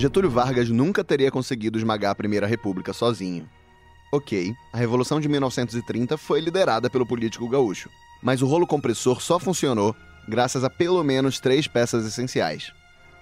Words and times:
Getúlio 0.00 0.30
Vargas 0.30 0.70
nunca 0.70 1.04
teria 1.04 1.30
conseguido 1.30 1.76
esmagar 1.76 2.12
a 2.12 2.14
Primeira 2.14 2.46
República 2.46 2.90
sozinho. 2.90 3.46
Ok, 4.10 4.54
a 4.72 4.78
Revolução 4.78 5.20
de 5.20 5.28
1930 5.28 6.16
foi 6.16 6.40
liderada 6.40 6.88
pelo 6.88 7.04
político 7.04 7.46
gaúcho, 7.46 7.90
mas 8.22 8.40
o 8.40 8.46
rolo 8.46 8.66
compressor 8.66 9.20
só 9.20 9.38
funcionou 9.38 9.94
graças 10.26 10.64
a 10.64 10.70
pelo 10.70 11.04
menos 11.04 11.38
três 11.38 11.66
peças 11.66 12.06
essenciais. 12.06 12.72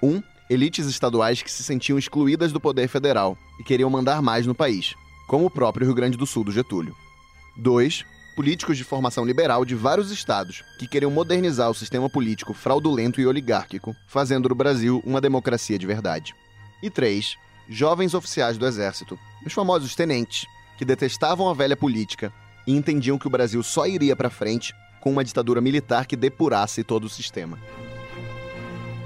Um, 0.01 0.23
elites 0.49 0.87
estaduais 0.87 1.43
que 1.43 1.51
se 1.51 1.65
sentiam 1.65 1.99
excluídas 1.99 2.53
do 2.53 2.61
poder 2.61 2.87
federal 2.87 3.37
e 3.59 3.65
queriam 3.65 3.91
mandar 3.91 4.23
mais 4.23 4.47
no 4.47 4.55
país, 4.55 4.95
como 5.27 5.47
o 5.47 5.51
próprio 5.51 5.85
Rio 5.85 5.97
Grande 5.97 6.17
do 6.17 6.27
Sul 6.27 6.45
do 6.45 6.53
Getúlio. 6.53 6.95
Dois, 7.57 8.05
políticos 8.37 8.77
de 8.77 8.85
formação 8.85 9.25
liberal 9.25 9.65
de 9.65 9.75
vários 9.75 10.13
estados 10.13 10.63
que 10.79 10.87
queriam 10.87 11.11
modernizar 11.11 11.69
o 11.69 11.75
sistema 11.75 12.09
político 12.09 12.55
fraudulento 12.55 13.21
e 13.21 13.27
oligárquico, 13.27 13.97
fazendo 14.07 14.49
do 14.49 14.55
Brasil 14.55 15.03
uma 15.05 15.21
democracia 15.21 15.77
de 15.77 15.85
verdade. 15.85 16.33
E 16.83 16.89
três, 16.91 17.37
jovens 17.69 18.15
oficiais 18.15 18.57
do 18.57 18.67
exército, 18.67 19.19
os 19.45 19.53
famosos 19.53 19.95
tenentes, 19.95 20.47
que 20.77 20.85
detestavam 20.85 21.49
a 21.49 21.55
velha 21.55 21.77
política 21.77 22.33
e 22.67 22.73
entendiam 22.73 23.19
que 23.19 23.27
o 23.27 23.31
Brasil 23.31 23.63
só 23.63 23.87
iria 23.87 24.15
para 24.15 24.31
frente 24.31 24.73
com 25.01 25.11
uma 25.11 25.25
ditadura 25.25 25.61
militar 25.61 26.07
que 26.07 26.17
depurasse 26.17 26.85
todo 26.85 27.05
o 27.05 27.09
sistema. 27.09 27.59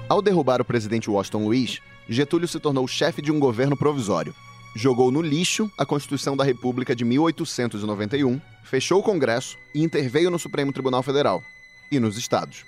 Ao 0.08 0.20
derrubar 0.20 0.60
o 0.60 0.64
presidente 0.64 1.10
Washington 1.10 1.44
Luiz, 1.44 1.80
Getúlio 2.08 2.48
se 2.48 2.60
tornou 2.60 2.86
chefe 2.86 3.22
de 3.22 3.32
um 3.32 3.40
governo 3.40 3.76
provisório. 3.76 4.34
Jogou 4.74 5.10
no 5.10 5.22
lixo 5.22 5.70
a 5.78 5.86
Constituição 5.86 6.36
da 6.36 6.44
República 6.44 6.94
de 6.94 7.04
1891, 7.04 8.40
fechou 8.64 9.00
o 9.00 9.02
Congresso 9.02 9.56
e 9.74 9.82
interveio 9.82 10.30
no 10.30 10.38
Supremo 10.38 10.72
Tribunal 10.72 11.02
Federal 11.02 11.42
e 11.90 11.98
nos 11.98 12.18
estados. 12.18 12.64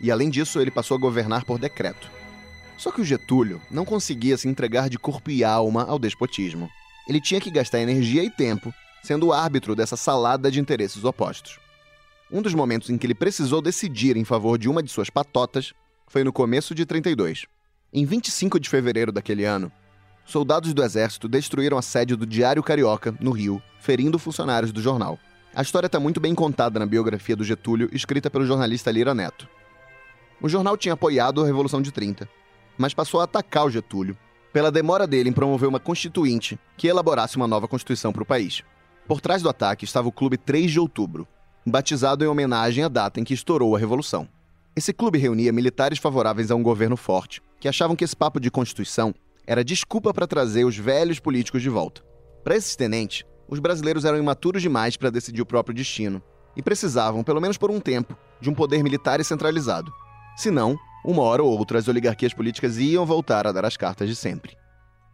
E 0.00 0.10
além 0.10 0.30
disso, 0.30 0.60
ele 0.60 0.70
passou 0.70 0.96
a 0.96 1.00
governar 1.00 1.44
por 1.44 1.58
decreto. 1.58 2.10
Só 2.80 2.90
que 2.90 3.02
o 3.02 3.04
Getúlio 3.04 3.60
não 3.70 3.84
conseguia 3.84 4.38
se 4.38 4.48
entregar 4.48 4.88
de 4.88 4.98
corpo 4.98 5.30
e 5.30 5.44
alma 5.44 5.84
ao 5.84 5.98
despotismo. 5.98 6.66
Ele 7.06 7.20
tinha 7.20 7.38
que 7.38 7.50
gastar 7.50 7.78
energia 7.78 8.24
e 8.24 8.30
tempo 8.30 8.72
sendo 9.02 9.26
o 9.26 9.32
árbitro 9.34 9.76
dessa 9.76 9.98
salada 9.98 10.50
de 10.50 10.60
interesses 10.60 11.04
opostos. 11.04 11.58
Um 12.32 12.40
dos 12.40 12.54
momentos 12.54 12.88
em 12.88 12.96
que 12.96 13.06
ele 13.06 13.14
precisou 13.14 13.60
decidir 13.60 14.16
em 14.16 14.24
favor 14.24 14.56
de 14.56 14.66
uma 14.66 14.82
de 14.82 14.90
suas 14.90 15.10
patotas 15.10 15.74
foi 16.08 16.24
no 16.24 16.32
começo 16.32 16.74
de 16.74 16.86
32. 16.86 17.44
Em 17.92 18.06
25 18.06 18.58
de 18.58 18.70
fevereiro 18.70 19.12
daquele 19.12 19.44
ano, 19.44 19.70
soldados 20.24 20.72
do 20.72 20.82
exército 20.82 21.28
destruíram 21.28 21.76
a 21.76 21.82
sede 21.82 22.16
do 22.16 22.24
Diário 22.24 22.62
Carioca, 22.62 23.14
no 23.20 23.30
Rio, 23.30 23.62
ferindo 23.78 24.18
funcionários 24.18 24.72
do 24.72 24.80
jornal. 24.80 25.18
A 25.54 25.60
história 25.60 25.86
está 25.86 26.00
muito 26.00 26.18
bem 26.18 26.34
contada 26.34 26.78
na 26.78 26.86
biografia 26.86 27.36
do 27.36 27.44
Getúlio, 27.44 27.90
escrita 27.92 28.30
pelo 28.30 28.46
jornalista 28.46 28.90
Lira 28.90 29.14
Neto. 29.14 29.46
O 30.40 30.48
jornal 30.48 30.78
tinha 30.78 30.94
apoiado 30.94 31.42
a 31.42 31.46
Revolução 31.46 31.82
de 31.82 31.92
30 31.92 32.39
mas 32.80 32.94
passou 32.94 33.20
a 33.20 33.24
atacar 33.24 33.66
o 33.66 33.70
Getúlio 33.70 34.16
pela 34.54 34.72
demora 34.72 35.06
dele 35.06 35.28
em 35.28 35.32
promover 35.32 35.68
uma 35.68 35.78
constituinte 35.78 36.58
que 36.78 36.88
elaborasse 36.88 37.36
uma 37.36 37.46
nova 37.46 37.68
constituição 37.68 38.10
para 38.10 38.22
o 38.22 38.26
país. 38.26 38.62
Por 39.06 39.20
trás 39.20 39.42
do 39.42 39.50
ataque 39.50 39.84
estava 39.84 40.08
o 40.08 40.12
Clube 40.12 40.38
3 40.38 40.72
de 40.72 40.80
Outubro, 40.80 41.28
batizado 41.64 42.24
em 42.24 42.26
homenagem 42.26 42.82
à 42.82 42.88
data 42.88 43.20
em 43.20 43.24
que 43.24 43.34
estourou 43.34 43.76
a 43.76 43.78
Revolução. 43.78 44.26
Esse 44.74 44.94
clube 44.94 45.18
reunia 45.18 45.52
militares 45.52 45.98
favoráveis 45.98 46.50
a 46.50 46.54
um 46.54 46.62
governo 46.62 46.96
forte, 46.96 47.42
que 47.60 47.68
achavam 47.68 47.94
que 47.94 48.02
esse 48.02 48.16
papo 48.16 48.40
de 48.40 48.50
constituição 48.50 49.14
era 49.46 49.62
desculpa 49.62 50.14
para 50.14 50.26
trazer 50.26 50.64
os 50.64 50.76
velhos 50.76 51.20
políticos 51.20 51.60
de 51.60 51.68
volta. 51.68 52.02
Para 52.42 52.56
esses 52.56 52.76
tenentes, 52.76 53.24
os 53.46 53.58
brasileiros 53.58 54.06
eram 54.06 54.18
imaturos 54.18 54.62
demais 54.62 54.96
para 54.96 55.10
decidir 55.10 55.42
o 55.42 55.46
próprio 55.46 55.74
destino 55.74 56.22
e 56.56 56.62
precisavam, 56.62 57.22
pelo 57.22 57.42
menos 57.42 57.58
por 57.58 57.70
um 57.70 57.78
tempo, 57.78 58.16
de 58.40 58.48
um 58.48 58.54
poder 58.54 58.82
militar 58.82 59.20
e 59.20 59.24
centralizado. 59.24 59.92
Senão, 60.34 60.78
uma 61.04 61.22
hora 61.22 61.42
ou 61.42 61.56
outra, 61.56 61.78
as 61.78 61.88
oligarquias 61.88 62.34
políticas 62.34 62.78
iam 62.78 63.06
voltar 63.06 63.46
a 63.46 63.52
dar 63.52 63.64
as 63.64 63.76
cartas 63.76 64.08
de 64.08 64.14
sempre. 64.14 64.56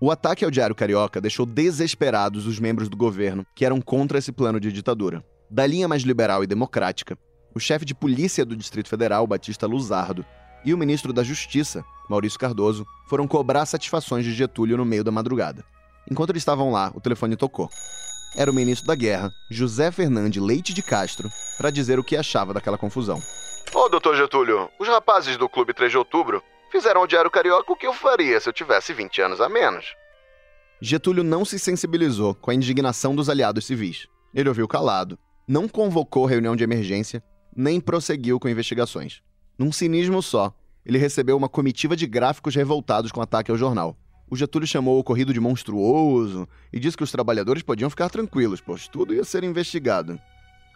O 0.01 0.11
ataque 0.11 0.45
ao 0.45 0.51
Diário 0.51 0.75
Carioca 0.75 1.21
deixou 1.21 1.47
desesperados 1.47 2.47
os 2.47 2.59
membros 2.59 2.89
do 2.89 2.97
governo 2.97 3.47
que 3.55 3.65
eram 3.65 3.81
contra 3.81 4.19
esse 4.19 4.31
plano 4.31 4.61
de 4.61 4.71
ditadura. 4.71 5.25
Da 5.51 5.67
linha 5.67 5.89
mais 5.89 6.03
liberal 6.03 6.45
e 6.45 6.47
democrática, 6.47 7.17
o 7.55 7.61
chefe 7.61 7.85
de 7.85 7.95
polícia 7.95 8.45
do 8.45 8.57
Distrito 8.57 8.89
Federal, 8.89 9.27
Batista 9.27 9.67
Luzardo, 9.67 10.25
e 10.65 10.75
o 10.75 10.79
ministro 10.79 11.13
da 11.13 11.23
Justiça, 11.23 11.85
Maurício 12.11 12.39
Cardoso, 12.39 12.85
foram 13.09 13.27
cobrar 13.27 13.65
satisfações 13.65 14.25
de 14.25 14.35
Getúlio 14.35 14.77
no 14.77 14.85
meio 14.85 15.05
da 15.05 15.13
madrugada. 15.13 15.65
Enquanto 16.11 16.31
eles 16.31 16.43
estavam 16.43 16.71
lá, 16.71 16.93
o 16.95 17.01
telefone 17.01 17.37
tocou. 17.37 17.71
Era 18.37 18.51
o 18.51 18.55
ministro 18.55 18.87
da 18.87 18.95
Guerra, 18.95 19.33
José 19.51 19.91
Fernandes 19.91 20.43
Leite 20.43 20.75
de 20.75 20.83
Castro, 20.83 21.31
para 21.57 21.71
dizer 21.71 21.99
o 21.99 22.05
que 22.05 22.17
achava 22.17 22.53
daquela 22.53 22.77
confusão. 22.77 23.23
Ô, 23.75 23.89
doutor 23.89 24.17
Getúlio, 24.17 24.71
os 24.79 24.89
rapazes 24.89 25.37
do 25.37 25.49
Clube 25.49 25.75
3 25.75 25.91
de 25.91 25.99
Outubro 25.99 26.43
fizeram 26.71 27.01
ao 27.01 27.07
Diário 27.07 27.31
Carioca 27.31 27.73
o 27.73 27.77
que 27.77 27.87
eu 27.87 27.93
faria 27.93 28.41
se 28.41 28.49
eu 28.49 28.53
tivesse 28.53 28.93
20 28.93 29.23
anos 29.23 29.41
a 29.41 29.49
menos. 29.49 29.95
Getúlio 30.81 31.25
não 31.25 31.45
se 31.45 31.59
sensibilizou 31.59 32.35
com 32.35 32.51
a 32.51 32.55
indignação 32.55 33.15
dos 33.15 33.29
aliados 33.29 33.67
civis. 33.67 34.07
Ele 34.35 34.49
ouviu 34.49 34.69
calado, 34.69 35.19
não 35.47 35.69
convocou 35.69 36.27
reunião 36.27 36.55
de 36.55 36.65
emergência, 36.65 37.23
nem 37.55 37.81
prosseguiu 37.81 38.39
com 38.39 38.49
investigações. 38.49 39.23
Num 39.59 39.73
cinismo 39.73 40.23
só, 40.23 40.55
ele 40.85 40.99
recebeu 40.99 41.37
uma 41.37 41.49
comitiva 41.49 41.97
de 41.97 42.07
gráficos 42.07 42.55
revoltados 42.55 43.11
com 43.11 43.21
o 43.21 43.23
ataque 43.23 43.51
ao 43.51 43.57
jornal. 43.57 43.97
O 44.29 44.37
Getúlio 44.37 44.67
chamou 44.67 44.97
o 44.97 45.01
ocorrido 45.01 45.33
de 45.33 45.41
monstruoso 45.41 46.49
e 46.73 46.81
disse 46.81 46.97
que 46.97 47.05
os 47.05 47.13
trabalhadores 47.13 47.63
podiam 47.63 47.89
ficar 47.89 48.11
tranquilos, 48.11 48.61
pois 48.61 48.89
tudo 48.89 49.15
ia 49.15 49.25
ser 49.25 49.45
investigado. 49.45 50.21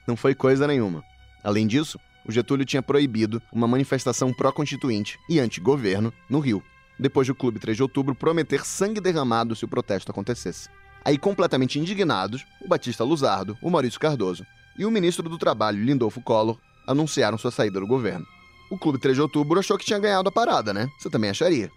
Não 0.06 0.16
foi 0.16 0.34
coisa 0.34 0.66
nenhuma. 0.66 1.04
Além 1.42 1.66
disso, 1.66 1.98
o 2.30 2.32
Getúlio 2.32 2.64
tinha 2.64 2.82
proibido 2.82 3.42
uma 3.52 3.66
manifestação 3.66 4.32
pró-constituinte 4.32 5.18
e 5.28 5.40
anti-governo 5.40 6.12
no 6.28 6.38
Rio, 6.38 6.62
depois 6.98 7.26
do 7.26 7.34
Clube 7.34 7.58
3 7.58 7.76
de 7.76 7.82
Outubro 7.82 8.14
prometer 8.14 8.64
sangue 8.64 9.00
derramado 9.00 9.56
se 9.56 9.64
o 9.64 9.68
protesto 9.68 10.12
acontecesse. 10.12 10.68
Aí, 11.04 11.18
completamente 11.18 11.78
indignados, 11.78 12.46
o 12.60 12.68
Batista 12.68 13.02
Luzardo, 13.02 13.58
o 13.60 13.68
Maurício 13.68 13.98
Cardoso 13.98 14.46
e 14.78 14.86
o 14.86 14.90
ministro 14.90 15.28
do 15.28 15.36
Trabalho, 15.36 15.82
Lindolfo 15.82 16.20
Collor, 16.20 16.56
anunciaram 16.86 17.36
sua 17.36 17.50
saída 17.50 17.80
do 17.80 17.86
governo. 17.86 18.24
O 18.70 18.78
Clube 18.78 19.00
3 19.00 19.16
de 19.16 19.22
Outubro 19.22 19.58
achou 19.58 19.76
que 19.76 19.84
tinha 19.84 19.98
ganhado 19.98 20.28
a 20.28 20.32
parada, 20.32 20.72
né? 20.72 20.88
Você 20.98 21.10
também 21.10 21.30
acharia. 21.30 21.68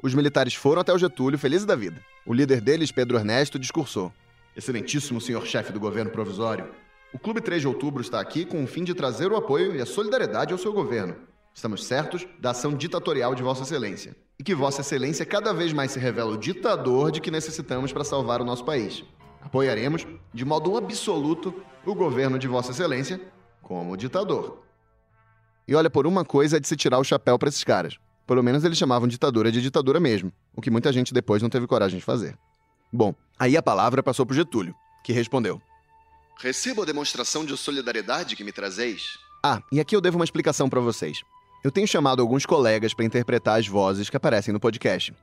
Os 0.00 0.14
militares 0.14 0.54
foram 0.54 0.80
até 0.80 0.92
o 0.92 0.98
Getúlio 0.98 1.38
felizes 1.38 1.66
da 1.66 1.74
vida. 1.74 2.00
O 2.24 2.32
líder 2.32 2.60
deles, 2.60 2.92
Pedro 2.92 3.16
Ernesto, 3.16 3.58
discursou. 3.58 4.12
Excelentíssimo 4.56 5.20
senhor 5.20 5.44
chefe 5.44 5.72
do 5.72 5.80
governo 5.80 6.10
provisório, 6.10 6.68
o 7.12 7.18
Clube 7.18 7.42
3 7.42 7.60
de 7.60 7.68
Outubro 7.68 8.00
está 8.00 8.20
aqui 8.20 8.44
com 8.44 8.64
o 8.64 8.66
fim 8.66 8.82
de 8.82 8.94
trazer 8.94 9.30
o 9.30 9.36
apoio 9.36 9.76
e 9.76 9.82
a 9.82 9.86
solidariedade 9.86 10.52
ao 10.52 10.58
seu 10.58 10.72
governo. 10.72 11.14
Estamos 11.54 11.84
certos 11.84 12.26
da 12.40 12.50
ação 12.50 12.72
ditatorial 12.74 13.34
de 13.34 13.42
Vossa 13.42 13.62
Excelência. 13.62 14.16
E 14.38 14.42
que 14.42 14.54
Vossa 14.54 14.80
Excelência 14.80 15.26
cada 15.26 15.52
vez 15.52 15.74
mais 15.74 15.90
se 15.90 15.98
revela 15.98 16.32
o 16.32 16.38
ditador 16.38 17.12
de 17.12 17.20
que 17.20 17.30
necessitamos 17.30 17.92
para 17.92 18.02
salvar 18.02 18.40
o 18.40 18.44
nosso 18.44 18.64
país. 18.64 19.04
Apoiaremos, 19.42 20.06
de 20.32 20.44
modo 20.44 20.74
absoluto, 20.76 21.54
o 21.84 21.94
governo 21.94 22.38
de 22.38 22.48
Vossa 22.48 22.70
Excelência 22.70 23.20
como 23.60 23.96
ditador. 23.96 24.62
E 25.68 25.74
olha, 25.74 25.90
por 25.90 26.06
uma 26.06 26.24
coisa 26.24 26.56
é 26.56 26.60
de 26.60 26.66
se 26.66 26.76
tirar 26.76 26.98
o 26.98 27.04
chapéu 27.04 27.38
para 27.38 27.50
esses 27.50 27.62
caras. 27.62 27.98
Pelo 28.26 28.42
menos 28.42 28.64
eles 28.64 28.78
chamavam 28.78 29.06
ditadura 29.06 29.52
de 29.52 29.60
ditadura 29.60 30.00
mesmo, 30.00 30.32
o 30.56 30.62
que 30.62 30.70
muita 30.70 30.90
gente 30.92 31.12
depois 31.12 31.42
não 31.42 31.50
teve 31.50 31.66
coragem 31.66 31.98
de 31.98 32.04
fazer. 32.04 32.38
Bom, 32.90 33.14
aí 33.38 33.56
a 33.56 33.62
palavra 33.62 34.02
passou 34.02 34.24
para 34.24 34.36
Getúlio, 34.36 34.74
que 35.04 35.12
respondeu: 35.12 35.60
Recebo 36.42 36.82
a 36.82 36.84
demonstração 36.84 37.44
de 37.44 37.56
solidariedade 37.56 38.34
que 38.34 38.42
me 38.42 38.50
trazeis. 38.50 39.16
Ah, 39.44 39.62
e 39.70 39.78
aqui 39.78 39.94
eu 39.94 40.00
devo 40.00 40.18
uma 40.18 40.24
explicação 40.24 40.68
para 40.68 40.80
vocês. 40.80 41.20
Eu 41.62 41.70
tenho 41.70 41.86
chamado 41.86 42.20
alguns 42.20 42.44
colegas 42.44 42.92
para 42.92 43.04
interpretar 43.04 43.60
as 43.60 43.68
vozes 43.68 44.10
que 44.10 44.16
aparecem 44.16 44.52
no 44.52 44.58
podcast. 44.58 45.14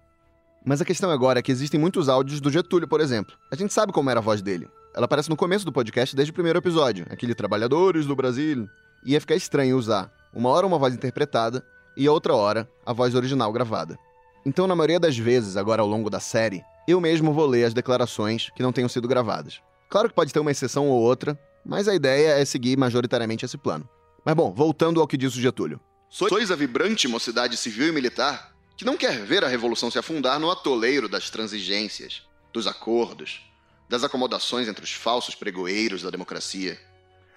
Mas 0.66 0.80
a 0.80 0.86
questão 0.86 1.12
agora 1.12 1.40
é 1.40 1.42
que 1.42 1.52
existem 1.52 1.78
muitos 1.78 2.08
áudios 2.08 2.40
do 2.40 2.50
Getúlio, 2.50 2.88
por 2.88 3.02
exemplo. 3.02 3.36
A 3.52 3.58
gente 3.58 3.74
sabe 3.74 3.92
como 3.92 4.10
era 4.10 4.22
a 4.22 4.24
voz 4.24 4.42
dele. 4.42 4.70
Ela 4.96 5.04
aparece 5.04 5.30
no 5.30 5.36
começo 5.36 5.66
do 5.66 5.74
podcast 5.74 6.16
desde 6.16 6.32
o 6.32 6.34
primeiro 6.34 6.60
episódio, 6.60 7.06
aquele 7.10 7.36
Trabalhadores 7.36 8.06
do 8.06 8.16
Brasil. 8.16 8.70
Ia 9.04 9.20
ficar 9.20 9.36
estranho 9.36 9.78
usar 9.78 10.10
uma 10.34 10.48
hora 10.48 10.66
uma 10.66 10.80
voz 10.80 10.94
interpretada 10.94 11.62
e 11.98 12.08
outra 12.08 12.34
hora 12.34 12.66
a 12.86 12.94
voz 12.94 13.14
original 13.14 13.52
gravada. 13.52 14.00
Então, 14.46 14.66
na 14.66 14.76
maioria 14.76 15.02
das 15.02 15.18
vezes, 15.18 15.58
agora 15.58 15.82
ao 15.82 15.88
longo 15.88 16.10
da 16.10 16.22
série, 16.22 16.64
eu 16.88 17.02
mesmo 17.02 17.34
vou 17.34 17.46
ler 17.46 17.66
as 17.66 17.74
declarações 17.74 18.50
que 18.56 18.64
não 18.64 18.72
tenham 18.72 18.88
sido 18.88 19.06
gravadas. 19.06 19.60
Claro 19.90 20.08
que 20.08 20.16
pode 20.16 20.32
ter 20.32 20.40
uma 20.40 20.52
exceção 20.52 20.88
ou 20.88 21.02
outra, 21.02 21.38
mas 21.66 21.88
a 21.88 21.96
ideia 21.96 22.40
é 22.40 22.46
seguir 22.46 22.78
majoritariamente 22.78 23.44
esse 23.44 23.58
plano. 23.58 23.90
Mas 24.24 24.36
bom, 24.36 24.54
voltando 24.54 25.02
ao 25.02 25.08
que 25.08 25.18
disse 25.18 25.40
o 25.40 25.42
Getúlio. 25.42 25.82
Sois 26.10 26.52
a 26.52 26.56
vibrante 26.56 27.08
mocidade 27.08 27.58
civil 27.58 27.88
e 27.88 27.92
militar 27.92 28.54
que 28.78 28.86
não 28.86 28.96
quer 28.96 29.26
ver 29.26 29.44
a 29.44 29.48
revolução 29.48 29.92
se 29.92 30.00
afundar 30.00 30.40
no 30.40 30.50
atoleiro 30.50 31.10
das 31.10 31.30
transigências, 31.30 32.24
dos 32.54 32.66
acordos, 32.66 33.42
das 33.90 34.04
acomodações 34.04 34.68
entre 34.68 34.84
os 34.84 34.94
falsos 34.94 35.36
pregoeiros 35.36 36.04
da 36.04 36.10
democracia. 36.10 36.80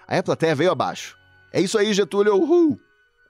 Aí 0.07 0.19
a 0.19 0.23
plateia 0.23 0.55
veio 0.55 0.71
abaixo. 0.71 1.17
É 1.51 1.59
isso 1.59 1.77
aí, 1.77 1.93
Getúlio, 1.93 2.35
uhul! 2.35 2.79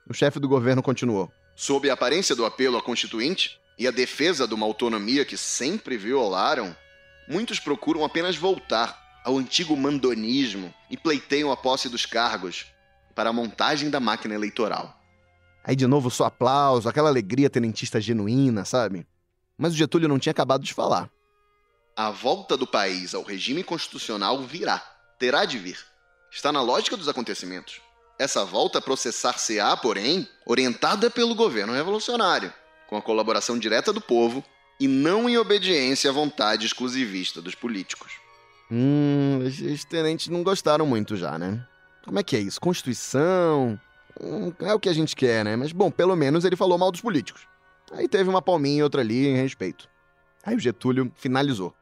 O 0.08 0.14
chefe 0.14 0.38
do 0.38 0.48
governo 0.48 0.82
continuou. 0.82 1.32
Sob 1.56 1.88
a 1.88 1.94
aparência 1.94 2.36
do 2.36 2.44
apelo 2.44 2.76
à 2.76 2.82
Constituinte 2.82 3.58
e 3.78 3.88
a 3.88 3.90
defesa 3.90 4.46
de 4.46 4.54
uma 4.54 4.66
autonomia 4.66 5.24
que 5.24 5.36
sempre 5.36 5.96
violaram, 5.96 6.76
muitos 7.28 7.58
procuram 7.58 8.04
apenas 8.04 8.36
voltar 8.36 9.03
ao 9.24 9.38
antigo 9.38 9.74
mandonismo 9.74 10.72
e 10.90 10.96
pleiteiam 10.96 11.50
a 11.50 11.56
posse 11.56 11.88
dos 11.88 12.04
cargos 12.04 12.66
para 13.14 13.30
a 13.30 13.32
montagem 13.32 13.88
da 13.88 13.98
máquina 13.98 14.34
eleitoral. 14.34 15.00
Aí 15.64 15.74
de 15.74 15.86
novo 15.86 16.10
só 16.10 16.26
aplauso, 16.26 16.88
aquela 16.88 17.08
alegria 17.08 17.48
tenentista 17.48 17.98
genuína, 17.98 18.66
sabe? 18.66 19.06
Mas 19.56 19.72
o 19.72 19.76
Getúlio 19.76 20.08
não 20.08 20.18
tinha 20.18 20.32
acabado 20.32 20.62
de 20.62 20.74
falar. 20.74 21.10
A 21.96 22.10
volta 22.10 22.56
do 22.56 22.66
país 22.66 23.14
ao 23.14 23.22
regime 23.22 23.64
constitucional 23.64 24.42
virá, 24.42 24.78
terá 25.18 25.46
de 25.46 25.58
vir. 25.58 25.78
Está 26.30 26.52
na 26.52 26.60
lógica 26.60 26.96
dos 26.96 27.08
acontecimentos. 27.08 27.80
Essa 28.18 28.44
volta 28.44 28.80
processar-se-á, 28.80 29.76
porém, 29.76 30.28
orientada 30.44 31.08
pelo 31.08 31.34
governo 31.34 31.72
revolucionário, 31.72 32.52
com 32.88 32.96
a 32.96 33.02
colaboração 33.02 33.58
direta 33.58 33.92
do 33.92 34.00
povo 34.00 34.44
e 34.78 34.86
não 34.86 35.28
em 35.28 35.38
obediência 35.38 36.10
à 36.10 36.12
vontade 36.12 36.66
exclusivista 36.66 37.40
dos 37.40 37.54
políticos. 37.54 38.23
Hum, 38.70 39.40
os 39.44 39.84
tenentes 39.84 40.28
não 40.28 40.42
gostaram 40.42 40.86
muito 40.86 41.16
já, 41.16 41.38
né? 41.38 41.64
Como 42.04 42.18
é 42.18 42.22
que 42.22 42.36
é 42.36 42.40
isso? 42.40 42.60
Constituição? 42.60 43.78
Hum, 44.20 44.52
é 44.60 44.74
o 44.74 44.80
que 44.80 44.88
a 44.88 44.92
gente 44.92 45.14
quer, 45.14 45.44
né? 45.44 45.56
Mas, 45.56 45.72
bom, 45.72 45.90
pelo 45.90 46.16
menos 46.16 46.44
ele 46.44 46.56
falou 46.56 46.78
mal 46.78 46.90
dos 46.90 47.00
políticos. 47.00 47.46
Aí 47.92 48.08
teve 48.08 48.28
uma 48.28 48.42
palminha 48.42 48.80
e 48.80 48.82
outra 48.82 49.00
ali 49.00 49.26
em 49.26 49.36
respeito. 49.36 49.88
Aí 50.44 50.56
o 50.56 50.60
Getúlio 50.60 51.12
finalizou. 51.16 51.74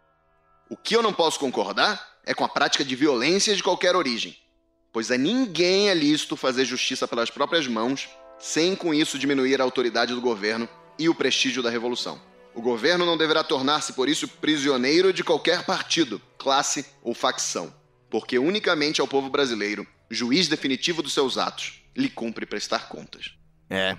O 0.68 0.76
que 0.76 0.96
eu 0.96 1.02
não 1.02 1.12
posso 1.12 1.38
concordar 1.38 2.00
é 2.24 2.34
com 2.34 2.44
a 2.44 2.48
prática 2.48 2.84
de 2.84 2.96
violência 2.96 3.54
de 3.54 3.62
qualquer 3.62 3.96
origem, 3.96 4.36
pois 4.92 5.10
a 5.10 5.18
ninguém 5.18 5.90
é 5.90 5.94
lícito 5.94 6.36
fazer 6.36 6.64
justiça 6.64 7.06
pelas 7.08 7.30
próprias 7.30 7.66
mãos, 7.66 8.08
sem 8.38 8.74
com 8.74 8.94
isso 8.94 9.18
diminuir 9.18 9.60
a 9.60 9.64
autoridade 9.64 10.14
do 10.14 10.20
governo 10.20 10.68
e 10.98 11.08
o 11.08 11.14
prestígio 11.14 11.62
da 11.62 11.70
revolução. 11.70 12.20
O 12.54 12.60
governo 12.60 13.06
não 13.06 13.16
deverá 13.16 13.42
tornar-se, 13.42 13.94
por 13.94 14.08
isso, 14.08 14.28
prisioneiro 14.28 15.12
de 15.12 15.24
qualquer 15.24 15.64
partido, 15.64 16.20
classe 16.36 16.84
ou 17.02 17.14
facção, 17.14 17.72
porque 18.10 18.38
unicamente 18.38 19.00
ao 19.00 19.08
povo 19.08 19.30
brasileiro, 19.30 19.86
juiz 20.10 20.48
definitivo 20.48 21.02
dos 21.02 21.14
seus 21.14 21.38
atos, 21.38 21.82
lhe 21.96 22.10
cumpre 22.10 22.44
prestar 22.44 22.88
contas. 22.88 23.34
É. 23.70 23.96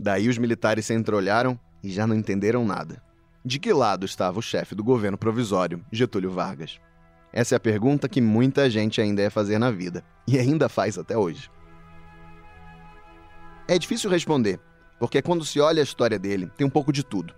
Daí 0.00 0.28
os 0.28 0.38
militares 0.38 0.86
se 0.86 0.94
entreolharam 0.94 1.58
e 1.82 1.90
já 1.90 2.06
não 2.06 2.16
entenderam 2.16 2.64
nada. 2.64 3.02
De 3.44 3.58
que 3.58 3.72
lado 3.72 4.06
estava 4.06 4.38
o 4.38 4.42
chefe 4.42 4.74
do 4.74 4.82
governo 4.82 5.18
provisório, 5.18 5.84
Getúlio 5.92 6.30
Vargas? 6.30 6.80
Essa 7.32 7.54
é 7.54 7.56
a 7.56 7.60
pergunta 7.60 8.08
que 8.08 8.20
muita 8.20 8.70
gente 8.70 9.00
ainda 9.00 9.20
ia 9.20 9.30
fazer 9.30 9.58
na 9.58 9.70
vida, 9.70 10.02
e 10.26 10.38
ainda 10.38 10.68
faz 10.68 10.96
até 10.96 11.16
hoje. 11.16 11.50
É 13.68 13.78
difícil 13.78 14.08
responder, 14.08 14.58
porque 14.98 15.20
quando 15.20 15.44
se 15.44 15.60
olha 15.60 15.82
a 15.82 15.84
história 15.84 16.18
dele, 16.18 16.50
tem 16.56 16.66
um 16.66 16.70
pouco 16.70 16.92
de 16.92 17.04
tudo. 17.04 17.34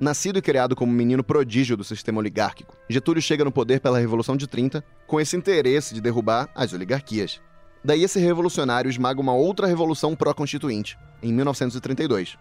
Nascido 0.00 0.38
e 0.38 0.42
criado 0.42 0.74
como 0.74 0.90
menino 0.90 1.22
prodígio 1.22 1.76
do 1.76 1.84
sistema 1.84 2.20
oligárquico, 2.20 2.74
Getúlio 2.88 3.20
chega 3.20 3.44
no 3.44 3.52
poder 3.52 3.80
pela 3.80 3.98
Revolução 3.98 4.34
de 4.34 4.46
30 4.46 4.82
com 5.06 5.20
esse 5.20 5.36
interesse 5.36 5.92
de 5.92 6.00
derrubar 6.00 6.48
as 6.54 6.72
oligarquias. 6.72 7.38
Daí 7.84 8.02
esse 8.02 8.18
revolucionário 8.18 8.88
esmaga 8.88 9.20
uma 9.20 9.34
outra 9.34 9.66
revolução 9.66 10.16
pró-constituinte, 10.16 10.96
em 11.22 11.30
1932. 11.34 12.38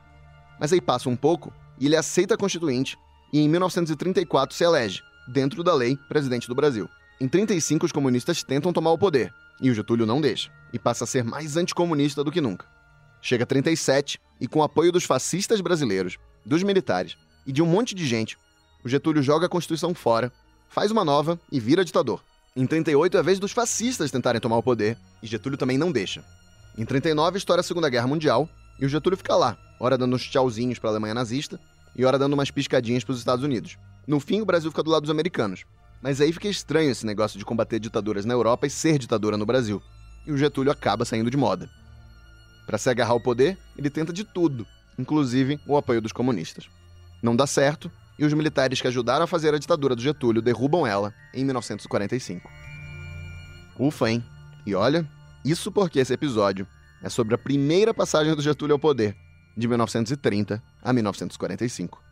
Mas 0.57 0.71
aí 0.71 0.79
passa 0.79 1.09
um 1.09 1.17
pouco 1.17 1.51
e 1.77 1.87
ele 1.87 1.97
aceita 1.97 2.35
a 2.35 2.37
Constituinte 2.37 2.97
e 3.33 3.41
em 3.41 3.49
1934 3.49 4.55
se 4.55 4.63
elege, 4.63 5.01
dentro 5.27 5.61
da 5.61 5.73
lei, 5.73 5.97
presidente 6.07 6.47
do 6.47 6.55
Brasil. 6.55 6.87
Em 7.19 7.27
35 7.27 7.87
os 7.87 7.91
comunistas 7.91 8.41
tentam 8.41 8.71
tomar 8.71 8.91
o 8.91 8.97
poder, 8.97 9.33
e 9.61 9.69
o 9.69 9.73
Getúlio 9.73 10.05
não 10.05 10.21
deixa, 10.21 10.49
e 10.71 10.79
passa 10.79 11.03
a 11.03 11.07
ser 11.07 11.25
mais 11.25 11.57
anticomunista 11.57 12.23
do 12.23 12.31
que 12.31 12.39
nunca. 12.39 12.65
Chega 13.21 13.43
a 13.43 13.47
37 13.47 14.17
e 14.39 14.47
com 14.47 14.63
apoio 14.63 14.93
dos 14.93 15.03
fascistas 15.03 15.59
brasileiros, 15.59 16.17
dos 16.45 16.63
militares 16.63 17.17
e 17.49 17.51
de 17.51 17.63
um 17.63 17.65
monte 17.65 17.95
de 17.95 18.05
gente, 18.05 18.37
o 18.83 18.87
Getúlio 18.87 19.23
joga 19.23 19.47
a 19.47 19.49
Constituição 19.49 19.95
fora, 19.95 20.31
faz 20.69 20.91
uma 20.91 21.03
nova 21.03 21.39
e 21.51 21.59
vira 21.59 21.83
ditador. 21.83 22.23
Em 22.55 22.67
38 22.67 23.17
é 23.17 23.19
a 23.19 23.23
vez 23.23 23.39
dos 23.39 23.51
fascistas 23.51 24.11
tentarem 24.11 24.39
tomar 24.39 24.57
o 24.57 24.61
poder, 24.61 24.95
e 25.23 25.25
Getúlio 25.25 25.57
também 25.57 25.75
não 25.75 25.91
deixa. 25.91 26.23
Em 26.77 26.85
39 26.85 27.39
estoura 27.39 27.61
a 27.61 27.63
Segunda 27.63 27.89
Guerra 27.89 28.05
Mundial, 28.05 28.47
e 28.79 28.85
o 28.85 28.89
Getúlio 28.89 29.17
fica 29.17 29.35
lá, 29.35 29.57
ora 29.79 29.97
dando 29.97 30.15
uns 30.15 30.21
tchauzinhos 30.29 30.77
para 30.77 30.91
a 30.91 30.93
Alemanha 30.93 31.15
nazista, 31.15 31.59
e 31.95 32.05
ora 32.05 32.19
dando 32.19 32.33
umas 32.33 32.51
piscadinhas 32.51 33.03
para 33.03 33.13
os 33.13 33.17
Estados 33.17 33.43
Unidos. 33.43 33.79
No 34.05 34.19
fim, 34.19 34.41
o 34.41 34.45
Brasil 34.45 34.69
fica 34.69 34.83
do 34.83 34.91
lado 34.91 35.01
dos 35.01 35.11
americanos. 35.11 35.65
Mas 36.03 36.21
aí 36.21 36.31
fica 36.31 36.47
estranho 36.47 36.91
esse 36.91 37.03
negócio 37.03 37.39
de 37.39 37.45
combater 37.45 37.79
ditaduras 37.79 38.25
na 38.25 38.33
Europa 38.35 38.67
e 38.67 38.69
ser 38.69 38.99
ditadura 38.99 39.37
no 39.37 39.45
Brasil. 39.47 39.81
E 40.23 40.31
o 40.31 40.37
Getúlio 40.37 40.71
acaba 40.71 41.03
saindo 41.03 41.31
de 41.31 41.35
moda. 41.35 41.67
Para 42.67 42.77
se 42.77 42.91
agarrar 42.91 43.13
ao 43.13 43.19
poder, 43.19 43.57
ele 43.75 43.89
tenta 43.89 44.13
de 44.13 44.23
tudo, 44.23 44.67
inclusive 44.99 45.59
o 45.65 45.75
apoio 45.75 45.99
dos 45.99 46.11
comunistas. 46.11 46.69
Não 47.21 47.35
dá 47.35 47.45
certo, 47.45 47.91
e 48.17 48.25
os 48.25 48.33
militares 48.33 48.81
que 48.81 48.87
ajudaram 48.87 49.23
a 49.23 49.27
fazer 49.27 49.53
a 49.53 49.57
ditadura 49.57 49.95
do 49.95 50.01
Getúlio 50.01 50.41
derrubam 50.41 50.85
ela 50.85 51.13
em 51.33 51.45
1945. 51.45 52.49
Ufa, 53.79 54.09
hein? 54.09 54.23
E 54.65 54.75
olha, 54.75 55.07
isso 55.43 55.71
porque 55.71 55.99
esse 55.99 56.13
episódio 56.13 56.67
é 57.01 57.09
sobre 57.09 57.35
a 57.35 57.37
primeira 57.37 57.93
passagem 57.93 58.35
do 58.35 58.41
Getúlio 58.41 58.73
ao 58.73 58.79
poder, 58.79 59.15
de 59.55 59.67
1930 59.67 60.61
a 60.81 60.93
1945. 60.93 62.03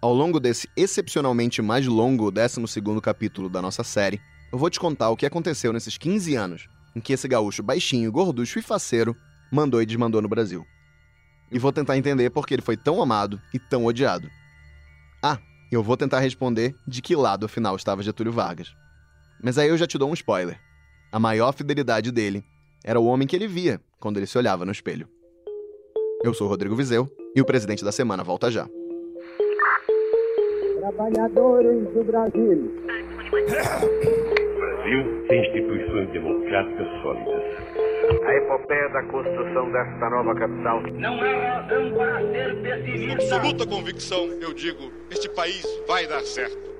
Ao 0.00 0.12
longo 0.12 0.40
desse 0.40 0.68
excepcionalmente 0.76 1.62
mais 1.62 1.86
longo 1.86 2.30
12 2.30 2.60
capítulo 3.00 3.48
da 3.48 3.62
nossa 3.62 3.84
série, 3.84 4.20
eu 4.52 4.58
vou 4.58 4.68
te 4.68 4.80
contar 4.80 5.10
o 5.10 5.16
que 5.16 5.24
aconteceu 5.24 5.72
nesses 5.72 5.96
15 5.96 6.34
anos 6.34 6.68
em 6.94 7.00
que 7.00 7.12
esse 7.12 7.26
gaúcho 7.26 7.62
baixinho, 7.62 8.12
gorducho 8.12 8.58
e 8.58 8.62
faceiro 8.62 9.16
mandou 9.50 9.80
e 9.80 9.86
desmandou 9.86 10.20
no 10.20 10.28
Brasil. 10.28 10.66
E 11.50 11.58
vou 11.58 11.72
tentar 11.72 11.96
entender 11.96 12.30
por 12.30 12.46
que 12.46 12.54
ele 12.54 12.62
foi 12.62 12.76
tão 12.76 13.02
amado 13.02 13.40
e 13.52 13.58
tão 13.58 13.84
odiado. 13.84 14.28
Ah, 15.22 15.38
eu 15.70 15.84
vou 15.84 15.96
tentar 15.96 16.18
responder 16.18 16.74
de 16.84 17.00
que 17.00 17.14
lado 17.14 17.46
afinal 17.46 17.76
estava 17.76 18.02
Getúlio 18.02 18.32
Vargas. 18.32 18.74
Mas 19.40 19.56
aí 19.56 19.68
eu 19.68 19.76
já 19.78 19.86
te 19.86 19.96
dou 19.96 20.10
um 20.10 20.14
spoiler. 20.14 20.58
A 21.12 21.18
maior 21.20 21.52
fidelidade 21.52 22.10
dele 22.10 22.44
era 22.84 22.98
o 22.98 23.06
homem 23.06 23.28
que 23.28 23.36
ele 23.36 23.46
via 23.46 23.80
quando 24.00 24.16
ele 24.16 24.26
se 24.26 24.36
olhava 24.36 24.64
no 24.64 24.72
espelho. 24.72 25.08
Eu 26.24 26.34
sou 26.34 26.48
Rodrigo 26.48 26.74
Vizeu 26.74 27.08
e 27.36 27.40
o 27.40 27.44
presidente 27.44 27.84
da 27.84 27.92
semana 27.92 28.24
volta 28.24 28.50
já. 28.50 28.68
Trabalhadores 30.80 31.84
do 31.94 32.04
Brasil. 32.04 32.82
Brasil 33.30 35.26
tem 35.28 35.40
instituições 35.40 36.10
democráticas 36.10 37.02
sólidas. 37.02 37.41
A 38.02 38.34
epopeia 38.34 38.88
da 38.88 39.02
construção 39.04 39.70
desta 39.70 40.10
nova 40.10 40.34
capital. 40.34 40.82
Não 40.82 41.20
há 41.20 41.60
razão 41.60 41.94
para 41.94 42.20
ser 42.32 42.62
pessimista. 42.62 43.06
Com 43.06 43.36
absoluta 43.36 43.66
convicção, 43.66 44.26
eu 44.40 44.52
digo: 44.52 44.92
este 45.08 45.28
país 45.28 45.64
vai 45.86 46.06
dar 46.08 46.20
certo. 46.22 46.72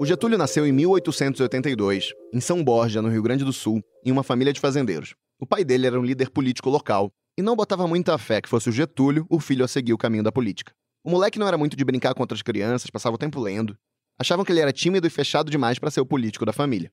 O 0.00 0.04
Getúlio 0.04 0.36
nasceu 0.36 0.66
em 0.66 0.72
1882, 0.72 2.12
em 2.32 2.40
São 2.40 2.64
Borja, 2.64 3.00
no 3.00 3.08
Rio 3.08 3.22
Grande 3.22 3.44
do 3.44 3.52
Sul, 3.52 3.80
em 4.04 4.10
uma 4.10 4.24
família 4.24 4.52
de 4.52 4.58
fazendeiros. 4.58 5.14
O 5.40 5.46
pai 5.46 5.64
dele 5.64 5.86
era 5.86 5.98
um 5.98 6.04
líder 6.04 6.30
político 6.30 6.68
local 6.68 7.12
e 7.38 7.42
não 7.42 7.54
botava 7.54 7.86
muita 7.86 8.18
fé 8.18 8.40
que 8.40 8.48
fosse 8.48 8.68
o 8.68 8.72
Getúlio 8.72 9.26
o 9.30 9.38
filho 9.38 9.64
a 9.64 9.68
seguir 9.68 9.92
o 9.92 9.98
caminho 9.98 10.24
da 10.24 10.32
política. 10.32 10.72
O 11.04 11.10
moleque 11.10 11.38
não 11.38 11.46
era 11.46 11.56
muito 11.56 11.76
de 11.76 11.84
brincar 11.84 12.14
com 12.14 12.22
outras 12.22 12.42
crianças, 12.42 12.90
passava 12.90 13.14
o 13.14 13.18
tempo 13.18 13.40
lendo. 13.40 13.76
Achavam 14.18 14.44
que 14.44 14.50
ele 14.50 14.60
era 14.60 14.72
tímido 14.72 15.06
e 15.06 15.10
fechado 15.10 15.50
demais 15.50 15.78
para 15.78 15.90
ser 15.90 16.00
o 16.00 16.06
político 16.06 16.44
da 16.44 16.52
família. 16.52 16.90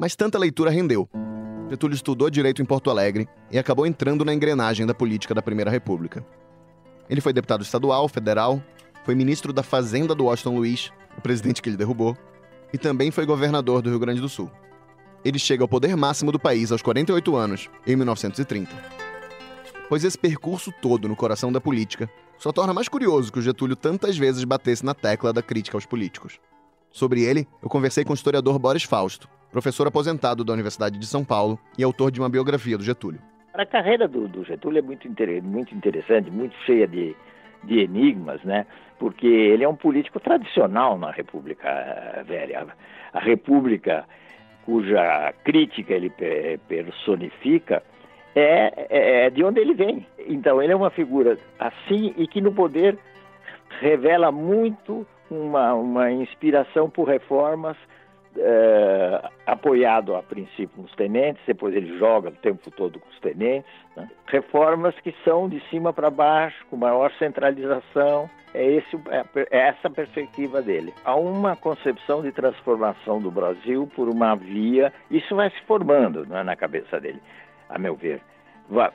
Mas 0.00 0.16
tanta 0.16 0.38
leitura 0.38 0.70
rendeu. 0.70 1.08
Getúlio 1.68 1.94
estudou 1.94 2.30
direito 2.30 2.60
em 2.60 2.64
Porto 2.64 2.90
Alegre 2.90 3.28
e 3.50 3.58
acabou 3.58 3.86
entrando 3.86 4.24
na 4.24 4.34
engrenagem 4.34 4.86
da 4.86 4.94
política 4.94 5.34
da 5.34 5.42
Primeira 5.42 5.70
República. 5.70 6.26
Ele 7.08 7.20
foi 7.20 7.32
deputado 7.32 7.62
estadual, 7.62 8.08
federal, 8.08 8.60
foi 9.04 9.14
ministro 9.14 9.52
da 9.52 9.62
Fazenda 9.62 10.14
do 10.14 10.24
Washington 10.24 10.56
Luiz, 10.56 10.90
o 11.16 11.20
presidente 11.20 11.62
que 11.62 11.68
ele 11.68 11.76
derrubou, 11.76 12.16
e 12.72 12.78
também 12.78 13.10
foi 13.10 13.26
governador 13.26 13.82
do 13.82 13.90
Rio 13.90 13.98
Grande 13.98 14.20
do 14.20 14.28
Sul 14.28 14.50
ele 15.24 15.38
chega 15.38 15.62
ao 15.62 15.68
poder 15.68 15.96
máximo 15.96 16.32
do 16.32 16.38
país 16.38 16.72
aos 16.72 16.82
48 16.82 17.36
anos, 17.36 17.68
em 17.86 17.96
1930. 17.96 18.70
Pois 19.88 20.04
esse 20.04 20.18
percurso 20.18 20.72
todo 20.80 21.08
no 21.08 21.16
coração 21.16 21.52
da 21.52 21.60
política 21.60 22.08
só 22.38 22.52
torna 22.52 22.72
mais 22.72 22.88
curioso 22.88 23.30
que 23.32 23.38
o 23.38 23.42
Getúlio 23.42 23.76
tantas 23.76 24.16
vezes 24.16 24.44
batesse 24.44 24.84
na 24.84 24.94
tecla 24.94 25.32
da 25.32 25.42
crítica 25.42 25.76
aos 25.76 25.84
políticos. 25.84 26.38
Sobre 26.90 27.22
ele, 27.22 27.46
eu 27.62 27.68
conversei 27.68 28.04
com 28.04 28.12
o 28.12 28.14
historiador 28.14 28.58
Boris 28.58 28.84
Fausto, 28.84 29.28
professor 29.50 29.86
aposentado 29.86 30.44
da 30.44 30.52
Universidade 30.52 30.98
de 30.98 31.06
São 31.06 31.24
Paulo 31.24 31.58
e 31.78 31.82
autor 31.82 32.10
de 32.10 32.20
uma 32.20 32.28
biografia 32.28 32.76
do 32.76 32.84
Getúlio. 32.84 33.20
A 33.54 33.66
carreira 33.66 34.06
do, 34.06 34.28
do 34.28 34.44
Getúlio 34.44 34.78
é 34.78 34.82
muito, 34.82 35.08
muito 35.42 35.74
interessante, 35.74 36.30
muito 36.30 36.54
cheia 36.64 36.86
de, 36.86 37.16
de 37.64 37.80
enigmas, 37.80 38.42
né? 38.44 38.64
Porque 38.98 39.26
ele 39.26 39.64
é 39.64 39.68
um 39.68 39.74
político 39.74 40.20
tradicional 40.20 40.96
na 40.98 41.10
República 41.10 41.68
eh, 41.68 42.22
Velha. 42.22 42.66
A 43.12 43.18
República 43.18 44.04
cuja 44.64 45.34
crítica 45.42 45.94
ele 45.94 46.12
personifica, 46.68 47.82
é, 48.34 48.86
é, 48.88 49.26
é 49.26 49.30
de 49.30 49.42
onde 49.42 49.60
ele 49.60 49.74
vem. 49.74 50.06
Então, 50.28 50.62
ele 50.62 50.72
é 50.72 50.76
uma 50.76 50.90
figura 50.90 51.36
assim 51.58 52.14
e 52.16 52.28
que 52.28 52.40
no 52.40 52.52
poder 52.52 52.96
revela 53.80 54.30
muito 54.30 55.04
uma, 55.30 55.74
uma 55.74 56.12
inspiração 56.12 56.88
por 56.88 57.08
reformas 57.08 57.76
é, 58.36 59.28
apoiado 59.46 60.14
a 60.14 60.22
princípio 60.22 60.82
nos 60.82 60.94
tenentes, 60.94 61.42
depois 61.46 61.74
ele 61.74 61.98
joga 61.98 62.28
o 62.28 62.32
tempo 62.32 62.70
todo 62.70 62.98
com 62.98 63.08
os 63.08 63.20
tenentes. 63.20 63.70
Né? 63.96 64.08
Reformas 64.26 64.94
que 65.00 65.14
são 65.24 65.48
de 65.48 65.60
cima 65.68 65.92
para 65.92 66.10
baixo, 66.10 66.64
com 66.68 66.76
maior 66.76 67.12
centralização, 67.18 68.30
é, 68.54 68.64
esse, 68.64 68.96
é, 69.10 69.24
é 69.50 69.68
essa 69.68 69.88
a 69.88 69.90
perspectiva 69.90 70.62
dele. 70.62 70.92
Há 71.04 71.14
uma 71.16 71.56
concepção 71.56 72.22
de 72.22 72.32
transformação 72.32 73.20
do 73.20 73.30
Brasil 73.30 73.90
por 73.94 74.08
uma 74.08 74.34
via, 74.34 74.92
isso 75.10 75.34
vai 75.34 75.50
se 75.50 75.60
formando 75.62 76.26
é, 76.34 76.42
na 76.44 76.56
cabeça 76.56 77.00
dele, 77.00 77.20
a 77.68 77.78
meu 77.78 77.94
ver. 77.94 78.20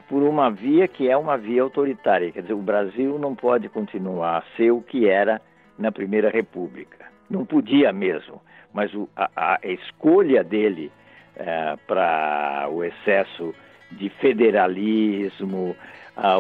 por 0.09 0.23
uma 0.23 0.49
via 0.49 0.87
que 0.87 1.09
é 1.09 1.17
uma 1.17 1.37
via 1.37 1.61
autoritária. 1.61 2.31
Quer 2.31 2.41
dizer, 2.41 2.53
o 2.53 2.61
Brasil 2.61 3.19
não 3.19 3.35
pode 3.35 3.69
continuar 3.69 4.37
a 4.37 4.55
ser 4.55 4.71
o 4.71 4.81
que 4.81 5.07
era 5.07 5.41
na 5.77 5.91
Primeira 5.91 6.29
República. 6.29 7.05
Não 7.29 7.45
podia 7.45 7.91
mesmo, 7.91 8.41
mas 8.75 8.93
o, 8.93 9.09
a, 9.15 9.29
a, 9.35 9.59
escolha 9.63 10.43
dele 10.43 10.91
é, 11.37 11.77
para 11.87 12.67
o 12.69 12.83
excesso 12.83 13.55
de 13.89 14.09
federalismo, 14.09 15.75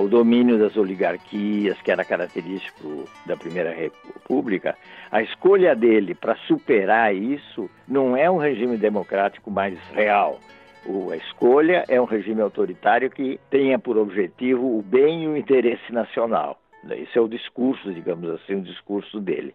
o 0.01 0.07
domínio 0.07 0.57
das 0.57 0.75
oligarquias, 0.77 1.81
que 1.81 1.91
era 1.91 2.03
característico 2.03 3.05
da 3.25 3.35
Primeira 3.35 3.73
República, 3.73 4.75
a 5.11 5.21
escolha 5.21 5.75
dele 5.75 6.15
para 6.15 6.35
superar 6.47 7.13
isso 7.15 7.69
não 7.87 8.15
é 8.15 8.29
um 8.29 8.37
regime 8.37 8.77
democrático 8.77 9.51
mais 9.51 9.77
real. 9.93 10.39
O, 10.85 11.11
a 11.11 11.17
escolha 11.17 11.83
é 11.87 11.99
um 11.99 12.05
regime 12.05 12.41
autoritário 12.41 13.09
que 13.09 13.39
tenha 13.49 13.79
por 13.79 13.97
objetivo 13.97 14.77
o 14.77 14.81
bem 14.81 15.23
e 15.23 15.27
o 15.27 15.37
interesse 15.37 15.91
nacional. 15.91 16.59
Esse 16.91 17.17
é 17.17 17.21
o 17.21 17.27
discurso, 17.27 17.93
digamos 17.93 18.29
assim, 18.29 18.55
o 18.55 18.61
discurso 18.61 19.19
dele. 19.19 19.53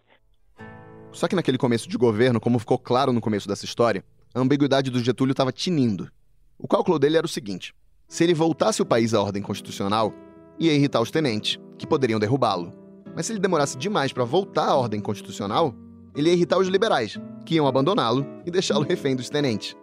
Só 1.11 1.27
que 1.27 1.35
naquele 1.35 1.57
começo 1.57 1.89
de 1.89 1.97
governo, 1.97 2.39
como 2.39 2.59
ficou 2.59 2.77
claro 2.77 3.11
no 3.11 3.21
começo 3.21 3.47
dessa 3.47 3.65
história, 3.65 4.03
a 4.33 4.39
ambiguidade 4.39 4.89
do 4.89 5.03
Getúlio 5.03 5.33
estava 5.33 5.51
tinindo. 5.51 6.09
O 6.57 6.67
cálculo 6.67 6.97
dele 6.97 7.17
era 7.17 7.25
o 7.25 7.29
seguinte: 7.29 7.73
se 8.07 8.23
ele 8.23 8.33
voltasse 8.33 8.81
o 8.81 8.85
país 8.85 9.13
à 9.13 9.21
ordem 9.21 9.41
constitucional, 9.41 10.13
ia 10.59 10.73
irritar 10.73 11.01
os 11.01 11.11
tenentes, 11.11 11.59
que 11.77 11.87
poderiam 11.87 12.19
derrubá-lo. 12.19 12.71
Mas 13.15 13.25
se 13.25 13.33
ele 13.33 13.39
demorasse 13.39 13.77
demais 13.77 14.13
para 14.13 14.23
voltar 14.23 14.67
à 14.67 14.75
ordem 14.75 15.01
constitucional, 15.01 15.75
ele 16.15 16.29
ia 16.29 16.35
irritar 16.35 16.57
os 16.57 16.67
liberais, 16.67 17.19
que 17.45 17.55
iam 17.55 17.67
abandoná-lo 17.67 18.25
e 18.45 18.51
deixá-lo 18.51 18.85
refém 18.85 19.15
dos 19.15 19.29
tenentes. 19.29 19.75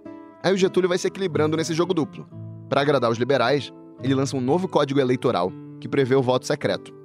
Aí 0.42 0.52
o 0.52 0.56
Getúlio 0.56 0.88
vai 0.88 0.98
se 0.98 1.08
equilibrando 1.08 1.56
nesse 1.56 1.74
jogo 1.74 1.92
duplo. 1.92 2.28
Para 2.68 2.80
agradar 2.80 3.10
os 3.10 3.18
liberais, 3.18 3.72
ele 4.02 4.14
lança 4.14 4.36
um 4.36 4.40
novo 4.40 4.68
código 4.68 5.00
eleitoral 5.00 5.52
que 5.80 5.88
prevê 5.88 6.14
o 6.14 6.22
voto 6.22 6.46
secreto. 6.46 6.97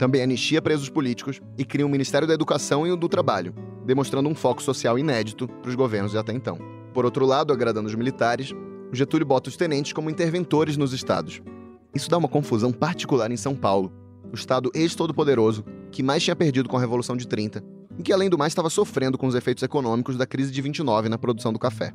Também 0.00 0.22
anistia 0.22 0.62
presos 0.62 0.88
políticos 0.88 1.42
e 1.58 1.62
cria 1.62 1.86
um 1.86 1.90
Ministério 1.90 2.26
da 2.26 2.32
Educação 2.32 2.86
e 2.86 2.90
o 2.90 2.96
do 2.96 3.06
Trabalho, 3.06 3.54
demonstrando 3.84 4.30
um 4.30 4.34
foco 4.34 4.62
social 4.62 4.98
inédito 4.98 5.46
para 5.46 5.68
os 5.68 5.74
governos 5.74 6.12
de 6.12 6.16
até 6.16 6.32
então. 6.32 6.56
Por 6.94 7.04
outro 7.04 7.26
lado, 7.26 7.52
agradando 7.52 7.86
os 7.86 7.94
militares, 7.94 8.54
Getúlio 8.94 9.26
bota 9.26 9.50
os 9.50 9.58
tenentes 9.58 9.92
como 9.92 10.08
interventores 10.08 10.78
nos 10.78 10.94
estados. 10.94 11.42
Isso 11.94 12.08
dá 12.08 12.16
uma 12.16 12.30
confusão 12.30 12.72
particular 12.72 13.30
em 13.30 13.36
São 13.36 13.54
Paulo, 13.54 13.92
o 14.32 14.34
estado 14.34 14.70
ex-todo-poderoso 14.74 15.66
que 15.92 16.02
mais 16.02 16.22
tinha 16.22 16.34
perdido 16.34 16.66
com 16.66 16.78
a 16.78 16.80
Revolução 16.80 17.14
de 17.14 17.28
30 17.28 17.62
e 17.98 18.02
que, 18.02 18.10
além 18.10 18.30
do 18.30 18.38
mais, 18.38 18.52
estava 18.52 18.70
sofrendo 18.70 19.18
com 19.18 19.26
os 19.26 19.34
efeitos 19.34 19.62
econômicos 19.62 20.16
da 20.16 20.24
crise 20.24 20.50
de 20.50 20.62
29 20.62 21.10
na 21.10 21.18
produção 21.18 21.52
do 21.52 21.58
café. 21.58 21.92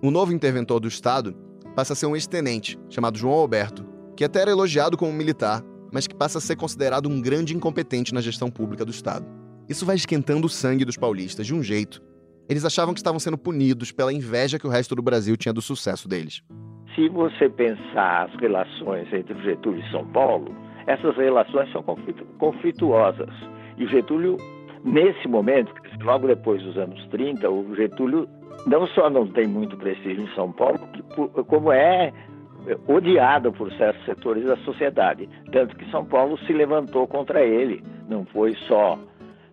O 0.00 0.12
novo 0.12 0.32
interventor 0.32 0.78
do 0.78 0.86
estado 0.86 1.34
passa 1.74 1.94
a 1.94 1.96
ser 1.96 2.06
um 2.06 2.14
ex-tenente, 2.14 2.78
chamado 2.88 3.18
João 3.18 3.34
Alberto, 3.34 3.84
que 4.16 4.22
até 4.22 4.40
era 4.40 4.52
elogiado 4.52 4.96
como 4.96 5.12
militar, 5.12 5.64
mas 5.92 6.06
que 6.06 6.14
passa 6.14 6.38
a 6.38 6.40
ser 6.40 6.56
considerado 6.56 7.08
um 7.08 7.20
grande 7.20 7.54
incompetente 7.54 8.14
na 8.14 8.20
gestão 8.20 8.50
pública 8.50 8.84
do 8.84 8.90
estado. 8.90 9.26
Isso 9.68 9.86
vai 9.86 9.96
esquentando 9.96 10.46
o 10.46 10.50
sangue 10.50 10.84
dos 10.84 10.96
paulistas 10.96 11.46
de 11.46 11.54
um 11.54 11.62
jeito 11.62 12.02
eles 12.50 12.64
achavam 12.64 12.92
que 12.92 12.98
estavam 12.98 13.20
sendo 13.20 13.38
punidos 13.38 13.92
pela 13.92 14.12
inveja 14.12 14.58
que 14.58 14.66
o 14.66 14.70
resto 14.70 14.96
do 14.96 15.02
Brasil 15.02 15.36
tinha 15.36 15.54
do 15.54 15.62
sucesso 15.62 16.08
deles. 16.08 16.42
Se 16.96 17.08
você 17.08 17.48
pensar 17.48 18.24
as 18.24 18.34
relações 18.40 19.06
entre 19.12 19.40
Getúlio 19.44 19.80
e 19.80 19.90
São 19.92 20.04
Paulo, 20.08 20.52
essas 20.88 21.16
relações 21.16 21.70
são 21.70 21.84
conflituosas. 22.38 23.30
E 23.78 23.86
Getúlio, 23.86 24.36
nesse 24.84 25.28
momento, 25.28 25.72
logo 26.02 26.26
depois 26.26 26.60
dos 26.60 26.76
anos 26.76 27.00
30, 27.12 27.48
o 27.48 27.72
Getúlio 27.76 28.28
não 28.66 28.84
só 28.88 29.08
não 29.08 29.28
tem 29.28 29.46
muito 29.46 29.76
prestígio 29.76 30.24
em 30.24 30.34
São 30.34 30.50
Paulo, 30.50 30.80
como 31.46 31.70
é 31.70 32.12
odiado 32.86 33.52
por 33.52 33.72
certos 33.72 34.04
setores 34.04 34.44
da 34.44 34.56
sociedade. 34.58 35.28
Tanto 35.52 35.76
que 35.76 35.90
São 35.90 36.04
Paulo 36.04 36.38
se 36.46 36.52
levantou 36.52 37.06
contra 37.06 37.44
ele. 37.44 37.82
Não 38.08 38.24
foi 38.26 38.54
só 38.66 38.98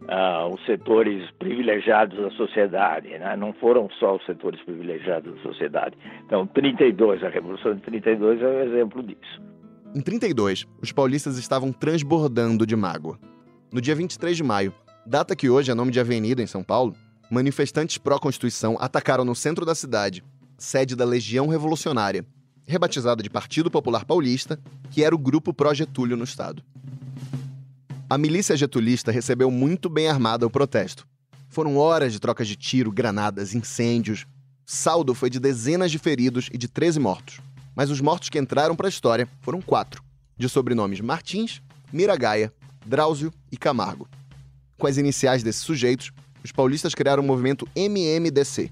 uh, 0.07 0.53
os 0.53 0.63
setores 0.65 1.29
privilegiados 1.39 2.17
da 2.17 2.31
sociedade, 2.31 3.09
né? 3.09 3.35
não 3.35 3.53
foram 3.53 3.89
só 3.99 4.15
os 4.15 4.25
setores 4.25 4.61
privilegiados 4.63 5.35
da 5.35 5.41
sociedade. 5.41 5.97
Então, 6.25 6.47
32, 6.47 7.23
a 7.23 7.29
Revolução 7.29 7.75
de 7.75 7.81
32 7.81 8.41
é 8.41 8.47
um 8.47 8.59
exemplo 8.61 9.03
disso. 9.03 9.41
Em 9.95 10.01
32, 10.01 10.65
os 10.81 10.91
paulistas 10.91 11.37
estavam 11.37 11.71
transbordando 11.71 12.65
de 12.65 12.75
mágoa. 12.75 13.17
No 13.71 13.81
dia 13.81 13.95
23 13.95 14.35
de 14.35 14.43
maio, 14.43 14.73
data 15.05 15.35
que 15.35 15.49
hoje 15.49 15.71
é 15.71 15.75
nome 15.75 15.91
de 15.91 15.99
avenida 15.99 16.41
em 16.41 16.47
São 16.47 16.63
Paulo, 16.63 16.95
manifestantes 17.29 17.97
pró-Constituição 17.97 18.77
atacaram 18.79 19.25
no 19.25 19.35
centro 19.35 19.65
da 19.65 19.75
cidade, 19.75 20.23
sede 20.57 20.95
da 20.95 21.05
Legião 21.05 21.47
Revolucionária, 21.47 22.25
rebatizada 22.67 23.24
de 23.24 23.29
Partido 23.29 23.71
Popular 23.71 24.03
Paulista, 24.03 24.59
que 24.91 25.03
era 25.03 25.15
o 25.15 25.17
grupo 25.17 25.53
pró-Getúlio 25.53 26.17
no 26.17 26.25
estado. 26.25 26.62
A 28.09 28.17
milícia 28.17 28.57
getulista 28.57 29.12
recebeu 29.12 29.50
muito 29.50 29.89
bem 29.89 30.07
armada 30.07 30.45
o 30.45 30.50
protesto. 30.50 31.07
Foram 31.47 31.77
horas 31.77 32.12
de 32.12 32.19
trocas 32.19 32.47
de 32.47 32.57
tiro, 32.57 32.91
granadas, 32.91 33.55
incêndios. 33.55 34.25
Saldo 34.65 35.13
foi 35.13 35.29
de 35.29 35.39
dezenas 35.39 35.91
de 35.91 35.97
feridos 35.97 36.50
e 36.51 36.57
de 36.57 36.67
13 36.67 37.00
mortos. 37.00 37.39
Mas 37.74 37.89
os 37.89 38.01
mortos 38.01 38.29
que 38.29 38.38
entraram 38.38 38.75
para 38.75 38.88
a 38.88 38.89
história 38.89 39.29
foram 39.41 39.62
quatro, 39.62 40.03
de 40.38 40.50
sobrenomes 40.50 41.00
Martins, 41.00 41.62
Miragaia, 41.91 42.53
Drauzio 42.86 43.31
e 43.51 43.57
Camargo. 43.57 44.09
Com 44.77 44.88
as 44.88 44.97
iniciais 44.97 45.41
desses 45.41 45.62
sujeitos, 45.62 46.12
os 46.43 46.51
paulistas 46.51 46.93
criaram 46.93 47.24
o 47.24 47.25
movimento 47.25 47.67
MMDC. 47.75 48.71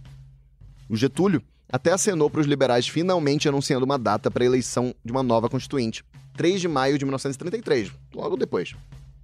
O 0.90 0.96
Getúlio 0.96 1.42
até 1.72 1.92
acenou 1.92 2.30
para 2.30 2.42
os 2.42 2.48
liberais 2.48 2.88
finalmente 2.88 3.48
anunciando 3.48 3.86
uma 3.86 3.98
data 3.98 4.30
para 4.30 4.44
a 4.44 4.46
eleição 4.46 4.94
de 5.04 5.12
uma 5.12 5.24
nova 5.24 5.50
constituinte, 5.50 6.04
3 6.38 6.62
de 6.62 6.68
maio 6.68 6.98
de 6.98 7.06
1933, 7.06 7.92
logo 8.14 8.38
depois. 8.38 8.76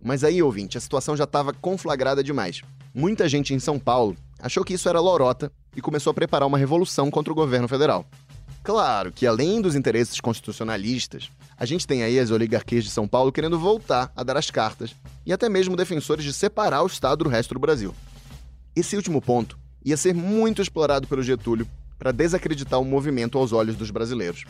Mas 0.04 0.24
aí, 0.24 0.42
ouvinte, 0.42 0.78
a 0.78 0.82
situação 0.82 1.16
já 1.16 1.26
estava 1.26 1.54
conflagrada 1.54 2.24
demais. 2.24 2.62
Muita 2.94 3.30
gente 3.30 3.54
em 3.54 3.60
São 3.60 3.78
Paulo 3.78 4.18
achou 4.40 4.64
que 4.64 4.74
isso 4.74 4.90
era 4.90 5.00
lorota 5.00 5.52
e 5.76 5.82
começou 5.82 6.12
a 6.12 6.14
preparar 6.14 6.48
uma 6.48 6.58
revolução 6.58 7.12
contra 7.12 7.32
o 7.32 7.36
governo 7.36 7.68
federal. 7.68 8.06
Claro 8.64 9.12
que, 9.12 9.26
além 9.26 9.62
dos 9.62 9.76
interesses 9.76 10.20
constitucionalistas, 10.20 11.30
a 11.58 11.66
gente 11.66 11.88
tem 11.88 12.04
aí 12.04 12.20
as 12.20 12.32
oligarquias 12.32 12.84
de 12.84 12.90
São 12.90 13.08
Paulo 13.08 13.32
querendo 13.32 13.58
voltar 13.58 14.12
a 14.16 14.24
dar 14.24 14.38
as 14.38 14.52
cartas 14.52 14.96
e 15.26 15.34
até 15.34 15.48
mesmo 15.48 15.76
defensores 15.76 16.24
de 16.24 16.34
separar 16.34 16.84
o 16.84 16.88
Estado 16.88 17.24
do 17.24 17.30
resto 17.30 17.54
do 17.54 17.60
Brasil. 17.60 17.94
Esse 18.76 18.96
último 18.96 19.22
ponto 19.22 19.58
ia 19.84 19.98
ser 19.98 20.14
muito 20.14 20.62
explorado 20.62 21.08
pelo 21.08 21.24
Getúlio 21.24 21.68
para 22.02 22.12
desacreditar 22.12 22.82
o 22.82 22.84
movimento 22.84 23.38
aos 23.38 23.54
olhos 23.54 23.76
dos 23.76 23.92
brasileiros. 23.92 24.44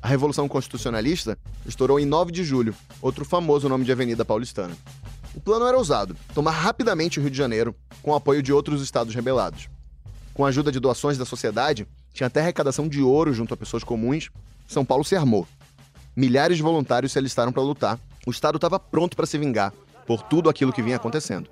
A 0.00 0.06
Revolução 0.06 0.48
Constitucionalista 0.48 1.36
estourou 1.66 1.98
em 1.98 2.06
9 2.06 2.30
de 2.30 2.44
julho, 2.44 2.72
outro 3.00 3.24
famoso 3.24 3.68
nome 3.68 3.84
de 3.84 3.90
avenida 3.90 4.24
paulistana. 4.24 4.72
O 5.34 5.40
plano 5.40 5.66
era 5.66 5.76
ousado: 5.76 6.16
tomar 6.32 6.52
rapidamente 6.52 7.18
o 7.18 7.22
Rio 7.22 7.30
de 7.32 7.36
Janeiro, 7.36 7.74
com 8.04 8.12
o 8.12 8.14
apoio 8.14 8.40
de 8.40 8.52
outros 8.52 8.80
estados 8.80 9.16
rebelados. 9.16 9.68
Com 10.32 10.44
a 10.44 10.48
ajuda 10.48 10.70
de 10.70 10.78
doações 10.78 11.18
da 11.18 11.24
sociedade, 11.24 11.88
tinha 12.14 12.28
até 12.28 12.40
arrecadação 12.40 12.86
de 12.86 13.02
ouro 13.02 13.34
junto 13.34 13.52
a 13.52 13.56
pessoas 13.56 13.82
comuns, 13.82 14.30
São 14.68 14.84
Paulo 14.84 15.02
se 15.02 15.16
armou. 15.16 15.44
Milhares 16.14 16.56
de 16.56 16.62
voluntários 16.62 17.10
se 17.10 17.18
alistaram 17.18 17.50
para 17.50 17.64
lutar. 17.64 17.98
O 18.24 18.30
Estado 18.30 18.56
estava 18.56 18.78
pronto 18.78 19.16
para 19.16 19.26
se 19.26 19.36
vingar 19.36 19.72
por 20.06 20.22
tudo 20.22 20.48
aquilo 20.48 20.72
que 20.72 20.80
vinha 20.80 20.96
acontecendo. 20.96 21.50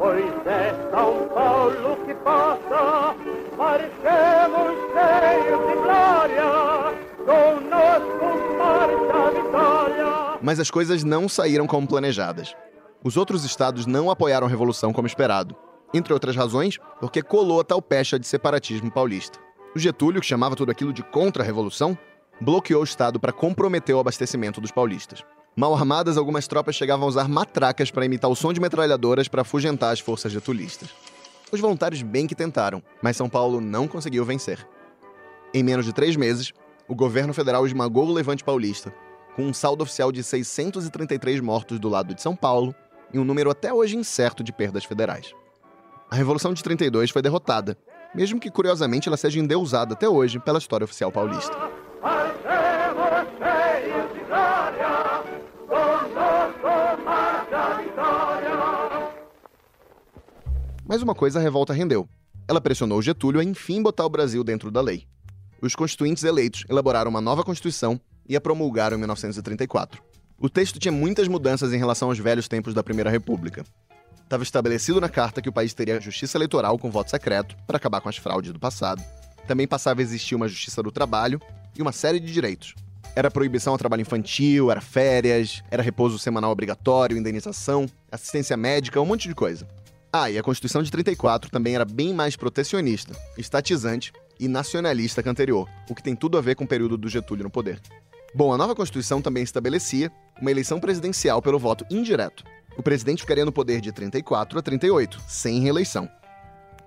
Pois 0.00 0.46
é 0.46 0.74
São 0.90 1.28
Paulo 1.28 1.94
que 2.06 2.14
passa, 2.14 3.14
marchemos 3.54 4.78
cheios 4.94 5.66
de 5.68 5.74
glória, 5.74 6.96
conosco 7.18 8.24
marcha 8.56 9.26
a 9.26 9.30
vitória. 9.30 10.38
Mas 10.40 10.58
as 10.58 10.70
coisas 10.70 11.04
não 11.04 11.28
saíram 11.28 11.66
como 11.66 11.86
planejadas. 11.86 12.56
Os 13.04 13.18
outros 13.18 13.44
estados 13.44 13.84
não 13.84 14.10
apoiaram 14.10 14.46
a 14.46 14.50
revolução 14.50 14.90
como 14.90 15.06
esperado. 15.06 15.54
Entre 15.92 16.14
outras 16.14 16.34
razões, 16.34 16.78
porque 16.98 17.22
colou 17.22 17.60
a 17.60 17.64
tal 17.64 17.82
pecha 17.82 18.18
de 18.18 18.26
separatismo 18.26 18.90
paulista. 18.90 19.38
O 19.76 19.78
Getúlio, 19.78 20.22
que 20.22 20.26
chamava 20.26 20.56
tudo 20.56 20.72
aquilo 20.72 20.94
de 20.94 21.02
contra-revolução, 21.02 21.98
bloqueou 22.40 22.80
o 22.80 22.84
estado 22.84 23.20
para 23.20 23.34
comprometer 23.34 23.94
o 23.94 24.00
abastecimento 24.00 24.62
dos 24.62 24.70
paulistas. 24.70 25.22
Mal 25.60 25.74
armadas, 25.74 26.16
algumas 26.16 26.48
tropas 26.48 26.74
chegavam 26.74 27.04
a 27.04 27.08
usar 27.10 27.28
matracas 27.28 27.90
para 27.90 28.06
imitar 28.06 28.30
o 28.30 28.34
som 28.34 28.50
de 28.50 28.58
metralhadoras 28.58 29.28
para 29.28 29.42
afugentar 29.42 29.92
as 29.92 30.00
forças 30.00 30.32
getulistas. 30.32 30.88
Os 31.52 31.60
voluntários 31.60 32.00
bem 32.00 32.26
que 32.26 32.34
tentaram, 32.34 32.82
mas 33.02 33.18
São 33.18 33.28
Paulo 33.28 33.60
não 33.60 33.86
conseguiu 33.86 34.24
vencer. 34.24 34.66
Em 35.52 35.62
menos 35.62 35.84
de 35.84 35.92
três 35.92 36.16
meses, 36.16 36.54
o 36.88 36.94
governo 36.94 37.34
federal 37.34 37.66
esmagou 37.66 38.06
o 38.06 38.12
levante 38.14 38.42
paulista, 38.42 38.90
com 39.36 39.42
um 39.42 39.52
saldo 39.52 39.82
oficial 39.82 40.10
de 40.10 40.22
633 40.22 41.40
mortos 41.40 41.78
do 41.78 41.90
lado 41.90 42.14
de 42.14 42.22
São 42.22 42.34
Paulo 42.34 42.74
e 43.12 43.18
um 43.18 43.24
número 43.24 43.50
até 43.50 43.70
hoje 43.70 43.98
incerto 43.98 44.42
de 44.42 44.54
perdas 44.54 44.86
federais. 44.86 45.34
A 46.10 46.16
Revolução 46.16 46.54
de 46.54 46.62
32 46.62 47.10
foi 47.10 47.20
derrotada, 47.20 47.76
mesmo 48.14 48.40
que 48.40 48.50
curiosamente 48.50 49.10
ela 49.10 49.16
seja 49.18 49.38
endeusada 49.38 49.92
até 49.92 50.08
hoje 50.08 50.38
pela 50.38 50.58
história 50.58 50.86
oficial 50.86 51.12
paulista. 51.12 51.54
Mas 60.90 61.02
uma 61.02 61.14
coisa 61.14 61.38
a 61.38 61.42
revolta 61.42 61.72
rendeu. 61.72 62.08
Ela 62.48 62.60
pressionou 62.60 63.00
Getúlio 63.00 63.40
a 63.40 63.44
enfim 63.44 63.80
botar 63.80 64.04
o 64.04 64.08
Brasil 64.08 64.42
dentro 64.42 64.72
da 64.72 64.80
lei. 64.80 65.06
os 65.62 65.76
constituintes 65.76 66.24
eleitos 66.24 66.64
elaboraram 66.68 67.08
uma 67.08 67.20
nova 67.20 67.44
Constituição 67.44 68.00
e 68.28 68.34
a 68.34 68.40
promulgaram 68.40 68.96
em 68.96 68.98
1934. 68.98 70.02
O 70.36 70.50
texto 70.50 70.80
tinha 70.80 70.90
muitas 70.90 71.28
mudanças 71.28 71.72
em 71.72 71.76
relação 71.78 72.08
aos 72.08 72.18
velhos 72.18 72.48
tempos 72.48 72.74
da 72.74 72.82
Primeira 72.82 73.08
República. 73.08 73.64
Estava 74.24 74.42
estabelecido 74.42 75.00
na 75.00 75.08
carta 75.08 75.40
que 75.40 75.48
o 75.48 75.52
país 75.52 75.72
teria 75.72 76.00
justiça 76.00 76.36
eleitoral 76.36 76.76
com 76.76 76.90
voto 76.90 77.08
secreto 77.12 77.56
para 77.68 77.76
acabar 77.76 78.00
com 78.00 78.08
as 78.08 78.16
fraudes 78.16 78.52
do 78.52 78.58
passado. 78.58 79.00
Também 79.46 79.68
passava 79.68 80.00
a 80.00 80.02
existir 80.02 80.34
uma 80.34 80.48
justiça 80.48 80.82
do 80.82 80.90
trabalho 80.90 81.40
e 81.78 81.80
uma 81.80 81.92
série 81.92 82.18
de 82.18 82.32
direitos. 82.32 82.74
Era 83.14 83.30
proibição 83.30 83.74
ao 83.74 83.78
trabalho 83.78 84.02
infantil, 84.02 84.72
era 84.72 84.80
férias, 84.80 85.62
era 85.70 85.84
repouso 85.84 86.18
semanal 86.18 86.50
obrigatório, 86.50 87.16
indenização, 87.16 87.86
assistência 88.10 88.56
médica, 88.56 89.00
um 89.00 89.06
monte 89.06 89.28
de 89.28 89.36
coisa. 89.36 89.68
Ah, 90.12 90.28
e 90.28 90.36
a 90.36 90.42
Constituição 90.42 90.82
de 90.82 90.90
34 90.90 91.50
também 91.50 91.76
era 91.76 91.84
bem 91.84 92.12
mais 92.12 92.34
protecionista, 92.34 93.14
estatizante 93.38 94.12
e 94.40 94.48
nacionalista 94.48 95.22
que 95.22 95.28
a 95.28 95.32
anterior, 95.32 95.68
o 95.88 95.94
que 95.94 96.02
tem 96.02 96.16
tudo 96.16 96.36
a 96.36 96.40
ver 96.40 96.56
com 96.56 96.64
o 96.64 96.68
período 96.68 96.96
do 96.96 97.08
Getúlio 97.08 97.44
no 97.44 97.50
poder. 97.50 97.80
Bom, 98.34 98.52
a 98.52 98.58
nova 98.58 98.74
Constituição 98.74 99.22
também 99.22 99.44
estabelecia 99.44 100.10
uma 100.40 100.50
eleição 100.50 100.80
presidencial 100.80 101.40
pelo 101.40 101.60
voto 101.60 101.86
indireto. 101.88 102.42
O 102.76 102.82
presidente 102.82 103.22
ficaria 103.22 103.44
no 103.44 103.52
poder 103.52 103.80
de 103.80 103.92
34 103.92 104.58
a 104.58 104.62
38, 104.62 105.20
sem 105.28 105.60
reeleição. 105.60 106.10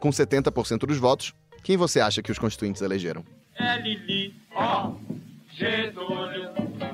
Com 0.02 0.10
70% 0.10 0.80
dos 0.80 0.98
votos, 0.98 1.34
quem 1.64 1.78
você 1.78 2.02
acha 2.02 2.22
que 2.22 2.32
os 2.32 2.40
constituintes 2.40 2.82
elegeram? 2.82 3.24
Getúlio. 5.50 6.50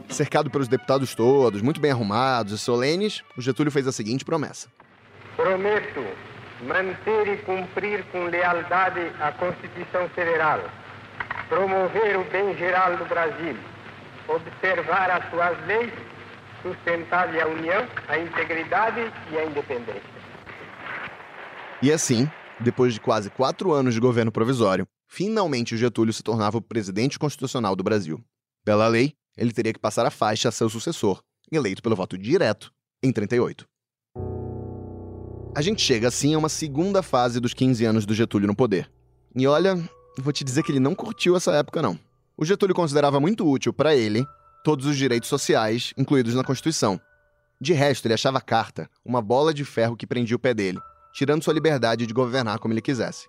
Cercado 0.09 0.51
pelos 0.51 0.67
deputados 0.67 1.15
todos, 1.15 1.62
muito 1.62 1.79
bem 1.79 1.91
arrumados 1.91 2.53
e 2.53 2.57
solenes, 2.57 3.24
o 3.38 3.41
Getúlio 3.41 3.71
fez 3.71 3.88
a 3.88 3.91
seguinte 3.91 4.25
promessa: 4.25 4.67
Prometo 5.36 6.05
manter 6.62 7.27
e 7.27 7.38
cumprir 7.38 8.03
com 8.12 8.25
lealdade 8.25 9.12
a 9.19 9.31
Constituição 9.31 10.09
Federal, 10.09 10.62
promover 11.48 12.17
o 12.17 12.24
bem 12.25 12.55
geral 12.57 12.98
do 12.98 13.05
Brasil, 13.05 13.55
observar 14.27 15.09
as 15.09 15.29
suas 15.29 15.57
leis, 15.65 15.93
sustentar-lhe 16.62 17.39
a 17.39 17.48
união, 17.48 17.88
a 18.07 18.17
integridade 18.17 19.12
e 19.31 19.38
a 19.38 19.45
independência. 19.45 20.19
E 21.81 21.91
assim, 21.91 22.29
depois 22.59 22.93
de 22.93 23.00
quase 23.00 23.29
quatro 23.29 23.71
anos 23.71 23.93
de 23.93 24.00
governo 24.00 24.31
provisório, 24.31 24.86
finalmente 25.07 25.75
o 25.75 25.77
Getúlio 25.77 26.13
se 26.13 26.21
tornava 26.21 26.57
o 26.57 26.62
presidente 26.62 27.17
constitucional 27.17 27.75
do 27.75 27.83
Brasil. 27.83 28.21
Pela 28.65 28.88
lei, 28.88 29.13
ele 29.38 29.53
teria 29.53 29.71
que 29.71 29.79
passar 29.79 30.05
a 30.05 30.12
faixa 30.12 30.50
a 30.50 30.51
seu 30.51 30.69
sucessor, 30.69 31.21
eleito 31.50 31.81
pelo 31.81 31.95
voto 31.95 32.17
direto, 32.17 32.69
em 33.01 33.13
38. 33.13 33.65
A 35.59 35.61
gente 35.61 35.81
chega 35.81 36.07
assim 36.07 36.33
a 36.33 36.37
uma 36.37 36.47
segunda 36.47 37.03
fase 37.03 37.37
dos 37.37 37.53
15 37.53 37.83
anos 37.83 38.05
do 38.05 38.13
Getúlio 38.13 38.47
no 38.47 38.55
poder. 38.55 38.89
E 39.35 39.45
olha, 39.45 39.77
vou 40.17 40.31
te 40.31 40.41
dizer 40.41 40.63
que 40.63 40.71
ele 40.71 40.79
não 40.79 40.95
curtiu 40.95 41.35
essa 41.35 41.51
época 41.51 41.81
não. 41.81 41.99
O 42.37 42.45
Getúlio 42.45 42.73
considerava 42.73 43.19
muito 43.19 43.45
útil 43.45 43.73
para 43.73 43.93
ele 43.93 44.25
todos 44.63 44.85
os 44.85 44.95
direitos 44.95 45.27
sociais 45.27 45.93
incluídos 45.97 46.33
na 46.33 46.45
Constituição. 46.45 46.97
De 47.59 47.73
resto, 47.73 48.05
ele 48.05 48.13
achava 48.13 48.37
a 48.37 48.41
carta 48.41 48.89
uma 49.03 49.21
bola 49.21 49.53
de 49.53 49.65
ferro 49.65 49.97
que 49.97 50.07
prendia 50.07 50.37
o 50.37 50.39
pé 50.39 50.53
dele, 50.53 50.79
tirando 51.13 51.43
sua 51.43 51.53
liberdade 51.53 52.07
de 52.07 52.13
governar 52.13 52.57
como 52.59 52.73
ele 52.73 52.81
quisesse. 52.81 53.27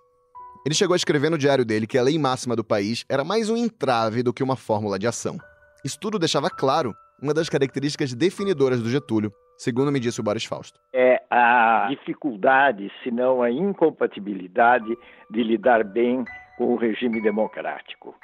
Ele 0.64 0.76
chegou 0.76 0.94
a 0.94 0.96
escrever 0.96 1.32
no 1.32 1.38
diário 1.38 1.64
dele 1.64 1.84
que 1.84 1.98
a 1.98 2.02
lei 2.04 2.16
máxima 2.16 2.54
do 2.54 2.62
país 2.62 3.04
era 3.08 3.24
mais 3.24 3.50
um 3.50 3.56
entrave 3.56 4.22
do 4.22 4.32
que 4.32 4.44
uma 4.44 4.54
fórmula 4.54 5.00
de 5.00 5.08
ação. 5.08 5.36
Isso 5.84 5.98
tudo 5.98 6.16
deixava 6.16 6.48
claro 6.48 6.94
uma 7.20 7.34
das 7.34 7.48
características 7.48 8.14
definidoras 8.14 8.80
do 8.80 8.88
Getúlio, 8.88 9.32
segundo 9.60 9.92
me 9.92 10.00
disse 10.00 10.20
o 10.20 10.22
Boris 10.22 10.44
Fausto. 10.44 10.80
É 10.92 11.22
a 11.30 11.86
dificuldade, 11.90 12.90
se 13.02 13.10
não 13.10 13.42
a 13.42 13.50
incompatibilidade 13.50 14.96
de 15.30 15.42
lidar 15.42 15.84
bem 15.84 16.24
com 16.56 16.72
o 16.72 16.76
regime 16.76 17.20
democrático. 17.20 18.14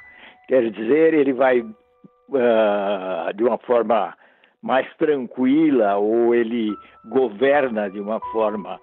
Quer 0.47 0.71
dizer, 0.71 1.13
ele 1.13 1.33
vai 1.33 1.61
uh, 1.61 3.33
de 3.35 3.43
uma 3.43 3.59
forma 3.59 4.17
mais 4.63 4.91
tranquila 4.95 5.97
ou 5.97 6.33
ele 6.33 6.75
governa 7.05 7.87
de 7.87 7.99
uma 7.99 8.19
forma 8.31 8.79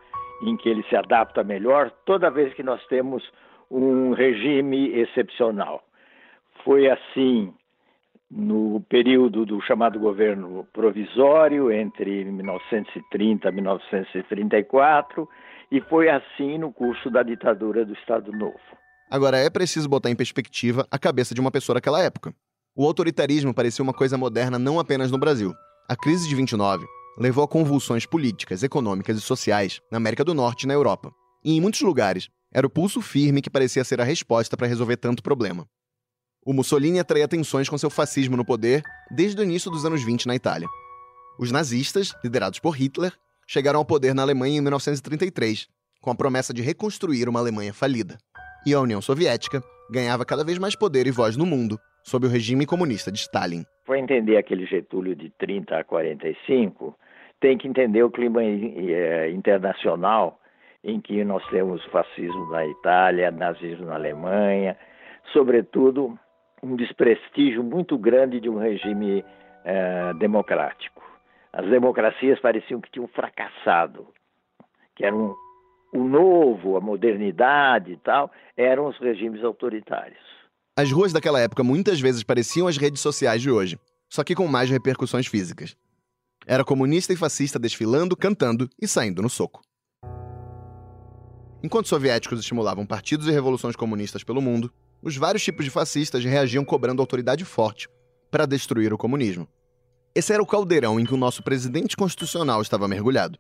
em 0.47 0.57
que 0.57 0.69
ele 0.69 0.85
se 0.85 0.95
adapta 0.95 1.43
melhor 1.43 1.91
toda 2.07 2.31
vez 2.31 2.55
que 2.55 2.63
nós 2.63 2.85
temos 2.87 3.29
um 3.69 4.13
regime 4.13 4.97
excepcional. 4.97 5.83
Foi 6.63 6.89
assim 6.89 7.53
no 8.31 8.81
período 8.89 9.45
do 9.45 9.61
chamado 9.63 9.99
governo 9.99 10.67
provisório, 10.73 11.71
entre 11.71 12.25
1930 12.25 13.49
e 13.49 13.53
1934, 13.53 15.29
e 15.71 15.81
foi 15.83 16.09
assim 16.09 16.59
no 16.59 16.73
curso 16.73 17.11
da 17.11 17.23
ditadura 17.23 17.85
do 17.85 17.95
Estado 17.95 18.33
Novo. 18.33 18.59
Agora, 19.11 19.37
é 19.37 19.51
preciso 19.51 19.89
botar 19.89 20.11
em 20.11 20.17
perspectiva 20.17 20.87
a 20.91 20.99
cabeça 20.99 21.35
de 21.35 21.41
uma 21.41 21.51
pessoa 21.51 21.75
daquela 21.75 22.03
época. 22.03 22.35
O 22.77 22.85
autoritarismo 22.85 23.55
parecia 23.55 23.83
uma 23.83 23.93
coisa 23.93 24.19
moderna 24.19 24.59
não 24.59 24.81
apenas 24.81 25.11
no 25.11 25.19
Brasil. 25.19 25.53
A 25.89 25.95
crise 25.95 26.29
de 26.29 26.35
29 26.35 26.85
levou 27.19 27.45
a 27.45 27.49
convulsões 27.49 28.07
políticas, 28.07 28.63
econômicas 28.63 29.17
e 29.17 29.21
sociais 29.21 29.81
na 29.93 29.99
América 29.99 30.25
do 30.25 30.35
Norte 30.35 30.65
e 30.65 30.67
na 30.67 30.75
Europa. 30.75 31.13
E 31.45 31.57
em 31.57 31.61
muitos 31.61 31.83
lugares, 31.83 32.29
era 32.53 32.67
o 32.67 32.71
pulso 32.71 33.01
firme 33.01 33.43
que 33.43 33.51
parecia 33.51 33.85
ser 33.85 34.01
a 34.01 34.05
resposta 34.05 34.57
para 34.57 34.67
resolver 34.67 34.97
tanto 34.97 35.23
problema. 35.23 35.67
O 36.47 36.53
Mussolini 36.53 36.99
atraía 36.99 37.27
tensões 37.27 37.71
com 37.71 37.79
seu 37.79 37.89
fascismo 37.89 38.37
no 38.37 38.45
poder 38.45 38.83
desde 39.11 39.41
o 39.41 39.45
início 39.45 39.71
dos 39.71 39.87
anos 39.87 40.05
20 40.05 40.27
na 40.27 40.35
Itália. 40.35 40.69
Os 41.39 41.51
nazistas, 41.51 42.15
liderados 42.23 42.59
por 42.59 42.73
Hitler, 42.77 43.13
chegaram 43.47 43.79
ao 43.79 43.85
poder 43.85 44.15
na 44.15 44.21
Alemanha 44.21 44.59
em 44.59 44.61
1933, 44.61 45.67
com 46.03 46.11
a 46.11 46.15
promessa 46.15 46.53
de 46.53 46.61
reconstruir 46.61 47.31
uma 47.31 47.41
Alemanha 47.41 47.73
falida. 47.73 48.19
E 48.67 48.75
a 48.75 48.81
União 48.81 49.01
Soviética 49.01 49.63
ganhava 49.91 50.27
cada 50.27 50.45
vez 50.45 50.59
mais 50.59 50.77
poder 50.77 51.07
e 51.07 51.11
voz 51.11 51.35
no 51.35 51.47
mundo, 51.47 51.79
sob 52.03 52.27
o 52.27 52.31
regime 52.31 52.67
comunista 52.67 53.11
de 53.11 53.21
Stalin. 53.21 53.65
Para 53.87 53.99
entender 53.99 54.37
aquele 54.37 54.67
Getúlio 54.67 55.17
de 55.17 55.31
30 55.39 55.79
a 55.79 55.85
45, 55.85 56.95
tem 57.41 57.57
que 57.57 57.67
entender 57.67 58.03
o 58.03 58.11
clima 58.11 58.43
eh, 58.43 59.31
internacional 59.31 60.39
em 60.83 61.01
que 61.01 61.25
nós 61.25 61.43
temos 61.49 61.83
fascismo 61.87 62.51
na 62.51 62.67
Itália, 62.67 63.31
nazismo 63.31 63.87
na 63.87 63.95
Alemanha, 63.95 64.77
sobretudo 65.33 66.19
um 66.65 66.77
desprestígio 66.77 67.63
muito 67.63 67.99
grande 67.99 68.41
de 68.41 68.49
um 68.49 68.57
regime 68.57 69.23
eh, 69.65 70.13
democrático. 70.19 71.03
As 71.53 71.69
democracias 71.69 72.41
pareciam 72.41 72.81
que 72.81 72.91
tinham 72.91 73.07
fracassado, 73.09 74.09
que 74.97 75.05
eram 75.05 75.37
o 75.93 76.03
novo, 76.03 76.77
a 76.77 76.81
modernidade 76.81 77.93
e 77.93 77.97
tal, 77.99 78.31
eram 78.57 78.89
os 78.89 78.99
regimes 78.99 79.45
autoritários. 79.45 80.19
As 80.77 80.91
ruas 80.91 81.13
daquela 81.13 81.39
época 81.39 81.63
muitas 81.63 82.01
vezes 82.01 82.25
pareciam 82.25 82.67
as 82.67 82.79
redes 82.79 83.01
sociais 83.01 83.43
de 83.43 83.51
hoje, 83.51 83.79
só 84.09 84.25
que 84.25 84.35
com 84.35 84.49
mais 84.49 84.71
repercussões 84.71 85.27
físicas. 85.27 85.77
Era 86.47 86.65
comunista 86.65 87.13
e 87.13 87.17
fascista 87.17 87.59
desfilando, 87.59 88.17
cantando 88.17 88.69
e 88.81 88.89
saindo 88.89 89.23
no 89.23 89.29
soco. 89.29 89.61
Enquanto 91.63 91.89
soviéticos 91.89 92.41
estimulavam 92.41 92.87
partidos 92.87 93.29
e 93.29 93.31
revoluções 93.31 93.77
comunistas 93.77 94.25
pelo 94.25 94.43
mundo, 94.43 94.73
os 95.05 95.19
vários 95.19 95.45
tipos 95.45 95.67
de 95.67 95.71
fascistas 95.71 96.25
reagiam 96.25 96.65
cobrando 96.65 97.03
autoridade 97.03 97.45
forte 97.45 97.89
para 98.31 98.47
destruir 98.47 98.91
o 98.91 98.97
comunismo. 98.97 99.47
Esse 100.15 100.33
era 100.33 100.43
o 100.43 100.47
caldeirão 100.47 100.99
em 100.99 101.05
que 101.05 101.13
o 101.13 101.19
nosso 101.19 101.43
presidente 101.43 101.95
constitucional 101.95 102.63
estava 102.63 102.89
mergulhado. 102.89 103.39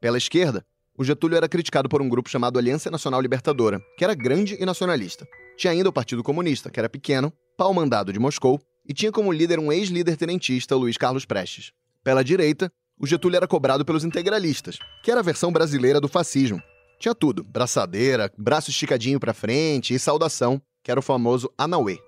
Pela 0.00 0.18
esquerda, 0.18 0.66
o 0.96 1.04
Getúlio 1.04 1.36
era 1.36 1.48
criticado 1.48 1.88
por 1.88 2.02
um 2.02 2.08
grupo 2.08 2.28
chamado 2.28 2.58
Aliança 2.58 2.90
Nacional 2.90 3.20
Libertadora, 3.20 3.80
que 3.96 4.02
era 4.02 4.12
grande 4.12 4.56
e 4.58 4.66
nacionalista. 4.66 5.24
Tinha 5.56 5.72
ainda 5.72 5.88
o 5.88 5.92
Partido 5.92 6.24
Comunista, 6.24 6.68
que 6.68 6.80
era 6.80 6.88
pequeno, 6.88 7.32
pau-mandado 7.56 8.12
de 8.12 8.18
Moscou, 8.18 8.60
e 8.84 8.92
tinha 8.92 9.12
como 9.12 9.30
líder 9.30 9.60
um 9.60 9.70
ex-líder 9.70 10.16
tenentista, 10.16 10.74
Luiz 10.74 10.96
Carlos 10.96 11.24
Prestes. 11.24 11.70
Pela 12.02 12.24
direita, 12.24 12.72
o 12.98 13.06
Getúlio 13.06 13.36
era 13.36 13.46
cobrado 13.46 13.84
pelos 13.84 14.02
integralistas, 14.02 14.78
que 15.04 15.12
era 15.12 15.20
a 15.20 15.24
versão 15.24 15.52
brasileira 15.52 16.00
do 16.00 16.08
fascismo. 16.08 16.60
Tinha 16.98 17.14
tudo: 17.14 17.44
braçadeira, 17.44 18.32
braço 18.36 18.70
esticadinho 18.70 19.20
para 19.20 19.32
frente 19.32 19.94
e 19.94 19.98
saudação, 19.98 20.60
que 20.88 20.90
era 20.90 21.00
o 21.00 21.02
famoso 21.02 21.52
Anauê. 21.58 21.98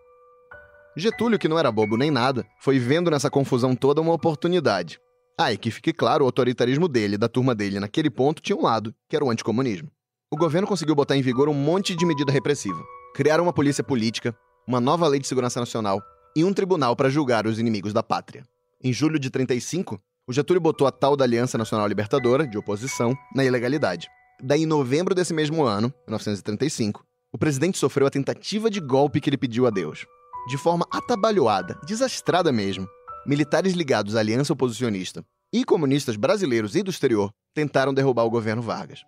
Getúlio, 0.96 1.38
que 1.38 1.46
não 1.46 1.58
era 1.58 1.70
bobo 1.70 1.98
nem 1.98 2.10
nada, 2.10 2.46
foi 2.58 2.78
vendo 2.78 3.10
nessa 3.10 3.28
confusão 3.28 3.76
toda 3.76 4.00
uma 4.00 4.14
oportunidade. 4.14 4.98
Ah, 5.38 5.52
e 5.52 5.58
que 5.58 5.70
fique 5.70 5.92
claro, 5.92 6.24
o 6.24 6.26
autoritarismo 6.26 6.88
dele 6.88 7.16
e 7.16 7.18
da 7.18 7.28
turma 7.28 7.54
dele 7.54 7.78
naquele 7.78 8.08
ponto 8.08 8.40
tinha 8.40 8.56
um 8.56 8.62
lado, 8.62 8.94
que 9.06 9.14
era 9.14 9.22
o 9.22 9.30
anticomunismo. 9.30 9.90
O 10.32 10.36
governo 10.36 10.66
conseguiu 10.66 10.94
botar 10.94 11.14
em 11.14 11.20
vigor 11.20 11.46
um 11.50 11.52
monte 11.52 11.94
de 11.94 12.06
medida 12.06 12.32
repressiva. 12.32 12.82
Criaram 13.14 13.44
uma 13.44 13.52
polícia 13.52 13.84
política, 13.84 14.34
uma 14.66 14.80
nova 14.80 15.06
lei 15.06 15.20
de 15.20 15.28
segurança 15.28 15.60
nacional 15.60 16.00
e 16.34 16.42
um 16.42 16.54
tribunal 16.54 16.96
para 16.96 17.10
julgar 17.10 17.46
os 17.46 17.58
inimigos 17.58 17.92
da 17.92 18.02
pátria. 18.02 18.46
Em 18.82 18.94
julho 18.94 19.18
de 19.18 19.28
35, 19.28 20.00
o 20.26 20.32
Getúlio 20.32 20.58
botou 20.58 20.86
a 20.86 20.90
tal 20.90 21.18
da 21.18 21.24
Aliança 21.26 21.58
Nacional 21.58 21.86
Libertadora, 21.86 22.46
de 22.46 22.56
oposição, 22.56 23.14
na 23.36 23.44
ilegalidade. 23.44 24.08
Daí, 24.42 24.62
em 24.62 24.66
novembro 24.66 25.14
desse 25.14 25.34
mesmo 25.34 25.64
ano, 25.64 25.92
1935, 26.08 27.04
o 27.32 27.38
presidente 27.38 27.78
sofreu 27.78 28.06
a 28.06 28.10
tentativa 28.10 28.68
de 28.68 28.80
golpe 28.80 29.20
que 29.20 29.30
ele 29.30 29.38
pediu 29.38 29.66
a 29.66 29.70
Deus. 29.70 30.04
De 30.48 30.56
forma 30.56 30.84
atabalhoada, 30.92 31.78
desastrada 31.86 32.50
mesmo, 32.50 32.88
militares 33.26 33.74
ligados 33.74 34.16
à 34.16 34.20
aliança 34.20 34.52
oposicionista 34.52 35.22
e 35.52 35.64
comunistas 35.64 36.16
brasileiros 36.16 36.74
e 36.74 36.82
do 36.82 36.90
exterior 36.90 37.30
tentaram 37.54 37.94
derrubar 37.94 38.24
o 38.24 38.30
governo 38.30 38.62
Vargas. 38.62 39.04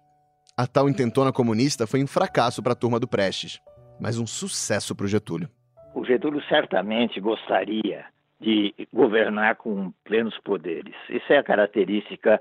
A 0.56 0.66
tal 0.66 0.88
intentona 0.88 1.32
comunista 1.32 1.86
foi 1.86 2.02
um 2.02 2.06
fracasso 2.06 2.62
para 2.62 2.72
a 2.72 2.76
turma 2.76 3.00
do 3.00 3.08
Prestes, 3.08 3.58
mas 4.00 4.18
um 4.18 4.26
sucesso 4.26 4.94
para 4.94 5.04
o 5.04 5.08
Getúlio. 5.08 5.48
O 5.94 6.04
Getúlio 6.04 6.42
certamente 6.48 7.20
gostaria 7.20 8.04
de 8.40 8.74
governar 8.92 9.56
com 9.56 9.92
plenos 10.04 10.36
poderes. 10.44 10.94
Isso 11.08 11.32
é 11.32 11.38
a 11.38 11.42
característica 11.42 12.40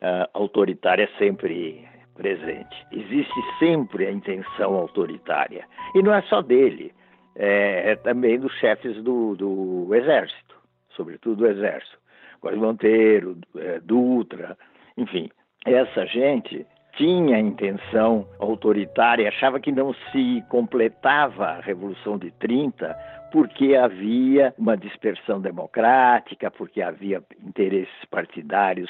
uh, 0.00 0.28
autoritária 0.32 1.08
sempre 1.18 1.86
presente. 2.14 2.86
Existe 2.92 3.40
sempre 3.58 4.06
a 4.06 4.12
intenção 4.12 4.74
autoritária. 4.74 5.64
E 5.94 6.02
não 6.02 6.14
é 6.14 6.22
só 6.22 6.40
dele, 6.42 6.92
é, 7.36 7.92
é 7.92 7.96
também 7.96 8.38
dos 8.38 8.52
chefes 8.58 9.02
do, 9.02 9.34
do 9.34 9.94
Exército, 9.94 10.54
sobretudo 10.90 11.36
do 11.36 11.46
Exército. 11.46 11.98
Góes 12.40 12.58
Monteiro, 12.58 13.38
é, 13.56 13.80
Dutra, 13.80 14.56
enfim. 14.96 15.30
Essa 15.64 16.06
gente 16.06 16.66
tinha 16.96 17.38
intenção 17.38 18.28
autoritária, 18.38 19.28
achava 19.28 19.58
que 19.58 19.72
não 19.72 19.94
se 20.12 20.44
completava 20.48 21.46
a 21.46 21.60
Revolução 21.60 22.18
de 22.18 22.30
30 22.32 22.96
porque 23.32 23.74
havia 23.74 24.54
uma 24.56 24.76
dispersão 24.76 25.40
democrática, 25.40 26.52
porque 26.52 26.80
havia 26.80 27.20
interesses 27.42 28.04
partidários 28.08 28.88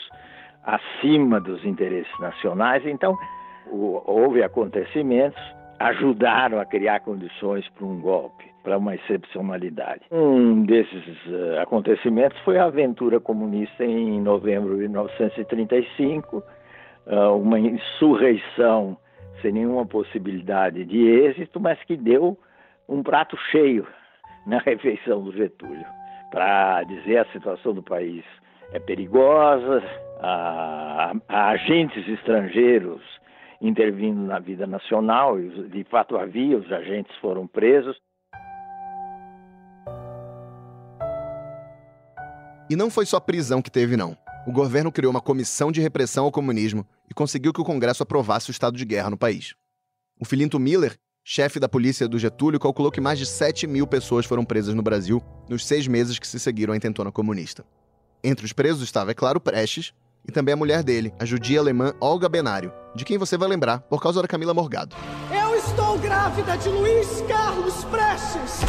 acima 0.65 1.41
dos 1.41 1.65
interesses 1.65 2.19
nacionais. 2.19 2.85
Então, 2.87 3.17
houve 3.71 4.43
acontecimentos 4.43 5.41
ajudaram 5.79 6.61
a 6.61 6.65
criar 6.65 7.01
condições 7.01 7.69
para 7.71 7.85
um 7.85 8.01
golpe, 8.01 8.45
para 8.63 8.79
uma 8.79 8.95
excepcionalidade. 8.95 10.03
Um 10.11 10.65
desses 10.65 11.05
uh, 11.27 11.61
acontecimentos 11.61 12.39
foi 12.41 12.59
a 12.59 12.65
aventura 12.65 13.21
comunista 13.21 13.85
em 13.85 14.21
novembro 14.21 14.77
de 14.77 14.89
1935, 14.89 16.39
uh, 16.39 17.37
uma 17.37 17.59
insurreição 17.59 18.97
sem 19.43 19.53
nenhuma 19.53 19.85
possibilidade 19.85 20.85
de 20.85 21.07
êxito, 21.07 21.61
mas 21.61 21.83
que 21.85 21.97
deu 21.97 22.39
um 22.89 23.03
prato 23.03 23.37
cheio 23.51 23.87
na 24.47 24.59
refeição 24.65 25.23
do 25.23 25.33
Getúlio, 25.33 25.85
para 26.31 26.83
dizer 26.85 27.19
a 27.19 27.25
situação 27.27 27.75
do 27.75 27.83
país 27.83 28.25
é 28.75 28.81
perigosa, 28.81 29.83
há, 30.21 31.15
há 31.29 31.49
agentes 31.51 32.07
estrangeiros 32.09 33.01
intervindo 33.61 34.21
na 34.21 34.41
vida 34.41 34.67
nacional, 34.67 35.41
e 35.41 35.69
de 35.69 35.85
fato 35.85 36.17
havia, 36.17 36.59
os 36.59 36.71
agentes 36.71 37.17
foram 37.19 37.47
presos. 37.47 37.97
E 42.69 42.75
não 42.77 42.91
foi 42.91 43.07
só 43.07 43.21
prisão 43.21 43.63
que 43.63 43.71
teve, 43.71 43.97
não. 43.97 44.17
O 44.47 44.53
governo 44.53 44.91
criou 44.91 45.11
uma 45.11 45.21
comissão 45.21 45.71
de 45.71 45.81
repressão 45.81 46.25
ao 46.25 46.33
comunismo 46.33 46.85
e 47.09 47.15
conseguiu 47.15 47.53
que 47.53 47.61
o 47.61 47.65
Congresso 47.65 48.03
aprovasse 48.03 48.51
o 48.51 48.53
estado 48.53 48.77
de 48.77 48.85
guerra 48.85 49.09
no 49.09 49.17
país. 49.17 49.55
O 50.21 50.25
Filinto 50.25 50.59
Miller, 50.59 50.97
chefe 51.25 51.61
da 51.61 51.69
polícia 51.69 52.09
do 52.09 52.19
Getúlio, 52.19 52.61
calculou 52.61 52.91
que 52.91 53.01
mais 53.01 53.19
de 53.19 53.27
7 53.27 53.67
mil 53.67 53.87
pessoas 53.87 54.27
foram 54.27 54.45
presas 54.45 54.75
no 54.75 54.83
Brasil 54.83 55.23
nos 55.49 55.65
seis 55.65 55.87
meses 55.87 56.19
que 56.19 56.27
se 56.27 56.41
seguiram 56.41 56.75
à 56.75 56.77
intentona 56.77 57.13
comunista. 57.13 57.65
Entre 58.27 58.47
os 58.47 58.55
presos 58.55 58.83
estava, 58.83 59.11
é 59.11 59.15
claro, 59.15 59.39
Prestes, 59.39 59.93
e 60.27 60.33
também 60.33 60.55
a 60.55 60.57
mulher 60.57 60.83
dele, 60.83 61.13
a 61.19 61.27
judia 61.27 61.61
alemã 61.61 61.93
Olga 62.01 62.27
Benário, 62.27 62.73
de 62.97 63.05
quem 63.05 63.19
você 63.19 63.37
vai 63.37 63.47
lembrar 63.47 63.81
por 63.81 64.01
causa 64.01 64.23
da 64.23 64.27
Camila 64.27 64.55
Morgado. 64.55 64.97
Eu 65.31 65.55
estou 65.55 65.99
grávida 65.99 66.57
de 66.57 66.71
Luiz 66.71 67.23
Carlos 67.29 67.85
Prestes! 67.85 68.63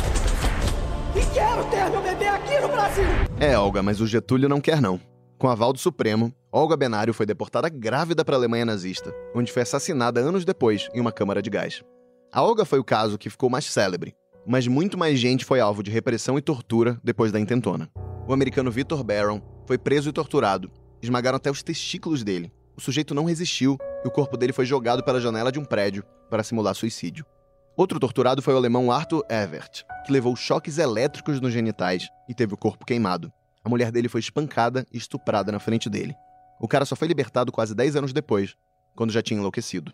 E 1.15 1.33
quero 1.33 1.63
ter 1.69 1.89
meu 1.89 2.01
bebê 2.01 2.27
aqui 2.27 2.59
no 2.59 2.67
Brasil! 2.67 3.05
É, 3.39 3.57
Olga, 3.57 3.81
mas 3.81 4.01
o 4.01 4.07
Getúlio 4.07 4.49
não 4.49 4.59
quer 4.59 4.81
não. 4.81 4.99
Com 5.37 5.47
aval 5.47 5.71
do 5.71 5.79
Supremo, 5.79 6.33
Olga 6.51 6.75
Benário 6.75 7.13
foi 7.13 7.25
deportada 7.25 7.69
grávida 7.69 8.25
para 8.25 8.35
a 8.35 8.37
Alemanha 8.37 8.65
nazista, 8.65 9.15
onde 9.33 9.53
foi 9.53 9.61
assassinada 9.61 10.19
anos 10.19 10.43
depois 10.43 10.89
em 10.93 10.99
uma 10.99 11.13
câmara 11.13 11.41
de 11.41 11.49
gás. 11.49 11.81
A 12.29 12.43
Olga 12.43 12.65
foi 12.65 12.79
o 12.79 12.83
caso 12.83 13.17
que 13.17 13.29
ficou 13.29 13.49
mais 13.49 13.63
célebre, 13.63 14.13
mas 14.45 14.67
muito 14.67 14.97
mais 14.97 15.17
gente 15.17 15.45
foi 15.45 15.61
alvo 15.61 15.81
de 15.81 15.91
repressão 15.91 16.37
e 16.37 16.41
tortura 16.41 16.99
depois 17.01 17.31
da 17.31 17.39
intentona. 17.39 17.89
O 18.27 18.33
americano 18.33 18.71
Victor 18.71 19.03
Barron 19.03 19.39
foi 19.67 19.77
preso 19.77 20.09
e 20.09 20.11
torturado 20.11 20.71
esmagaram 21.01 21.35
até 21.35 21.51
os 21.51 21.61
testículos 21.61 22.23
dele. 22.23 22.51
O 22.75 22.81
sujeito 22.81 23.13
não 23.13 23.25
resistiu 23.25 23.77
e 24.03 24.07
o 24.07 24.11
corpo 24.11 24.35
dele 24.35 24.51
foi 24.51 24.65
jogado 24.65 25.03
pela 25.03 25.21
janela 25.21 25.51
de 25.51 25.59
um 25.59 25.63
prédio 25.63 26.03
para 26.27 26.43
simular 26.43 26.73
suicídio. 26.73 27.23
Outro 27.77 27.99
torturado 27.99 28.41
foi 28.41 28.55
o 28.55 28.57
alemão 28.57 28.91
Arthur 28.91 29.23
Evert, 29.29 29.83
que 30.05 30.11
levou 30.11 30.35
choques 30.35 30.79
elétricos 30.79 31.39
nos 31.39 31.53
genitais 31.53 32.07
e 32.27 32.33
teve 32.33 32.55
o 32.55 32.57
corpo 32.57 32.85
queimado. 32.85 33.31
A 33.63 33.69
mulher 33.69 33.91
dele 33.91 34.09
foi 34.09 34.21
espancada 34.21 34.87
e 34.91 34.97
estuprada 34.97 35.51
na 35.51 35.59
frente 35.59 35.87
dele. 35.87 36.15
O 36.59 36.67
cara 36.67 36.85
só 36.85 36.95
foi 36.95 37.07
libertado 37.07 37.51
quase 37.51 37.75
10 37.75 37.95
anos 37.97 38.13
depois, 38.13 38.55
quando 38.95 39.11
já 39.11 39.21
tinha 39.21 39.39
enlouquecido. 39.39 39.93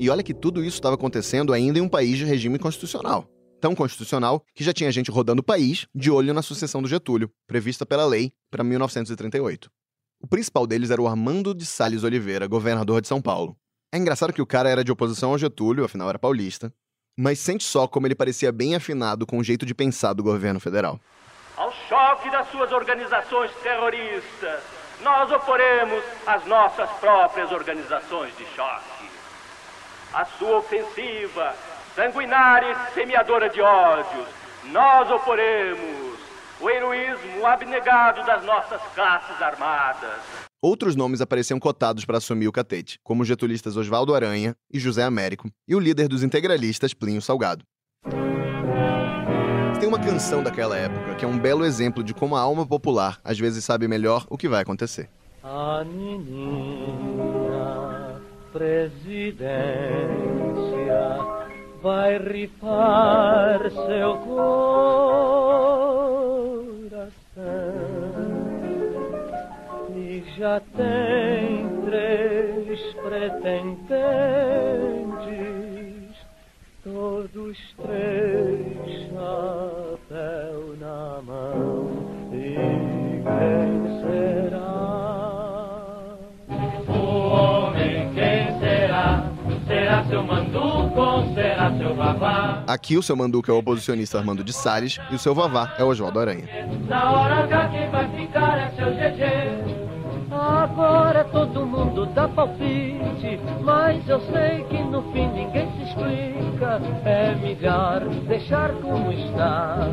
E 0.00 0.10
olha 0.10 0.22
que 0.22 0.34
tudo 0.34 0.64
isso 0.64 0.78
estava 0.78 0.96
acontecendo 0.96 1.52
ainda 1.52 1.78
em 1.78 1.82
um 1.82 1.88
país 1.88 2.18
de 2.18 2.24
regime 2.24 2.58
constitucional 2.58 3.28
tão 3.60 3.74
constitucional 3.74 4.42
que 4.54 4.64
já 4.64 4.72
tinha 4.72 4.90
gente 4.90 5.10
rodando 5.10 5.40
o 5.40 5.44
país 5.44 5.86
de 5.94 6.10
olho 6.10 6.32
na 6.32 6.42
sucessão 6.42 6.80
do 6.80 6.88
Getúlio, 6.88 7.30
prevista 7.46 7.84
pela 7.84 8.06
lei 8.06 8.32
para 8.50 8.64
1938. 8.64 9.70
O 10.22 10.26
principal 10.26 10.66
deles 10.66 10.90
era 10.90 11.00
o 11.00 11.06
Armando 11.06 11.54
de 11.54 11.66
Salles 11.66 12.02
Oliveira, 12.02 12.46
governador 12.46 13.00
de 13.00 13.08
São 13.08 13.20
Paulo. 13.20 13.56
É 13.92 13.98
engraçado 13.98 14.32
que 14.32 14.42
o 14.42 14.46
cara 14.46 14.68
era 14.68 14.82
de 14.82 14.90
oposição 14.90 15.30
ao 15.30 15.38
Getúlio, 15.38 15.84
afinal 15.84 16.08
era 16.08 16.18
paulista, 16.18 16.72
mas 17.18 17.38
sente 17.38 17.64
só 17.64 17.86
como 17.86 18.06
ele 18.06 18.14
parecia 18.14 18.50
bem 18.50 18.74
afinado 18.74 19.26
com 19.26 19.38
o 19.38 19.44
jeito 19.44 19.66
de 19.66 19.74
pensar 19.74 20.12
do 20.12 20.22
governo 20.22 20.60
federal. 20.60 20.98
Ao 21.56 21.72
choque 21.88 22.30
das 22.30 22.50
suas 22.50 22.72
organizações 22.72 23.50
terroristas, 23.62 24.60
nós 25.02 25.30
oporemos 25.30 26.02
as 26.26 26.46
nossas 26.46 26.88
próprias 26.92 27.50
organizações 27.52 28.36
de 28.36 28.44
choque. 28.54 28.99
A 30.12 30.24
sua 30.24 30.58
ofensiva 30.58 31.54
sanguinária 31.94 32.72
e 32.72 32.94
semeadora 32.94 33.48
de 33.48 33.60
ódios, 33.60 34.26
nós 34.72 35.08
oporemos 35.08 36.18
o 36.60 36.68
heroísmo 36.68 37.46
abnegado 37.46 38.26
das 38.26 38.44
nossas 38.44 38.80
classes 38.92 39.40
armadas. 39.40 40.18
Outros 40.60 40.96
nomes 40.96 41.20
apareciam 41.20 41.60
cotados 41.60 42.04
para 42.04 42.18
assumir 42.18 42.48
o 42.48 42.52
catete, 42.52 42.98
como 43.04 43.22
os 43.22 43.28
getulistas 43.28 43.76
Oswaldo 43.76 44.14
Aranha 44.14 44.54
e 44.72 44.80
José 44.80 45.04
Américo, 45.04 45.48
e 45.66 45.76
o 45.76 45.80
líder 45.80 46.08
dos 46.08 46.24
integralistas, 46.24 46.92
Plínio 46.92 47.22
Salgado. 47.22 47.64
Tem 49.78 49.88
uma 49.88 49.98
canção 49.98 50.42
daquela 50.42 50.76
época 50.76 51.14
que 51.14 51.24
é 51.24 51.28
um 51.28 51.38
belo 51.38 51.64
exemplo 51.64 52.02
de 52.02 52.12
como 52.12 52.34
a 52.36 52.40
alma 52.40 52.66
popular 52.66 53.20
às 53.22 53.38
vezes 53.38 53.64
sabe 53.64 53.86
melhor 53.86 54.26
o 54.28 54.36
que 54.36 54.48
vai 54.48 54.60
acontecer. 54.60 55.08
A 55.42 55.82
menina 55.84 57.19
presidência 58.52 59.50
vai 61.82 62.18
rifar 62.18 63.70
seu 63.70 64.16
coração. 64.18 64.50
E 69.96 70.22
já 70.36 70.60
tem 70.76 71.68
três 71.86 72.94
pretendentes, 72.94 73.86
todos 76.84 77.58
três 77.76 79.12
manduco, 91.00 91.34
será 91.34 91.72
seu 91.76 91.94
vavá? 91.94 92.62
Aqui 92.66 92.96
o 92.96 93.02
seu 93.02 93.16
manduco 93.16 93.50
é 93.50 93.54
o 93.54 93.58
oposicionista 93.58 94.18
Armando 94.18 94.44
de 94.44 94.52
Salles 94.52 94.98
e 95.10 95.14
o 95.14 95.18
seu 95.18 95.34
vavá 95.34 95.74
é 95.78 95.84
o 95.84 95.88
Oswaldo 95.88 96.20
Aranha. 96.20 96.44
Na 96.88 97.10
hora 97.10 97.44
H 97.44 97.68
quem 97.68 97.90
vai 97.90 98.08
ficar 98.10 98.58
é 98.58 98.70
seu 98.76 98.86
GG. 98.86 99.80
Agora 100.32 101.24
todo 101.24 101.66
mundo 101.66 102.06
dá 102.06 102.28
palpite, 102.28 103.40
mas 103.62 104.08
eu 104.08 104.20
sei 104.20 104.64
que 104.70 104.80
no 104.84 105.02
fim 105.12 105.26
ninguém 105.28 105.68
se 105.72 105.82
explica. 105.82 106.80
É 107.04 107.34
melhor 107.34 108.04
deixar 108.28 108.70
como 108.74 109.10
está, 109.10 109.88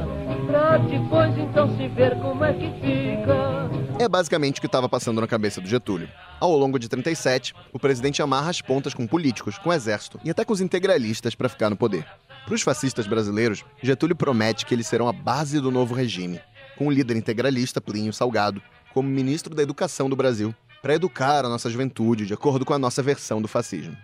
pra 0.45 0.77
depois 0.77 1.35
então 1.37 1.75
se 1.75 1.87
ver 1.87 2.15
como 2.19 2.45
é 2.45 2.53
que 2.53 2.69
fica. 2.81 3.86
É 3.99 4.07
basicamente 4.07 4.59
o 4.59 4.61
que 4.61 4.67
estava 4.67 4.87
passando 4.87 5.19
na 5.19 5.25
cabeça 5.25 5.59
do 5.59 5.67
Getúlio. 5.67 6.07
Ao 6.39 6.55
longo 6.55 6.77
de 6.77 6.87
37, 6.87 7.55
o 7.73 7.79
presidente 7.79 8.21
amarra 8.21 8.51
as 8.51 8.61
pontas 8.61 8.93
com 8.93 9.07
políticos, 9.07 9.57
com 9.57 9.73
exército 9.73 10.19
e 10.23 10.29
até 10.29 10.45
com 10.45 10.53
os 10.53 10.61
integralistas 10.61 11.33
para 11.33 11.49
ficar 11.49 11.67
no 11.67 11.75
poder. 11.75 12.05
Para 12.45 12.53
os 12.53 12.61
fascistas 12.61 13.07
brasileiros, 13.07 13.65
Getúlio 13.81 14.15
promete 14.15 14.67
que 14.67 14.73
eles 14.75 14.85
serão 14.85 15.07
a 15.07 15.11
base 15.13 15.59
do 15.59 15.71
novo 15.71 15.95
regime, 15.95 16.39
com 16.77 16.87
o 16.87 16.91
líder 16.91 17.17
integralista 17.17 17.81
Plínio 17.81 18.13
Salgado 18.13 18.61
como 18.93 19.09
ministro 19.09 19.55
da 19.55 19.63
Educação 19.63 20.07
do 20.07 20.15
Brasil, 20.15 20.53
para 20.79 20.93
educar 20.93 21.43
a 21.43 21.49
nossa 21.49 21.69
juventude 21.69 22.27
de 22.27 22.35
acordo 22.35 22.63
com 22.63 22.73
a 22.73 22.79
nossa 22.79 23.01
versão 23.01 23.41
do 23.41 23.47
fascismo. 23.47 23.97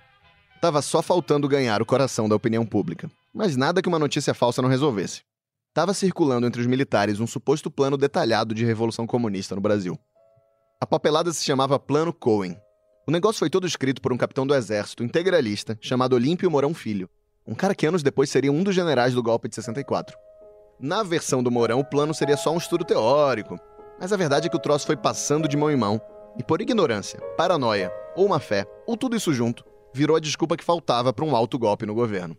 Tava 0.60 0.82
só 0.82 1.04
faltando 1.04 1.48
ganhar 1.48 1.84
o 1.84 1.86
coração 1.86 2.28
da 2.28 2.36
opinião 2.36 2.66
pública, 2.66 3.12
mas 3.32 3.56
nada 3.56 3.82
que 3.82 3.90
uma 3.90 4.00
notícia 4.00 4.34
falsa 4.34 4.62
não 4.62 4.70
resolvesse. 4.70 5.22
Estava 5.74 5.92
circulando 5.92 6.46
entre 6.46 6.62
os 6.62 6.68
militares 6.68 7.20
um 7.20 7.26
suposto 7.26 7.72
plano 7.72 7.98
detalhado 7.98 8.54
de 8.54 8.64
revolução 8.64 9.08
comunista 9.08 9.56
no 9.56 9.62
Brasil. 9.62 9.98
A 10.80 10.86
papelada 10.86 11.34
se 11.34 11.44
chamava 11.44 11.80
Plano 11.80 12.14
Cohen. 12.14 12.56
O 13.08 13.12
negócio 13.12 13.40
foi 13.40 13.50
todo 13.50 13.66
escrito 13.66 14.00
por 14.00 14.14
um 14.14 14.18
capitão 14.18 14.46
do 14.46 14.54
exército 14.54 15.04
integralista 15.04 15.76
chamado 15.82 16.14
Olímpio 16.14 16.52
Mourão 16.52 16.76
Filho, 16.76 17.10
um 17.44 17.56
cara 17.56 17.74
que 17.74 17.88
anos 17.88 18.04
depois 18.04 18.30
seria 18.30 18.52
um 18.52 18.62
dos 18.62 18.76
generais 18.76 19.16
do 19.16 19.24
golpe 19.24 19.50
de 19.50 19.56
64. 19.56 20.16
Na 20.80 21.02
versão 21.02 21.42
do 21.42 21.50
Mourão, 21.50 21.80
o 21.80 21.86
plano 21.86 22.14
seria 22.14 22.38
só 22.38 22.54
um 22.54 22.58
estudo 22.58 22.86
teórico, 22.86 23.58
mas 24.00 24.14
a 24.14 24.18
verdade 24.18 24.46
é 24.46 24.50
que 24.52 24.56
o 24.56 24.62
troço 24.62 24.86
foi 24.86 24.96
passando 24.96 25.48
de 25.48 25.58
mão 25.58 25.72
em 25.72 25.76
mão, 25.76 26.00
e 26.38 26.44
por 26.44 26.62
ignorância, 26.62 27.20
paranoia 27.36 27.92
ou 28.16 28.30
má 28.30 28.40
fé, 28.40 28.64
ou 28.86 28.96
tudo 28.96 29.16
isso 29.16 29.34
junto, 29.34 29.66
virou 29.92 30.16
a 30.16 30.20
desculpa 30.20 30.56
que 30.56 30.64
faltava 30.64 31.12
para 31.12 31.26
um 31.26 31.36
alto 31.36 31.58
golpe 31.58 31.84
no 31.84 31.96
governo. 31.96 32.38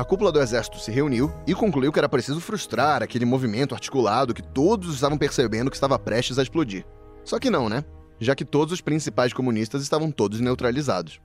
A 0.00 0.04
cúpula 0.04 0.32
do 0.32 0.40
exército 0.40 0.78
se 0.78 0.90
reuniu 0.90 1.30
e 1.46 1.54
concluiu 1.54 1.92
que 1.92 1.98
era 1.98 2.08
preciso 2.08 2.40
frustrar 2.40 3.02
aquele 3.02 3.26
movimento 3.26 3.74
articulado 3.74 4.32
que 4.32 4.42
todos 4.42 4.94
estavam 4.94 5.18
percebendo 5.18 5.68
que 5.68 5.76
estava 5.76 5.98
prestes 5.98 6.38
a 6.38 6.42
explodir. 6.42 6.86
Só 7.22 7.38
que 7.38 7.50
não, 7.50 7.68
né? 7.68 7.84
Já 8.18 8.34
que 8.34 8.42
todos 8.42 8.72
os 8.72 8.80
principais 8.80 9.34
comunistas 9.34 9.82
estavam 9.82 10.10
todos 10.10 10.40
neutralizados. 10.40 11.20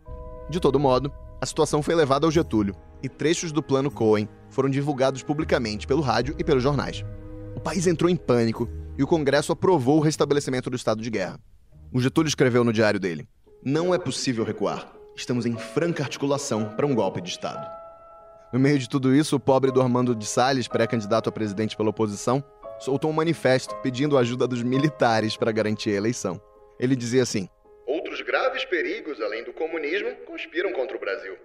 De 0.49 0.59
todo 0.59 0.77
modo, 0.77 1.09
a 1.39 1.45
situação 1.45 1.81
foi 1.81 1.95
levada 1.95 2.27
ao 2.27 2.31
Getúlio 2.31 2.75
e 3.01 3.07
trechos 3.07 3.53
do 3.53 3.63
plano 3.63 3.89
Cohen 3.89 4.27
foram 4.49 4.69
divulgados 4.69 5.23
publicamente 5.23 5.87
pelo 5.87 6.01
rádio 6.01 6.35
e 6.37 6.43
pelos 6.43 6.61
jornais. 6.61 7.01
O 7.55 7.61
país 7.61 7.87
entrou 7.87 8.11
em 8.11 8.17
pânico 8.17 8.67
e 8.97 9.03
o 9.03 9.07
Congresso 9.07 9.53
aprovou 9.53 9.99
o 9.99 10.03
restabelecimento 10.03 10.69
do 10.69 10.75
estado 10.75 11.01
de 11.01 11.09
guerra. 11.09 11.39
O 11.93 12.01
Getúlio 12.01 12.27
escreveu 12.27 12.65
no 12.65 12.73
diário 12.73 12.99
dele: 12.99 13.25
Não 13.63 13.95
é 13.95 13.97
possível 13.97 14.43
recuar. 14.43 14.85
Estamos 15.15 15.45
em 15.45 15.55
franca 15.55 16.03
articulação 16.03 16.65
para 16.75 16.85
um 16.85 16.93
golpe 16.93 17.21
de 17.21 17.29
Estado. 17.29 17.84
No 18.55 18.61
meio 18.61 18.79
de 18.79 18.87
tudo 18.87 19.13
isso, 19.13 19.35
o 19.35 19.39
pobre 19.39 19.69
do 19.69 19.81
Armando 19.81 20.15
de 20.15 20.25
Salles, 20.25 20.65
pré-candidato 20.65 21.27
a 21.27 21.31
presidente 21.31 21.75
pela 21.75 21.89
oposição, 21.89 22.41
soltou 22.79 23.11
um 23.11 23.13
manifesto 23.13 23.75
pedindo 23.83 24.17
a 24.17 24.21
ajuda 24.21 24.47
dos 24.47 24.63
militares 24.63 25.35
para 25.35 25.51
garantir 25.51 25.89
a 25.89 25.95
eleição. 25.95 26.41
Ele 26.79 26.95
dizia 26.95 27.21
assim: 27.21 27.49
Outros 27.85 28.21
graves 28.21 28.63
perigos, 28.63 29.19
além 29.19 29.43
do 29.43 29.51
comunismo, 29.51 30.09
conspiram 30.25 30.71
contra 30.71 30.95
o 30.95 30.99
Brasil. 31.01 31.35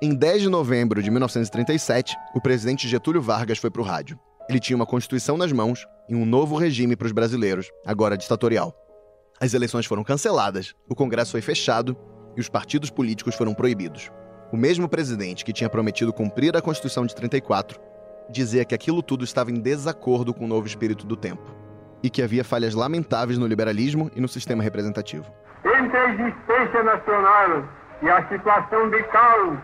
Em 0.00 0.14
10 0.14 0.42
de 0.42 0.48
novembro 0.48 1.02
de 1.02 1.10
1937, 1.10 2.14
o 2.36 2.40
presidente 2.40 2.86
Getúlio 2.86 3.20
Vargas 3.20 3.58
foi 3.58 3.72
para 3.72 3.82
o 3.82 3.84
rádio. 3.84 4.16
Ele 4.48 4.60
tinha 4.60 4.76
uma 4.76 4.86
constituição 4.86 5.36
nas 5.36 5.50
mãos 5.50 5.84
e 6.08 6.14
um 6.14 6.24
novo 6.24 6.56
regime 6.56 6.94
para 6.94 7.06
os 7.06 7.12
brasileiros, 7.12 7.68
agora 7.84 8.16
ditatorial. 8.16 8.72
As 9.40 9.54
eleições 9.54 9.86
foram 9.86 10.04
canceladas, 10.04 10.72
o 10.88 10.94
Congresso 10.94 11.32
foi 11.32 11.40
fechado 11.40 11.96
e 12.36 12.40
os 12.40 12.48
partidos 12.48 12.90
políticos 12.90 13.34
foram 13.34 13.52
proibidos. 13.54 14.08
O 14.52 14.56
mesmo 14.56 14.86
presidente 14.86 15.46
que 15.46 15.52
tinha 15.52 15.70
prometido 15.70 16.12
cumprir 16.12 16.54
a 16.54 16.60
Constituição 16.60 17.06
de 17.06 17.14
34 17.14 17.80
dizia 18.28 18.66
que 18.66 18.74
aquilo 18.74 19.02
tudo 19.02 19.24
estava 19.24 19.50
em 19.50 19.58
desacordo 19.58 20.34
com 20.34 20.44
o 20.44 20.46
novo 20.46 20.66
espírito 20.66 21.06
do 21.06 21.16
tempo 21.16 21.56
e 22.02 22.10
que 22.10 22.22
havia 22.22 22.44
falhas 22.44 22.74
lamentáveis 22.74 23.38
no 23.38 23.46
liberalismo 23.46 24.10
e 24.14 24.20
no 24.20 24.28
sistema 24.28 24.62
representativo. 24.62 25.24
Entre 25.64 25.96
a 25.96 26.04
existência 26.10 26.82
nacional 26.82 27.64
e 28.02 28.10
a 28.10 28.28
situação 28.28 28.90
de 28.90 29.02
caos, 29.04 29.56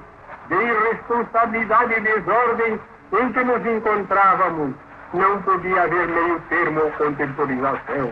de 0.49 0.55
irresponsabilidade 0.55 1.93
e 1.93 2.01
desordem 2.01 2.81
em 3.13 3.33
que 3.35 3.45
nos 3.45 3.67
encontrávamos, 3.67 4.75
não 5.13 5.43
podia 5.43 5.83
haver 5.83 6.09
meio 6.09 6.41
termo 6.49 6.81
ou 6.81 6.91
contemporização. 6.93 8.11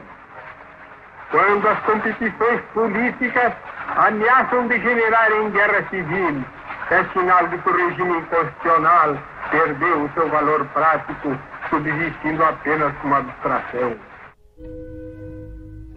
Quando 1.31 1.69
as 1.69 1.81
competições 1.81 2.61
políticas 2.75 3.55
ameaçam 3.97 4.69
degenerar 4.69 5.33
em 5.33 5.51
guerra 5.51 5.89
civil, 5.89 6.45
é 6.91 7.05
sinal 7.13 7.49
de 7.49 7.59
que 7.59 7.69
o 7.69 7.77
regime 7.77 8.23
constitucional 8.27 9.19
perdeu 9.51 10.05
o 10.05 10.13
seu 10.15 10.29
valor 10.29 10.65
prático, 10.67 11.37
subsistindo 11.69 12.43
apenas 12.45 12.97
como 12.99 13.15
abstração. 13.15 13.97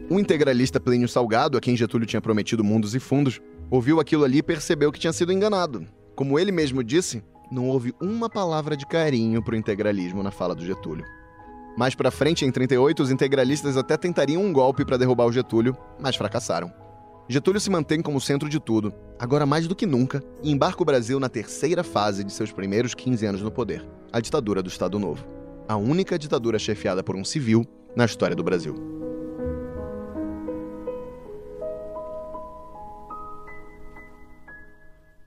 O 0.10 0.20
integralista 0.20 0.80
Plínio 0.80 1.08
Salgado, 1.08 1.58
a 1.58 1.62
quem 1.62 1.78
Getúlio 1.78 2.08
tinha 2.08 2.22
prometido 2.22 2.64
mundos 2.64 2.96
e 2.96 3.00
fundos, 3.00 3.40
ouviu 3.70 4.00
aquilo 4.00 4.24
ali 4.24 4.40
e 4.40 4.44
percebeu 4.44 4.92
que 4.92 5.00
tinha 5.00 5.14
sido 5.14 5.32
enganado. 5.32 5.86
Como 6.16 6.40
ele 6.40 6.52
mesmo 6.52 6.84
disse, 6.84 7.24
não 7.52 7.68
houve 7.68 7.94
uma 8.02 8.28
palavra 8.28 8.76
de 8.76 8.86
carinho 8.88 9.44
para 9.44 9.54
o 9.54 9.58
integralismo 9.58 10.24
na 10.24 10.32
fala 10.32 10.56
do 10.56 10.66
Getúlio. 10.66 11.06
Mais 11.78 11.94
para 11.94 12.10
frente, 12.10 12.44
em 12.44 12.52
38, 12.52 13.04
os 13.04 13.12
integralistas 13.12 13.78
até 13.78 13.96
tentariam 13.96 14.44
um 14.44 14.52
golpe 14.52 14.84
para 14.84 14.98
derrubar 14.98 15.26
o 15.26 15.32
Getúlio, 15.32 15.78
mas 16.00 16.16
fracassaram. 16.16 16.89
Getúlio 17.32 17.62
se 17.62 17.70
mantém 17.70 18.02
como 18.02 18.20
centro 18.20 18.50
de 18.50 18.60
tudo, 18.60 18.92
agora 19.20 19.46
mais 19.46 19.68
do 19.68 19.76
que 19.76 19.86
nunca, 19.86 20.20
e 20.42 20.52
embarca 20.52 20.82
o 20.82 20.86
Brasil 20.86 21.20
na 21.20 21.30
terceira 21.30 21.84
fase 21.84 22.24
de 22.24 22.34
seus 22.34 22.52
primeiros 22.52 22.96
15 22.96 23.24
anos 23.24 23.42
no 23.44 23.52
poder, 23.52 23.88
a 24.12 24.20
ditadura 24.20 24.64
do 24.64 24.68
Estado 24.68 24.98
Novo. 24.98 25.24
A 25.68 25.78
única 25.78 26.18
ditadura 26.18 26.58
chefiada 26.58 27.04
por 27.04 27.16
um 27.16 27.24
civil 27.24 27.68
na 27.96 28.04
história 28.04 28.36
do 28.36 28.44
Brasil. 28.44 28.74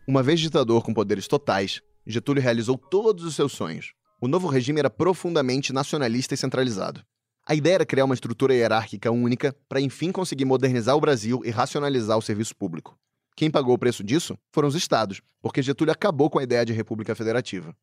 Uma 0.05 0.25
vez 0.25 0.41
ditador 0.41 0.83
com 0.83 0.93
poderes 0.93 1.29
totais, 1.29 1.81
Getúlio 2.05 2.43
realizou 2.43 2.77
todos 2.77 3.23
os 3.23 3.37
seus 3.37 3.53
sonhos. 3.53 3.93
O 4.21 4.27
novo 4.27 4.49
regime 4.49 4.81
era 4.81 4.91
profundamente 4.91 5.73
nacionalista 5.73 6.35
e 6.35 6.37
centralizado. 6.37 7.01
A 7.45 7.57
ideia 7.57 7.75
era 7.75 7.87
criar 7.87 8.05
uma 8.05 8.15
estrutura 8.15 8.55
hierárquica 8.55 9.11
única 9.11 9.55
para 9.69 9.81
enfim 9.81 10.13
conseguir 10.13 10.45
modernizar 10.45 10.97
o 10.97 11.01
Brasil 11.01 11.43
e 11.45 11.51
racionalizar 11.51 12.17
o 12.17 12.23
serviço 12.23 12.55
público. 12.55 12.97
Quem 13.35 13.51
pagou 13.51 13.75
o 13.75 13.79
preço 13.79 14.05
disso 14.05 14.39
foram 14.53 14.69
os 14.69 14.77
estados, 14.77 15.21
porque 15.41 15.61
Getúlio 15.61 15.93
acabou 15.93 16.31
com 16.31 16.39
a 16.39 16.45
ideia 16.45 16.65
de 16.65 16.73
república 16.73 17.17
federativa. 17.17 17.75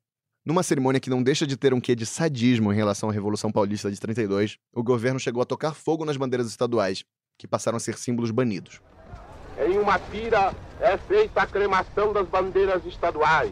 Numa 0.45 0.63
cerimônia 0.63 1.02
que 1.02 1.10
não 1.10 1.22
deixa 1.22 1.45
de 1.45 1.58
ter 1.58 1.74
um 1.74 1.82
quê 1.82 1.93
de 1.93 2.06
sadismo 2.06 2.72
em 2.72 2.76
relação 2.76 3.10
à 3.10 3.12
Revolução 3.12 3.52
Paulista 3.52 3.91
de 3.91 4.00
32, 4.00 4.58
o 4.74 4.82
governo 4.82 5.19
chegou 5.19 5.41
a 5.41 5.45
tocar 5.45 5.74
fogo 5.74 6.06
nas 6.06 6.15
bandeiras 6.15 6.48
estaduais, 6.48 7.04
que 7.38 7.48
passaram 7.48 7.76
a 7.76 7.82
ser 7.82 7.98
símbolos 7.98 8.32
banidos. 8.32 8.80
Em 9.58 9.78
uma 9.78 10.00
pira 10.00 10.54
é 10.80 10.98
feita 10.98 11.41
a 11.41 11.45
cremação 11.45 12.13
das 12.13 12.28
bandeiras 12.30 12.86
estaduais, 12.86 13.52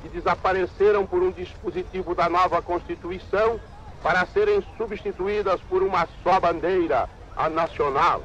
que 0.00 0.08
desapareceram 0.10 1.04
por 1.04 1.20
um 1.20 1.32
dispositivo 1.32 2.14
da 2.14 2.28
nova 2.28 2.62
Constituição 2.62 3.58
para 4.02 4.26
serem 4.26 4.62
substituídas 4.76 5.60
por 5.62 5.82
uma 5.82 6.08
só 6.22 6.40
bandeira, 6.40 7.08
a 7.36 7.48
nacional. 7.48 8.24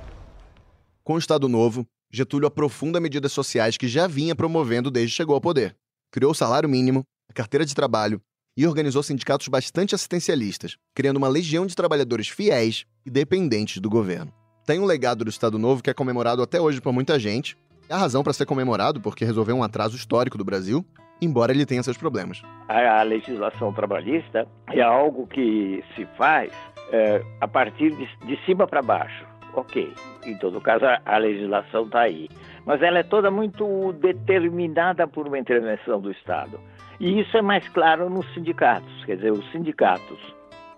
Com 1.03 1.15
o 1.15 1.19
Estado 1.19 1.47
Novo, 1.47 1.85
Getúlio 2.11 2.47
aprofunda 2.47 2.99
medidas 2.99 3.31
sociais 3.31 3.77
que 3.77 3.87
já 3.87 4.07
vinha 4.07 4.35
promovendo 4.35 4.89
desde 4.89 5.11
que 5.11 5.17
chegou 5.17 5.35
ao 5.35 5.41
poder. 5.41 5.75
Criou 6.11 6.31
o 6.31 6.35
salário 6.35 6.69
mínimo, 6.69 7.03
a 7.29 7.33
carteira 7.33 7.65
de 7.65 7.75
trabalho 7.75 8.21
e 8.57 8.65
organizou 8.65 9.03
sindicatos 9.03 9.49
bastante 9.49 9.93
assistencialistas, 9.93 10.77
criando 10.95 11.17
uma 11.17 11.27
legião 11.27 11.65
de 11.65 11.75
trabalhadores 11.75 12.29
fiéis 12.29 12.85
e 13.05 13.09
dependentes 13.09 13.79
do 13.79 13.89
governo. 13.89 14.33
Tem 14.65 14.79
um 14.79 14.85
legado 14.85 15.25
do 15.25 15.29
Estado 15.29 15.59
Novo 15.59 15.83
que 15.83 15.89
é 15.89 15.93
comemorado 15.93 16.41
até 16.41 16.59
hoje 16.59 16.79
por 16.79 16.93
muita 16.93 17.19
gente. 17.19 17.57
É 17.89 17.93
a 17.93 17.97
razão 17.97 18.23
para 18.23 18.33
ser 18.33 18.45
comemorado 18.45 19.01
porque 19.01 19.25
resolveu 19.25 19.55
um 19.55 19.63
atraso 19.63 19.95
histórico 19.95 20.37
do 20.37 20.45
Brasil 20.45 20.85
embora 21.21 21.51
ele 21.51 21.65
tenha 21.65 21.83
seus 21.83 21.97
problemas. 21.97 22.41
A, 22.67 22.99
a 22.99 23.03
legislação 23.03 23.73
trabalhista 23.73 24.47
é 24.71 24.81
algo 24.81 25.27
que 25.27 25.83
se 25.95 26.05
faz 26.17 26.51
é, 26.91 27.21
a 27.41 27.47
partir 27.47 27.91
de, 27.91 28.07
de 28.25 28.45
cima 28.45 28.67
para 28.67 28.81
baixo. 28.81 29.25
Ok, 29.53 29.93
em 30.25 30.37
todo 30.37 30.59
caso 30.59 30.85
a, 30.85 30.99
a 31.05 31.17
legislação 31.17 31.83
está 31.83 32.01
aí. 32.01 32.27
Mas 32.65 32.81
ela 32.81 32.99
é 32.99 33.03
toda 33.03 33.31
muito 33.31 33.93
determinada 33.93 35.07
por 35.07 35.27
uma 35.27 35.39
intervenção 35.39 36.01
do 36.01 36.11
Estado. 36.11 36.59
E 36.99 37.19
isso 37.19 37.37
é 37.37 37.41
mais 37.41 37.67
claro 37.69 38.09
nos 38.09 38.25
sindicatos. 38.33 39.05
Quer 39.05 39.17
dizer, 39.17 39.31
os 39.31 39.49
sindicatos 39.51 40.19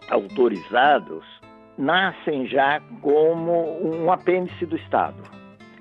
autorizados 0.09 1.23
nascem 1.77 2.47
já 2.47 2.81
como 3.01 3.79
um 3.81 4.11
apêndice 4.11 4.65
do 4.65 4.75
Estado. 4.75 5.21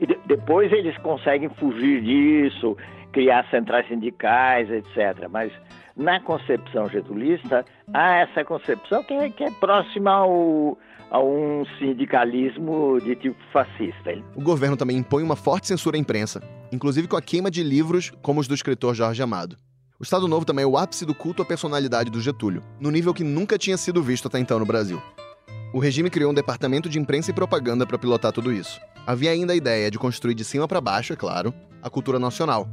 E 0.01 0.07
de, 0.07 0.19
depois 0.27 0.73
eles 0.73 0.97
conseguem 0.99 1.49
fugir 1.51 2.03
disso, 2.03 2.77
criar 3.17 3.49
centrais 3.51 3.89
sindicais, 3.89 4.69
etc. 4.71 5.27
Mas 5.31 5.51
na 5.97 6.21
concepção 6.21 6.87
getulista, 6.87 7.65
há 7.95 8.17
essa 8.17 8.45
concepção 8.45 9.03
que 9.03 9.15
é, 9.15 9.31
que 9.31 9.43
é 9.43 9.51
próxima 9.53 10.11
ao, 10.11 10.77
a 11.11 11.19
um 11.19 11.65
sindicalismo 11.79 13.01
de 13.01 13.17
tipo 13.17 13.39
fascista. 13.51 14.13
O 14.35 14.43
governo 14.43 14.77
também 14.77 14.99
impõe 14.99 15.23
uma 15.23 15.35
forte 15.35 15.67
censura 15.67 15.97
à 15.97 15.99
imprensa, 15.99 16.43
inclusive 16.71 17.09
com 17.09 17.17
a 17.17 17.23
queima 17.23 17.51
de 17.51 17.63
livros 17.63 18.13
como 18.21 18.39
os 18.39 18.47
do 18.47 18.55
escritor 18.55 18.95
Jorge 18.95 19.23
Amado. 19.23 19.57
O 19.99 20.03
Estado 20.03 20.29
Novo 20.29 20.45
também 20.45 20.65
é 20.65 20.69
o 20.69 20.77
ápice 20.77 21.07
do 21.07 21.15
culto 21.15 21.41
à 21.41 21.47
personalidade 21.47 22.11
do 22.11 22.21
Getúlio, 22.21 22.63
no 22.79 22.91
nível 22.91 23.15
que 23.15 23.25
nunca 23.25 23.57
tinha 23.57 23.79
sido 23.79 24.03
visto 24.03 24.29
até 24.29 24.39
então 24.39 24.59
no 24.59 24.67
Brasil. 24.67 25.01
O 25.73 25.79
regime 25.79 26.11
criou 26.11 26.33
um 26.33 26.35
departamento 26.35 26.87
de 26.87 26.99
imprensa 26.99 27.31
e 27.31 27.35
propaganda 27.35 27.87
para 27.87 27.99
pilotar 27.99 28.31
tudo 28.31 28.53
isso. 28.53 28.79
Havia 29.07 29.31
ainda 29.31 29.55
a 29.55 29.57
ideia 29.57 29.91
de 29.91 29.99
construir 29.99 30.35
de 30.35 30.45
cima 30.45 30.69
para 30.69 30.83
baixo, 30.83 31.15
é 31.15 31.17
claro, 31.17 31.55
a 31.83 31.89
cultura 31.89 32.19
nacional, 32.19 32.69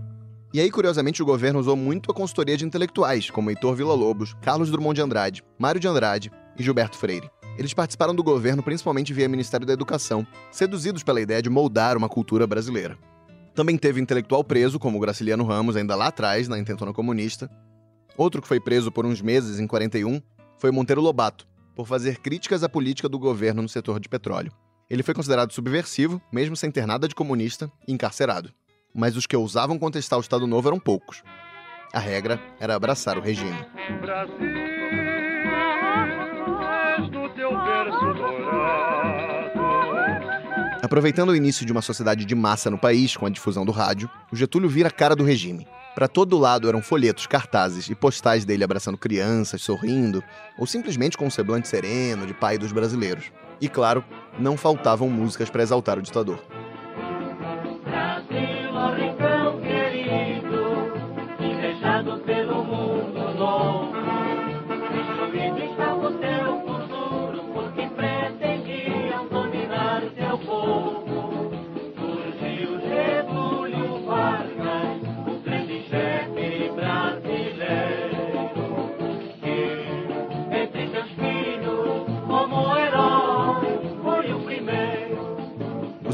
e 0.54 0.60
aí, 0.60 0.70
curiosamente, 0.70 1.24
o 1.24 1.26
governo 1.26 1.60
usou 1.60 1.76
muito 1.76 2.12
a 2.12 2.14
consultoria 2.14 2.56
de 2.56 2.64
intelectuais, 2.64 3.32
como 3.32 3.50
Heitor 3.50 3.76
Villa-Lobos, 3.76 4.36
Carlos 4.40 4.70
Drummond 4.70 4.96
de 4.96 5.02
Andrade, 5.02 5.44
Mário 5.58 5.82
de 5.82 5.88
Andrade 5.88 6.32
e 6.56 6.62
Gilberto 6.62 6.96
Freire. 6.96 7.28
Eles 7.58 7.74
participaram 7.74 8.14
do 8.14 8.24
governo 8.24 8.62
principalmente 8.62 9.12
via 9.14 9.28
Ministério 9.28 9.66
da 9.66 9.74
Educação, 9.74 10.28
seduzidos 10.52 11.02
pela 11.02 11.20
ideia 11.20 11.42
de 11.42 11.50
moldar 11.50 11.98
uma 11.98 12.08
cultura 12.08 12.46
brasileira. 12.46 12.96
Também 13.56 13.78
teve 13.78 14.00
intelectual 14.00 14.44
preso, 14.44 14.78
como 14.78 15.00
Graciliano 15.00 15.44
Ramos, 15.44 15.76
ainda 15.76 15.96
lá 15.96 16.08
atrás, 16.08 16.48
na 16.48 16.60
intentona 16.60 16.94
comunista. 16.94 17.50
Outro 18.16 18.40
que 18.40 18.48
foi 18.48 18.60
preso 18.60 18.92
por 18.92 19.08
uns 19.08 19.24
meses, 19.24 19.60
em 19.60 19.66
41, 19.66 20.22
foi 20.60 20.70
Monteiro 20.72 21.02
Lobato, 21.02 21.48
por 21.76 21.88
fazer 21.88 22.20
críticas 22.20 22.64
à 22.64 22.70
política 22.70 23.10
do 23.10 23.18
governo 23.18 23.64
no 23.64 23.70
setor 23.70 24.00
de 24.00 24.08
petróleo. 24.08 24.52
Ele 24.88 25.02
foi 25.02 25.16
considerado 25.16 25.52
subversivo, 25.52 26.22
mesmo 26.32 26.56
sem 26.56 26.70
ter 26.70 26.86
nada 26.86 27.08
de 27.08 27.16
comunista, 27.16 27.72
e 27.88 27.92
encarcerado. 27.92 28.54
Mas 28.94 29.18
os 29.18 29.26
que 29.26 29.36
ousavam 29.36 29.80
contestar 29.80 30.20
o 30.20 30.22
Estado 30.22 30.46
Novo 30.46 30.70
eram 30.70 30.80
poucos. 30.80 31.24
A 31.94 32.00
regra 32.00 32.40
era 32.60 32.76
abraçar 32.76 33.18
o 33.18 33.22
regime. 33.22 33.66
Brasil. 34.02 34.64
Aproveitando 40.84 41.30
o 41.30 41.36
início 41.36 41.66
de 41.66 41.72
uma 41.72 41.82
sociedade 41.82 42.26
de 42.26 42.36
massa 42.36 42.70
no 42.70 42.78
país 42.78 43.16
com 43.16 43.26
a 43.26 43.30
difusão 43.30 43.66
do 43.66 43.72
rádio, 43.72 44.10
o 44.32 44.36
Getúlio 44.36 44.70
vira 44.70 44.90
a 44.90 44.92
cara 44.92 45.16
do 45.16 45.24
regime. 45.24 45.66
Para 45.96 46.08
todo 46.08 46.38
lado 46.38 46.68
eram 46.68 46.82
folhetos, 46.82 47.26
cartazes 47.26 47.90
e 47.90 47.96
postais 47.96 48.44
dele 48.44 48.64
abraçando 48.64 48.98
crianças, 48.98 49.62
sorrindo, 49.62 50.24
ou 50.58 50.68
simplesmente 50.68 51.18
com 51.18 51.26
um 51.26 51.30
semblante 51.30 51.68
sereno 51.68 52.28
de 52.28 52.34
pai 52.34 52.58
dos 52.58 52.72
brasileiros. 52.72 53.32
E 53.62 53.70
claro, 53.70 54.04
não 54.38 54.58
faltavam 54.58 55.10
músicas 55.10 55.50
para 55.50 55.64
exaltar 55.64 55.98
o 55.98 56.02
ditador. 56.02 56.44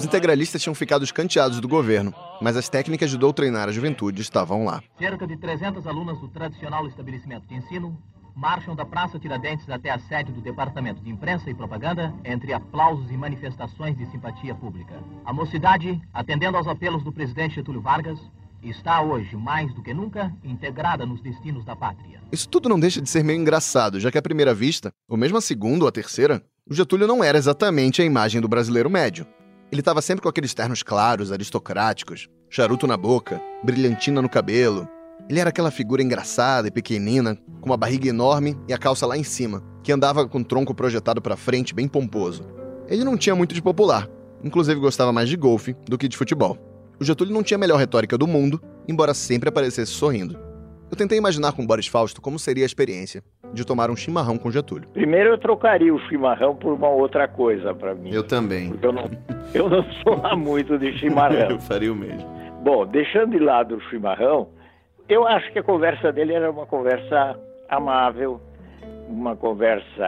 Integralistas 0.10 0.60
tinham 0.60 0.74
ficado 0.74 1.04
escanteados 1.04 1.60
do 1.60 1.68
governo, 1.68 2.12
mas 2.42 2.58
as 2.58 2.68
técnicas 2.68 3.12
de 3.12 3.18
doutrinar 3.18 3.70
a 3.70 3.72
juventude 3.72 4.24
estavam 4.24 4.66
lá. 4.66 4.82
Cerca 4.98 5.28
de 5.28 5.38
300 5.38 5.86
alunas 5.86 6.20
do 6.20 6.28
tradicional 6.28 6.88
estabelecimento 6.88 7.48
de 7.48 7.54
ensino 7.54 7.96
marcham 8.36 8.76
da 8.76 8.84
Praça 8.84 9.20
Tiradentes 9.20 9.70
até 9.70 9.92
a 9.92 10.00
sede 10.00 10.32
do 10.32 10.42
Departamento 10.42 11.00
de 11.04 11.12
Imprensa 11.12 11.48
e 11.48 11.54
Propaganda, 11.54 12.12
entre 12.26 12.54
aplausos 12.54 13.12
e 13.12 13.18
manifestações 13.18 13.96
de 13.96 14.10
simpatia 14.10 14.56
pública. 14.56 14.96
A 15.24 15.32
mocidade, 15.32 16.02
atendendo 16.12 16.58
aos 16.58 16.68
apelos 16.68 17.04
do 17.04 17.12
presidente 17.12 17.56
Getúlio 17.56 17.82
Vargas, 17.82 18.20
está 18.64 19.02
hoje, 19.02 19.36
mais 19.36 19.72
do 19.76 19.84
que 19.84 19.94
nunca, 19.94 20.34
integrada 20.44 21.06
nos 21.06 21.22
destinos 21.22 21.64
da 21.64 21.76
pátria. 21.76 22.20
Isso 22.32 22.50
tudo 22.50 22.68
não 22.68 22.80
deixa 22.80 23.00
de 23.00 23.10
ser 23.10 23.24
meio 23.24 23.40
engraçado, 23.40 24.00
já 24.00 24.10
que 24.12 24.18
à 24.18 24.22
primeira 24.24 24.56
vista, 24.56 24.92
ou 25.08 25.18
mesmo 25.18 25.38
à 25.38 25.42
segunda 25.42 25.84
ou 25.84 25.88
à 25.88 25.92
terceira, 25.92 26.44
o 26.68 26.74
Getúlio 26.74 27.06
não 27.06 27.24
era 27.24 27.38
exatamente 27.38 28.02
a 28.02 28.06
imagem 28.06 28.42
do 28.42 28.48
brasileiro 28.48 28.90
médio. 28.90 29.28
Ele 29.72 29.82
estava 29.82 30.02
sempre 30.02 30.24
com 30.24 30.30
aqueles 30.30 30.54
ternos 30.54 30.82
claros, 30.82 31.32
aristocráticos, 31.32 32.28
charuto 32.50 32.88
na 32.88 32.98
boca, 32.98 33.40
brilhantina 33.64 34.20
no 34.20 34.28
cabelo. 34.28 34.90
Ele 35.30 35.40
era 35.40 35.50
aquela 35.50 35.70
figura 35.70 36.02
engraçada 36.02 36.68
e 36.68 36.72
pequenina, 36.72 37.38
com 37.62 37.70
uma 37.70 37.78
barriga 37.78 38.10
enorme 38.10 38.58
e 38.68 38.74
a 38.74 38.80
calça 38.80 39.06
lá 39.06 39.16
em 39.16 39.24
cima, 39.24 39.64
que 39.84 39.92
andava 39.92 40.28
com 40.28 40.40
o 40.40 40.44
tronco 40.44 40.74
projetado 40.74 41.22
para 41.22 41.38
frente, 41.38 41.76
bem 41.76 41.88
pomposo. 41.88 42.44
Ele 42.88 43.04
não 43.04 43.16
tinha 43.16 43.36
muito 43.36 43.54
de 43.54 43.62
popular, 43.62 44.10
inclusive 44.44 44.80
gostava 44.80 45.14
mais 45.14 45.30
de 45.30 45.38
golfe 45.38 45.76
do 45.88 46.00
que 46.00 46.08
de 46.08 46.18
futebol. 46.18 46.58
O 47.00 47.06
Getúlio 47.06 47.34
não 47.34 47.44
tinha 47.44 47.58
a 47.58 47.60
melhor 47.60 47.78
retórica 47.78 48.18
do 48.18 48.26
mundo, 48.26 48.60
embora 48.88 49.14
sempre 49.14 49.50
aparecesse 49.50 49.92
sorrindo. 49.92 50.49
Eu 50.92 50.98
tentei 50.98 51.20
imaginar 51.20 51.52
com 51.52 51.66
Boris 51.66 51.86
Fausto 51.86 52.20
como 52.20 52.40
seria 52.40 52.66
a 52.66 52.66
experiência 52.66 53.22
de 53.54 53.64
tomar 53.64 53.92
um 53.92 53.96
chimarrão 53.96 54.40
com 54.40 54.50
Getúlio. 54.50 54.90
Primeiro 54.90 55.30
eu 55.30 55.38
trocaria 55.38 55.94
o 55.94 56.00
chimarrão 56.08 56.56
por 56.56 56.74
uma 56.74 56.90
outra 56.90 57.28
coisa 57.28 57.76
para 57.76 57.94
mim. 57.94 58.10
Eu 58.12 58.24
também. 58.24 58.74
Eu 58.82 58.92
não, 58.92 59.12
eu 59.54 59.70
não 59.70 59.84
sou 60.02 60.20
lá 60.20 60.36
muito 60.36 60.80
de 60.80 60.98
chimarrão. 60.98 61.52
eu 61.52 61.60
faria 61.60 61.94
o 61.94 61.96
mesmo. 61.96 62.28
Bom, 62.64 62.88
deixando 62.88 63.38
de 63.38 63.40
lado 63.40 63.76
o 63.76 63.82
chimarrão, 63.82 64.50
eu 65.08 65.28
acho 65.28 65.52
que 65.54 65.60
a 65.60 65.64
conversa 65.64 66.12
dele 66.12 66.34
era 66.34 66.50
uma 66.50 66.66
conversa 66.66 67.40
amável, 67.70 68.42
uma 69.08 69.36
conversa 69.36 70.06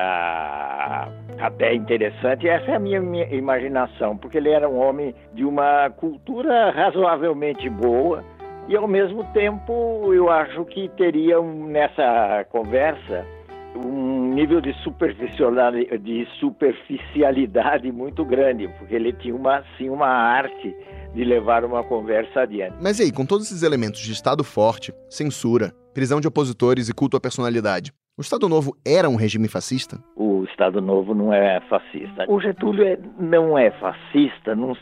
até 1.39 1.75
interessante. 1.75 2.47
Essa 2.47 2.71
é 2.71 2.75
a 2.75 2.79
minha, 2.79 2.99
minha 2.99 3.25
imaginação, 3.35 4.17
porque 4.17 4.37
ele 4.37 4.49
era 4.49 4.67
um 4.67 4.79
homem 4.79 5.13
de 5.33 5.45
uma 5.45 5.91
cultura 5.91 6.71
razoavelmente 6.71 7.69
boa 7.69 8.23
e 8.67 8.75
ao 8.75 8.87
mesmo 8.87 9.23
tempo, 9.33 10.13
eu 10.13 10.29
acho 10.29 10.63
que 10.65 10.89
teria 10.89 11.41
nessa 11.41 12.45
conversa 12.49 13.25
um 13.75 14.33
nível 14.33 14.61
de 14.61 14.73
superficialidade, 14.83 15.97
de 15.99 16.27
superficialidade 16.39 17.91
muito 17.91 18.23
grande, 18.25 18.67
porque 18.77 18.95
ele 18.95 19.13
tinha 19.13 19.35
uma, 19.35 19.57
assim, 19.57 19.89
uma 19.89 20.07
arte 20.07 20.75
de 21.13 21.23
levar 21.23 21.65
uma 21.65 21.83
conversa 21.83 22.41
adiante. 22.41 22.75
Mas 22.81 22.99
e 22.99 23.03
aí, 23.03 23.11
com 23.11 23.25
todos 23.25 23.47
esses 23.47 23.63
elementos 23.63 23.99
de 23.99 24.11
Estado 24.11 24.43
forte, 24.43 24.93
censura, 25.09 25.73
prisão 25.93 26.21
de 26.21 26.27
opositores 26.27 26.87
e 26.89 26.93
culto 26.93 27.17
à 27.17 27.19
personalidade, 27.19 27.91
o 28.17 28.21
Estado 28.21 28.47
Novo 28.47 28.75
era 28.85 29.09
um 29.09 29.15
regime 29.15 29.47
fascista? 29.47 29.97
O 30.15 30.43
Estado 30.43 30.81
Novo 30.81 31.13
não 31.15 31.33
é 31.33 31.59
fascista. 31.61 32.25
O 32.27 32.39
Getúlio 32.39 32.85
é, 32.85 32.97
não 33.17 33.57
é 33.57 33.71
fascista 33.71 34.53
num, 34.55 34.73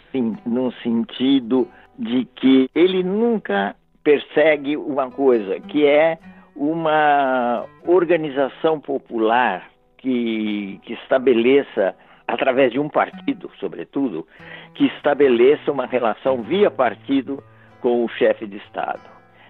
num 0.45 0.71
sentido 0.83 1.67
de 1.99 2.23
que 2.35 2.69
ele 2.73 3.03
nunca 3.03 3.75
persegue 4.01 4.77
uma 4.77 5.11
coisa, 5.11 5.59
que 5.59 5.85
é 5.85 6.17
uma 6.55 7.65
organização 7.85 8.79
popular 8.79 9.69
que, 9.97 10.79
que 10.83 10.93
estabeleça, 10.93 11.93
através 12.25 12.71
de 12.71 12.79
um 12.79 12.87
partido, 12.87 13.51
sobretudo, 13.59 14.25
que 14.75 14.85
estabeleça 14.85 15.71
uma 15.71 15.85
relação 15.85 16.41
via 16.41 16.71
partido 16.71 17.43
com 17.81 18.05
o 18.05 18.07
chefe 18.07 18.47
de 18.47 18.57
Estado. 18.57 19.01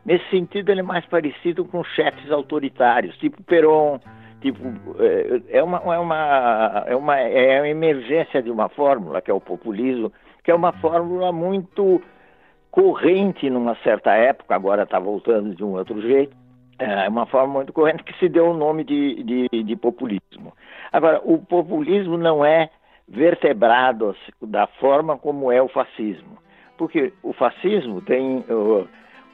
Nesse 0.04 0.28
sentido, 0.32 0.72
ele 0.72 0.80
é 0.80 0.84
mais 0.84 1.06
parecido 1.06 1.64
com 1.66 1.84
chefes 1.84 2.32
autoritários, 2.32 3.16
tipo 3.18 3.44
Perón, 3.44 4.00
tipo 4.42 4.60
é, 5.00 5.58
é 5.60 5.64
uma, 5.64 5.78
é 5.78 6.00
uma, 6.00 6.84
é 6.88 6.96
uma, 6.96 7.20
é 7.20 7.60
a 7.60 7.70
emergência 7.70 8.42
de 8.42 8.50
uma 8.50 8.70
fórmula 8.70 9.22
que 9.22 9.30
é 9.30 9.34
o 9.34 9.42
populismo, 9.42 10.12
que 10.44 10.50
é 10.50 10.56
uma 10.56 10.72
fórmula 10.74 11.32
muito 11.32 12.02
corrente 12.72 13.50
numa 13.50 13.76
certa 13.84 14.14
época, 14.14 14.56
agora 14.56 14.84
está 14.84 15.00
voltando 15.00 15.56
de 15.56 15.64
um 15.64 15.74
outro 15.74 16.02
jeito, 16.02 16.36
é 16.78 17.10
uma 17.10 17.26
forma 17.26 17.56
muito 17.56 17.74
corrente 17.74 18.04
que 18.04 18.18
se 18.18 18.30
deu 18.30 18.52
o 18.52 18.58
nome 18.58 18.84
de, 18.86 19.24
de, 19.24 19.64
de 19.64 19.76
populismo. 19.76 20.54
Agora, 20.92 21.22
o 21.24 21.38
populismo 21.38 22.18
não 22.18 22.44
é 22.46 22.70
vertebrado 23.08 24.16
da 24.42 24.66
forma 24.68 25.18
como 25.18 25.52
é 25.52 25.62
o 25.62 25.68
fascismo, 25.68 26.38
porque 26.78 27.12
o 27.22 27.34
fascismo 27.34 28.02
tem 28.02 28.46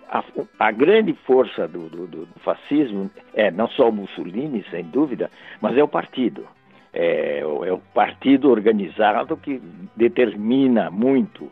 a, 0.10 0.24
a, 0.60 0.72
grande 0.72 1.14
força 1.26 1.68
do, 1.68 1.90
do, 1.90 2.08
do, 2.08 2.40
fascismo 2.40 3.12
é 3.34 3.52
não 3.52 3.68
só 3.68 3.90
o 3.90 3.94
Mussolini, 3.94 4.66
sem 4.72 4.84
dúvida, 4.86 5.30
mas 5.62 5.78
é 5.78 5.84
o 5.84 5.88
partido. 5.88 6.48
É, 6.94 7.40
é 7.42 7.74
o 7.74 7.80
partido 7.94 8.50
organizado 8.50 9.36
que 9.36 9.62
determina 9.98 10.90
muito 10.90 11.52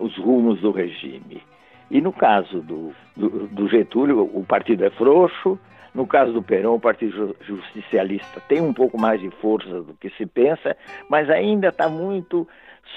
os 0.00 0.16
rumos 0.16 0.60
do 0.60 0.70
regime. 0.70 1.42
E 1.90 2.00
no 2.00 2.12
caso 2.12 2.60
do, 2.60 2.92
do, 3.16 3.46
do 3.46 3.68
Getúlio, 3.68 4.20
o 4.22 4.44
partido 4.44 4.84
é 4.84 4.90
frouxo, 4.90 5.58
no 5.94 6.06
caso 6.06 6.32
do 6.32 6.42
Perón, 6.42 6.74
o 6.74 6.80
Partido 6.80 7.34
Justicialista 7.40 8.40
tem 8.48 8.60
um 8.60 8.72
pouco 8.72 9.00
mais 9.00 9.20
de 9.20 9.30
força 9.40 9.82
do 9.82 9.94
que 9.94 10.10
se 10.10 10.26
pensa, 10.26 10.76
mas 11.08 11.28
ainda 11.30 11.68
está 11.68 11.88
muito 11.88 12.46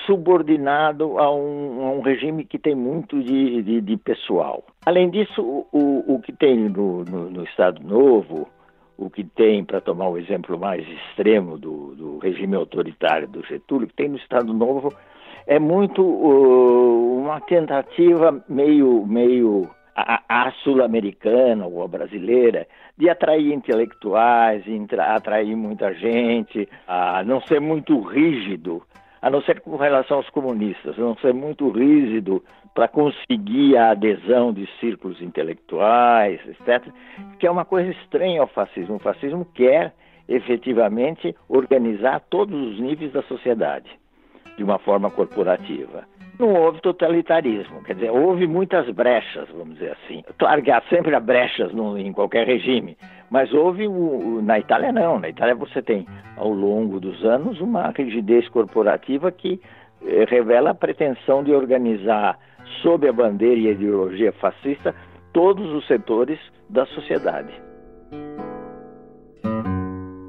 subordinado 0.05 1.17
a 1.17 1.33
um, 1.33 1.85
a 1.85 1.91
um, 1.93 2.01
regime 2.01 2.45
que 2.45 2.59
tem 2.59 2.75
muito 2.75 3.21
de, 3.23 3.61
de, 3.63 3.81
de 3.81 3.97
pessoal. 3.97 4.63
Além 4.85 5.09
disso, 5.09 5.41
o, 5.71 6.15
o 6.15 6.21
que 6.21 6.31
tem 6.31 6.69
no, 6.69 7.03
no, 7.03 7.29
no, 7.29 7.43
Estado 7.43 7.81
Novo, 7.83 8.47
o 8.97 9.09
que 9.09 9.23
tem, 9.23 9.63
para 9.63 9.81
tomar 9.81 10.07
o 10.07 10.17
exemplo 10.17 10.57
mais 10.59 10.87
extremo 10.87 11.57
do, 11.57 11.95
do 11.95 12.17
regime 12.19 12.55
autoritário 12.55 13.27
do 13.27 13.43
Getúlio, 13.45 13.87
que 13.87 13.95
tem 13.95 14.09
no 14.09 14.17
Estado 14.17 14.53
Novo 14.53 14.93
é 15.45 15.59
muito 15.59 16.01
uh, 16.01 17.21
uma 17.21 17.39
tentativa 17.41 18.43
meio, 18.47 19.05
meio 19.05 19.69
a, 19.95 20.21
a 20.27 20.51
sul-americana 20.63 21.65
ou 21.65 21.83
a 21.83 21.87
brasileira 21.87 22.67
de 22.97 23.09
atrair 23.09 23.53
intelectuais, 23.53 24.63
atrair 24.99 25.55
muita 25.55 25.93
gente, 25.93 26.67
a 26.87 27.23
não 27.23 27.41
ser 27.41 27.59
muito 27.59 27.99
rígido, 28.01 28.83
a 29.21 29.29
não 29.29 29.41
ser 29.41 29.61
com 29.61 29.75
relação 29.75 30.17
aos 30.17 30.29
comunistas, 30.29 30.97
não 30.97 31.15
ser 31.17 31.33
muito 31.33 31.69
rígido 31.69 32.43
para 32.73 32.87
conseguir 32.87 33.77
a 33.77 33.91
adesão 33.91 34.53
de 34.53 34.67
círculos 34.79 35.21
intelectuais, 35.21 36.39
etc., 36.47 36.87
que 37.37 37.45
é 37.45 37.51
uma 37.51 37.65
coisa 37.65 37.91
estranha 37.91 38.41
ao 38.41 38.47
fascismo. 38.47 38.95
O 38.95 38.99
fascismo 38.99 39.45
quer 39.53 39.93
efetivamente 40.27 41.35
organizar 41.49 42.21
todos 42.29 42.55
os 42.55 42.79
níveis 42.79 43.11
da 43.11 43.21
sociedade 43.23 44.00
de 44.61 44.63
uma 44.63 44.77
forma 44.77 45.09
corporativa. 45.09 46.03
Não 46.39 46.53
houve 46.53 46.79
totalitarismo, 46.81 47.83
quer 47.83 47.95
dizer, 47.95 48.11
houve 48.11 48.45
muitas 48.45 48.87
brechas, 48.91 49.47
vamos 49.49 49.73
dizer 49.73 49.93
assim. 49.93 50.23
Claro 50.37 50.61
que 50.61 50.69
há 50.69 50.81
sempre 50.87 51.19
brechas 51.19 51.73
no, 51.73 51.97
em 51.97 52.13
qualquer 52.13 52.45
regime, 52.45 52.95
mas 53.29 53.51
houve, 53.51 53.87
o, 53.87 54.39
na 54.43 54.59
Itália 54.59 54.91
não, 54.91 55.19
na 55.19 55.29
Itália 55.29 55.55
você 55.55 55.81
tem, 55.81 56.05
ao 56.37 56.49
longo 56.49 56.99
dos 56.99 57.23
anos, 57.25 57.59
uma 57.59 57.89
rigidez 57.89 58.47
corporativa 58.49 59.31
que 59.31 59.59
eh, 60.05 60.25
revela 60.27 60.71
a 60.71 60.75
pretensão 60.75 61.43
de 61.43 61.51
organizar, 61.51 62.37
sob 62.83 63.07
a 63.07 63.13
bandeira 63.13 63.59
e 63.59 63.67
a 63.67 63.71
ideologia 63.71 64.31
fascista, 64.33 64.93
todos 65.33 65.67
os 65.73 65.87
setores 65.87 66.39
da 66.69 66.85
sociedade. 66.85 67.51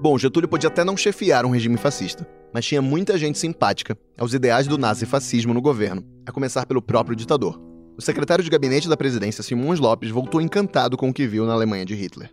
Bom, 0.01 0.19
Getúlio 0.19 0.49
podia 0.49 0.69
até 0.69 0.85
não 0.85 0.97
chefiar 0.97 1.45
um 1.45 1.51
regime 1.51 1.77
fascista, 1.77 2.27
mas 2.53 2.65
tinha 2.65 2.83
muita 2.83 3.17
gente 3.17 3.39
simpática 3.39 3.97
aos 4.19 4.35
ideais 4.35 4.67
do 4.67 4.79
nazifascismo 4.79 5.55
no 5.55 5.63
governo, 5.63 6.05
a 6.27 6.33
começar 6.33 6.67
pelo 6.67 6.83
próprio 6.83 7.17
ditador. 7.17 7.61
O 7.97 8.03
secretário 8.03 8.43
de 8.43 8.51
gabinete 8.51 8.89
da 8.89 8.97
presidência, 8.97 9.43
Simões 9.43 9.79
Lopes, 9.79 10.11
voltou 10.11 10.41
encantado 10.41 10.97
com 10.97 11.09
o 11.09 11.13
que 11.13 11.27
viu 11.27 11.47
na 11.47 11.53
Alemanha 11.53 11.85
de 11.85 11.95
Hitler. 11.95 12.31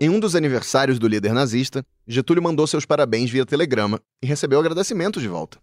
Em 0.00 0.08
um 0.08 0.20
dos 0.20 0.36
aniversários 0.36 0.98
do 0.98 1.08
líder 1.08 1.32
nazista, 1.32 1.84
Getúlio 2.06 2.42
mandou 2.42 2.66
seus 2.66 2.86
parabéns 2.86 3.30
via 3.30 3.44
telegrama 3.44 4.00
e 4.22 4.26
recebeu 4.26 4.60
agradecimentos 4.60 5.20
de 5.20 5.28
volta. 5.28 5.58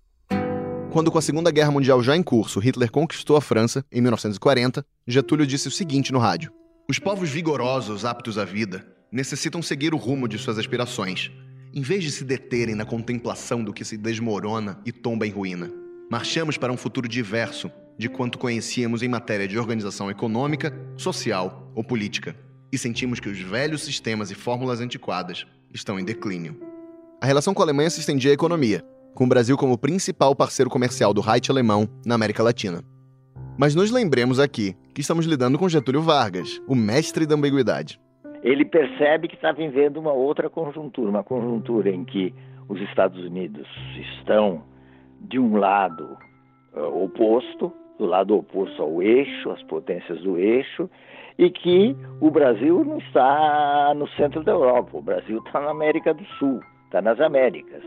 Quando, 0.91 1.11
com 1.11 1.17
a 1.17 1.21
Segunda 1.21 1.51
Guerra 1.51 1.71
Mundial 1.71 2.01
já 2.03 2.15
em 2.15 2.23
curso, 2.23 2.59
Hitler 2.59 2.91
conquistou 2.91 3.35
a 3.35 3.41
França, 3.41 3.83
em 3.91 4.01
1940, 4.01 4.85
Getúlio 5.07 5.47
disse 5.47 5.67
o 5.67 5.71
seguinte 5.71 6.11
no 6.13 6.19
rádio: 6.19 6.51
Os 6.89 6.99
povos 6.99 7.29
vigorosos, 7.29 8.05
aptos 8.05 8.37
à 8.37 8.45
vida, 8.45 8.85
necessitam 9.11 9.61
seguir 9.61 9.93
o 9.93 9.97
rumo 9.97 10.27
de 10.27 10.37
suas 10.37 10.57
aspirações, 10.57 11.31
em 11.75 11.81
vez 11.81 12.01
de 12.01 12.11
se 12.11 12.23
deterem 12.23 12.73
na 12.73 12.85
contemplação 12.85 13.61
do 13.61 13.73
que 13.73 13.83
se 13.83 13.97
desmorona 13.97 14.79
e 14.85 14.93
tomba 14.93 15.27
em 15.27 15.29
ruína. 15.29 15.69
Marchamos 16.09 16.57
para 16.57 16.71
um 16.71 16.77
futuro 16.77 17.05
diverso 17.05 17.69
de 17.97 18.07
quanto 18.07 18.39
conhecíamos 18.39 19.03
em 19.03 19.09
matéria 19.09 19.45
de 19.45 19.59
organização 19.59 20.09
econômica, 20.09 20.73
social 20.95 21.69
ou 21.75 21.83
política, 21.83 22.33
e 22.71 22.77
sentimos 22.77 23.19
que 23.19 23.27
os 23.27 23.39
velhos 23.39 23.83
sistemas 23.83 24.31
e 24.31 24.35
fórmulas 24.35 24.79
antiquadas 24.79 25.45
estão 25.73 25.99
em 25.99 26.05
declínio. 26.05 26.57
A 27.21 27.25
relação 27.25 27.53
com 27.53 27.61
a 27.61 27.65
Alemanha 27.65 27.89
se 27.89 27.99
estendia 27.99 28.31
à 28.31 28.33
economia, 28.33 28.81
com 29.13 29.25
o 29.25 29.27
Brasil 29.27 29.57
como 29.57 29.77
principal 29.77 30.33
parceiro 30.33 30.69
comercial 30.69 31.13
do 31.13 31.21
Reich 31.21 31.49
alemão 31.51 31.89
na 32.05 32.15
América 32.15 32.41
Latina. 32.41 32.83
Mas 33.57 33.75
nos 33.75 33.91
lembremos 33.91 34.39
aqui 34.39 34.75
que 34.93 35.01
estamos 35.01 35.25
lidando 35.25 35.57
com 35.57 35.67
Getúlio 35.67 36.01
Vargas, 36.01 36.61
o 36.67 36.75
mestre 36.75 37.25
da 37.25 37.35
ambiguidade 37.35 37.99
ele 38.45 38.63
percebe 38.63 39.27
que 39.27 39.33
está 39.33 39.51
vivendo 39.51 39.97
uma 39.97 40.13
outra 40.13 40.51
conjuntura, 40.51 41.09
uma 41.09 41.23
conjuntura 41.23 41.89
em 41.89 42.05
que 42.05 42.31
os 42.69 42.79
Estados 42.79 43.19
Unidos 43.25 43.67
estão 43.97 44.61
de 45.19 45.39
um 45.39 45.57
lado 45.57 46.15
uh, 46.75 47.03
oposto, 47.03 47.73
do 47.97 48.05
lado 48.05 48.37
oposto 48.37 48.83
ao 48.83 49.01
eixo, 49.01 49.49
às 49.49 49.63
potências 49.63 50.21
do 50.21 50.37
eixo, 50.37 50.87
e 51.39 51.49
que 51.49 51.97
o 52.21 52.29
Brasil 52.29 52.85
não 52.85 52.99
está 52.99 53.91
no 53.95 54.07
centro 54.09 54.43
da 54.43 54.51
Europa, 54.51 54.95
o 54.95 55.01
Brasil 55.01 55.39
está 55.39 55.59
na 55.59 55.71
América 55.71 56.13
do 56.13 56.23
Sul, 56.37 56.59
está 56.85 57.01
nas 57.01 57.19
Américas, 57.19 57.81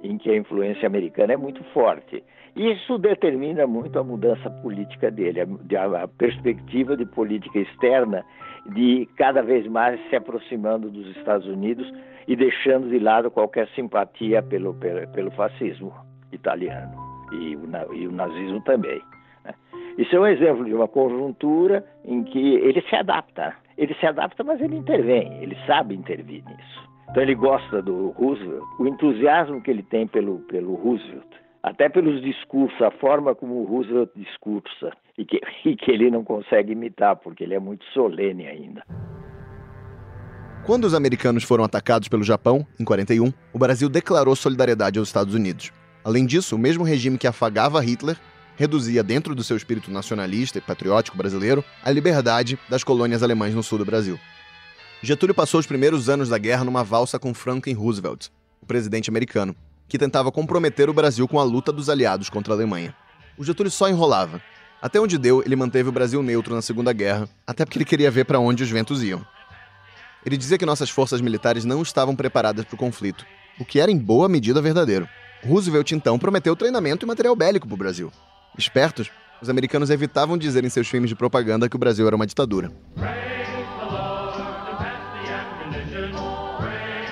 em 0.00 0.16
que 0.16 0.30
a 0.30 0.36
influência 0.36 0.86
americana 0.86 1.32
é 1.32 1.36
muito 1.36 1.64
forte. 1.72 2.22
Isso 2.54 2.98
determina 2.98 3.66
muito 3.66 3.98
a 3.98 4.04
mudança 4.04 4.48
política 4.62 5.10
dele, 5.10 5.40
a, 5.40 6.02
a 6.04 6.06
perspectiva 6.06 6.96
de 6.96 7.04
política 7.04 7.58
externa 7.58 8.24
de 8.66 9.06
cada 9.16 9.42
vez 9.42 9.66
mais 9.66 10.00
se 10.08 10.16
aproximando 10.16 10.90
dos 10.90 11.16
Estados 11.16 11.46
Unidos 11.46 11.90
e 12.26 12.34
deixando 12.34 12.88
de 12.88 12.98
lado 12.98 13.30
qualquer 13.30 13.68
simpatia 13.68 14.42
pelo, 14.42 14.74
pelo, 14.74 15.06
pelo 15.08 15.30
fascismo 15.32 15.92
italiano 16.32 16.92
e 17.32 17.56
o, 17.56 17.94
e 17.94 18.06
o 18.06 18.12
nazismo 18.12 18.60
também. 18.62 19.00
Né? 19.44 19.54
Isso 19.98 20.14
é 20.16 20.20
um 20.20 20.26
exemplo 20.26 20.64
de 20.64 20.72
uma 20.72 20.88
conjuntura 20.88 21.84
em 22.04 22.22
que 22.24 22.54
ele 22.56 22.80
se 22.82 22.96
adapta. 22.96 23.54
Ele 23.76 23.94
se 23.94 24.06
adapta, 24.06 24.44
mas 24.44 24.60
ele 24.60 24.76
intervém, 24.76 25.42
ele 25.42 25.56
sabe 25.66 25.94
intervir 25.94 26.44
nisso. 26.46 26.88
Então 27.10 27.22
ele 27.22 27.34
gosta 27.34 27.82
do 27.82 28.10
Roosevelt, 28.10 28.62
o 28.78 28.86
entusiasmo 28.86 29.60
que 29.60 29.70
ele 29.70 29.82
tem 29.82 30.06
pelo, 30.06 30.38
pelo 30.40 30.74
Roosevelt 30.74 31.44
até 31.64 31.88
pelos 31.88 32.20
discursos, 32.20 32.80
a 32.82 32.90
forma 32.90 33.34
como 33.34 33.62
o 33.62 33.64
Roosevelt 33.64 34.10
discursa, 34.14 34.92
e 35.16 35.24
que, 35.24 35.40
e 35.64 35.76
que 35.76 35.90
ele 35.90 36.10
não 36.10 36.24
consegue 36.24 36.72
imitar, 36.72 37.16
porque 37.16 37.44
ele 37.44 37.54
é 37.54 37.58
muito 37.58 37.84
solene 37.92 38.46
ainda. 38.46 38.84
Quando 40.64 40.84
os 40.84 40.94
americanos 40.94 41.44
foram 41.44 41.62
atacados 41.62 42.08
pelo 42.08 42.24
Japão, 42.24 42.66
em 42.80 42.84
41, 42.84 43.32
o 43.52 43.58
Brasil 43.58 43.88
declarou 43.88 44.34
solidariedade 44.34 44.98
aos 44.98 45.08
Estados 45.08 45.34
Unidos. 45.34 45.70
Além 46.02 46.24
disso, 46.24 46.56
o 46.56 46.58
mesmo 46.58 46.84
regime 46.84 47.18
que 47.18 47.26
afagava 47.26 47.80
Hitler 47.80 48.16
reduzia, 48.56 49.02
dentro 49.02 49.34
do 49.34 49.44
seu 49.44 49.56
espírito 49.56 49.90
nacionalista 49.90 50.58
e 50.58 50.62
patriótico 50.62 51.16
brasileiro, 51.16 51.64
a 51.82 51.90
liberdade 51.90 52.58
das 52.68 52.84
colônias 52.84 53.22
alemãs 53.22 53.54
no 53.54 53.62
sul 53.62 53.78
do 53.78 53.84
Brasil. 53.84 54.18
Getúlio 55.02 55.34
passou 55.34 55.60
os 55.60 55.66
primeiros 55.66 56.08
anos 56.08 56.30
da 56.30 56.38
guerra 56.38 56.64
numa 56.64 56.82
valsa 56.82 57.18
com 57.18 57.34
Franklin 57.34 57.74
Roosevelt, 57.74 58.28
o 58.62 58.66
presidente 58.66 59.10
americano, 59.10 59.54
que 59.86 59.98
tentava 59.98 60.32
comprometer 60.32 60.88
o 60.88 60.94
Brasil 60.94 61.28
com 61.28 61.38
a 61.38 61.44
luta 61.44 61.70
dos 61.70 61.90
aliados 61.90 62.30
contra 62.30 62.54
a 62.54 62.56
Alemanha. 62.56 62.94
O 63.36 63.44
Getúlio 63.44 63.70
só 63.70 63.88
enrolava. 63.88 64.40
Até 64.84 65.00
onde 65.00 65.16
deu, 65.16 65.42
ele 65.42 65.56
manteve 65.56 65.88
o 65.88 65.92
Brasil 65.92 66.22
neutro 66.22 66.54
na 66.54 66.60
Segunda 66.60 66.92
Guerra, 66.92 67.26
até 67.46 67.64
porque 67.64 67.78
ele 67.78 67.86
queria 67.86 68.10
ver 68.10 68.26
para 68.26 68.38
onde 68.38 68.62
os 68.62 68.68
ventos 68.68 69.02
iam. 69.02 69.24
Ele 70.26 70.36
dizia 70.36 70.58
que 70.58 70.66
nossas 70.66 70.90
forças 70.90 71.22
militares 71.22 71.64
não 71.64 71.80
estavam 71.80 72.14
preparadas 72.14 72.66
para 72.66 72.74
o 72.74 72.78
conflito, 72.78 73.24
o 73.58 73.64
que 73.64 73.80
era 73.80 73.90
em 73.90 73.96
boa 73.96 74.28
medida 74.28 74.60
verdadeiro. 74.60 75.08
Roosevelt 75.42 75.90
então 75.92 76.18
prometeu 76.18 76.54
treinamento 76.54 77.06
e 77.06 77.08
material 77.08 77.34
bélico 77.34 77.66
para 77.66 77.74
o 77.74 77.78
Brasil. 77.78 78.12
Espertos, 78.58 79.10
os 79.40 79.48
americanos 79.48 79.88
evitavam 79.88 80.36
dizer 80.36 80.66
em 80.66 80.68
seus 80.68 80.86
filmes 80.86 81.08
de 81.08 81.16
propaganda 81.16 81.66
que 81.66 81.76
o 81.76 81.78
Brasil 81.78 82.06
era 82.06 82.14
uma 82.14 82.26
ditadura. 82.26 82.70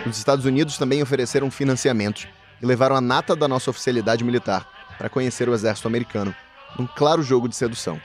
Os 0.06 0.18
Estados 0.18 0.44
Unidos 0.44 0.76
também 0.76 1.02
ofereceram 1.02 1.50
financiamentos 1.50 2.28
e 2.60 2.66
levaram 2.66 2.96
a 2.96 3.00
nata 3.00 3.34
da 3.34 3.48
nossa 3.48 3.70
oficialidade 3.70 4.22
militar 4.22 4.68
para 4.98 5.08
conhecer 5.08 5.48
o 5.48 5.54
exército 5.54 5.88
americano, 5.88 6.34
num 6.78 6.86
claro 6.86 7.22
jogo 7.22 7.48
de 7.48 7.56
sedução. 7.56 8.00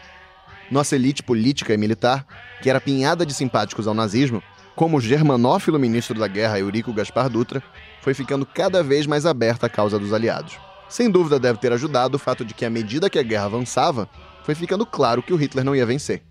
Nossa 0.69 0.95
elite 0.95 1.23
política 1.23 1.73
e 1.73 1.77
militar, 1.77 2.25
que 2.61 2.69
era 2.69 2.81
pinhada 2.81 3.25
de 3.25 3.33
simpáticos 3.33 3.87
ao 3.87 3.93
nazismo, 3.93 4.43
como 4.75 4.97
o 4.97 5.01
germanófilo 5.01 5.79
ministro 5.79 6.19
da 6.19 6.27
guerra 6.27 6.59
Eurico 6.59 6.93
Gaspar 6.93 7.29
Dutra, 7.29 7.63
foi 8.01 8.13
ficando 8.13 8.45
cada 8.45 8.83
vez 8.83 9.07
mais 9.07 9.25
aberta 9.25 9.65
à 9.65 9.69
causa 9.69 9.97
dos 9.97 10.13
aliados. 10.13 10.57
Sem 10.89 11.09
dúvida 11.09 11.39
deve 11.39 11.59
ter 11.59 11.73
ajudado 11.73 12.15
o 12.15 12.19
fato 12.19 12.45
de 12.45 12.53
que, 12.53 12.65
à 12.65 12.69
medida 12.69 13.09
que 13.09 13.19
a 13.19 13.23
guerra 13.23 13.45
avançava, 13.45 14.07
foi 14.43 14.55
ficando 14.55 14.85
claro 14.85 15.21
que 15.21 15.33
o 15.33 15.35
Hitler 15.35 15.65
não 15.65 15.75
ia 15.75 15.85
vencer. 15.85 16.21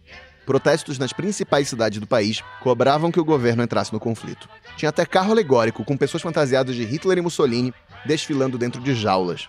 Protestos 0.46 0.96
nas 0.96 1.12
principais 1.12 1.68
cidades 1.68 1.98
do 1.98 2.06
país 2.06 2.42
cobravam 2.62 3.10
que 3.10 3.18
o 3.18 3.24
governo 3.24 3.64
entrasse 3.64 3.92
no 3.92 3.98
conflito. 3.98 4.48
Tinha 4.76 4.90
até 4.90 5.04
carro 5.04 5.32
alegórico 5.32 5.84
com 5.84 5.96
pessoas 5.96 6.22
fantasiadas 6.22 6.76
de 6.76 6.84
Hitler 6.84 7.18
e 7.18 7.20
Mussolini 7.20 7.74
desfilando 8.06 8.56
dentro 8.56 8.80
de 8.80 8.94
jaulas. 8.94 9.48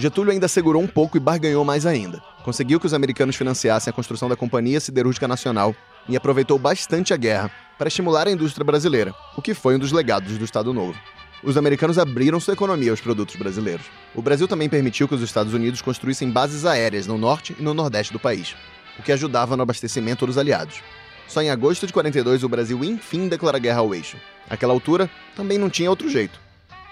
Getúlio 0.00 0.30
ainda 0.30 0.46
segurou 0.46 0.80
um 0.80 0.86
pouco 0.86 1.16
e 1.16 1.20
barganhou 1.20 1.64
mais 1.64 1.84
ainda. 1.84 2.22
Conseguiu 2.44 2.78
que 2.78 2.86
os 2.86 2.94
americanos 2.94 3.34
financiassem 3.34 3.90
a 3.90 3.92
construção 3.92 4.28
da 4.28 4.36
Companhia 4.36 4.78
Siderúrgica 4.78 5.26
Nacional 5.26 5.74
e 6.08 6.16
aproveitou 6.16 6.56
bastante 6.56 7.12
a 7.12 7.16
guerra 7.16 7.50
para 7.76 7.88
estimular 7.88 8.28
a 8.28 8.30
indústria 8.30 8.64
brasileira, 8.64 9.12
o 9.36 9.42
que 9.42 9.54
foi 9.54 9.74
um 9.74 9.78
dos 9.80 9.90
legados 9.90 10.38
do 10.38 10.44
Estado 10.44 10.72
Novo. 10.72 10.96
Os 11.42 11.56
americanos 11.56 11.98
abriram 11.98 12.38
sua 12.38 12.54
economia 12.54 12.92
aos 12.92 13.00
produtos 13.00 13.34
brasileiros. 13.34 13.86
O 14.14 14.22
Brasil 14.22 14.46
também 14.46 14.68
permitiu 14.68 15.08
que 15.08 15.16
os 15.16 15.22
Estados 15.22 15.52
Unidos 15.52 15.82
construíssem 15.82 16.30
bases 16.30 16.64
aéreas 16.64 17.08
no 17.08 17.18
norte 17.18 17.56
e 17.58 17.62
no 17.62 17.74
nordeste 17.74 18.12
do 18.12 18.20
país, 18.20 18.54
o 19.00 19.02
que 19.02 19.10
ajudava 19.10 19.56
no 19.56 19.64
abastecimento 19.64 20.24
dos 20.24 20.38
aliados. 20.38 20.80
Só 21.26 21.42
em 21.42 21.50
agosto 21.50 21.88
de 21.88 21.92
42 21.92 22.44
o 22.44 22.48
Brasil 22.48 22.84
enfim 22.84 23.26
declara 23.26 23.58
guerra 23.58 23.80
ao 23.80 23.92
eixo. 23.92 24.16
Naquela 24.48 24.72
altura, 24.72 25.10
também 25.34 25.58
não 25.58 25.68
tinha 25.68 25.90
outro 25.90 26.08
jeito. 26.08 26.38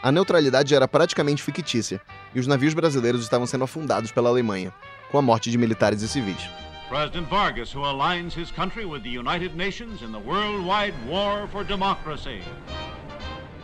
A 0.07 0.13
neutralidade 0.13 0.73
era 0.73 0.87
praticamente 0.87 1.43
fictícia 1.43 2.01
e 2.33 2.39
os 2.39 2.47
navios 2.47 2.75
brasileiros 2.75 3.25
estavam 3.25 3.45
sendo 3.45 3.65
afundados 3.65 4.13
pela 4.13 4.29
Alemanha, 4.29 4.73
com 5.11 5.19
a 5.19 5.21
morte 5.21 5.51
de 5.51 5.59
militares 5.59 6.01
e 6.01 6.07
civis. 6.07 6.49
President 6.89 7.29
Vargas, 7.29 7.75
who 7.75 7.85
aligns 7.85 8.37
his 8.37 8.53
country 8.53 8.85
with 8.85 9.01
the 9.01 9.19
United 9.19 9.57
Nations 9.57 10.03
in 10.03 10.13
the 10.13 10.21
worldwide 10.25 10.95
war 11.09 11.49
for 11.49 11.65
democracy. 11.65 12.41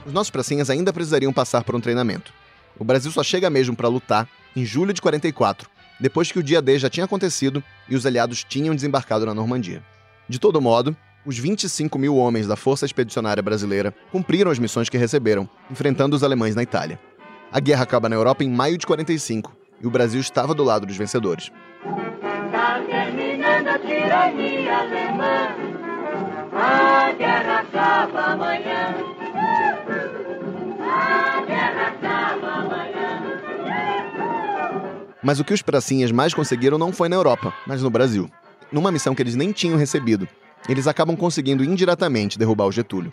Os 0.05 0.13
nossos 0.13 0.33
pracinhas 0.33 0.69
ainda 0.69 0.93
precisariam 0.93 1.33
passar 1.33 1.63
por 1.63 1.77
um 1.77 1.81
treinamento. 1.81 2.33
O 2.77 2.83
Brasil 2.83 3.13
só 3.13 3.23
chega 3.23 3.49
mesmo 3.49 3.77
para 3.77 3.87
lutar 3.87 4.29
em 4.57 4.65
julho 4.65 4.93
de 4.93 5.01
44, 5.01 5.71
depois 6.01 6.33
que 6.33 6.41
o 6.41 6.43
dia 6.43 6.61
D 6.61 6.77
já 6.77 6.91
tinha 6.91 7.05
acontecido 7.05 7.63
e 7.89 7.95
os 7.95 8.05
aliados 8.05 8.43
tinham 8.43 8.75
desembarcado 8.75 9.25
na 9.25 9.33
Normandia. 9.33 9.81
De 10.29 10.41
todo 10.41 10.61
modo, 10.61 10.97
os 11.25 11.39
25 11.39 11.99
mil 11.99 12.17
homens 12.17 12.47
da 12.47 12.57
Força 12.57 12.85
Expedicionária 12.85 13.43
Brasileira 13.43 13.95
cumpriram 14.11 14.51
as 14.51 14.59
missões 14.59 14.89
que 14.89 14.99
receberam, 14.99 15.49
enfrentando 15.71 16.17
os 16.17 16.25
alemães 16.25 16.55
na 16.55 16.63
Itália. 16.63 16.99
A 17.51 17.61
guerra 17.61 17.83
acaba 17.83 18.09
na 18.09 18.17
Europa 18.17 18.43
em 18.43 18.51
maio 18.51 18.77
de 18.77 18.87
45 18.87 19.55
e 19.81 19.87
o 19.87 19.91
Brasil 19.91 20.21
estava 20.21 20.55
do 20.55 20.65
lado 20.65 20.87
dos 20.87 20.97
vencedores. 20.97 21.51
Tá 22.51 22.81
terminando 22.89 23.69
a 23.69 23.79
tirania 23.79 24.79
alemã, 24.79 25.57
a 26.53 27.13
guerra 27.13 27.61
acaba 27.61 28.21
amanhã. 28.33 28.97
A 30.81 31.45
guerra 31.47 31.89
acaba 31.89 32.49
amanhã. 32.49 33.23
Mas 35.23 35.39
o 35.39 35.45
que 35.45 35.55
os 35.55 35.63
pracinhas 35.63 36.11
mais 36.11 36.35
conseguiram 36.35 36.79
não 36.79 36.93
foi 36.93 37.09
na 37.09 37.17
Europa, 37.17 37.55
mas 37.67 37.83
no 37.83 37.91
Brasil. 37.91 38.29
Numa 38.73 38.91
missão 38.91 39.15
que 39.15 39.23
eles 39.23 39.37
nem 39.37 39.53
tinham 39.53 39.79
recebido, 39.79 40.27
eles 40.69 40.87
acabam 40.87 41.17
conseguindo 41.17 41.65
indiretamente 41.65 42.39
derrubar 42.39 42.67
o 42.67 42.73
Getúlio. 42.73 43.13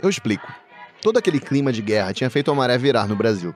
Eu 0.00 0.08
explico. 0.08 0.52
Todo 1.00 1.18
aquele 1.18 1.38
clima 1.38 1.72
de 1.72 1.82
guerra 1.82 2.12
tinha 2.12 2.30
feito 2.30 2.50
a 2.50 2.54
maré 2.54 2.76
virar 2.76 3.06
no 3.06 3.16
Brasil. 3.16 3.54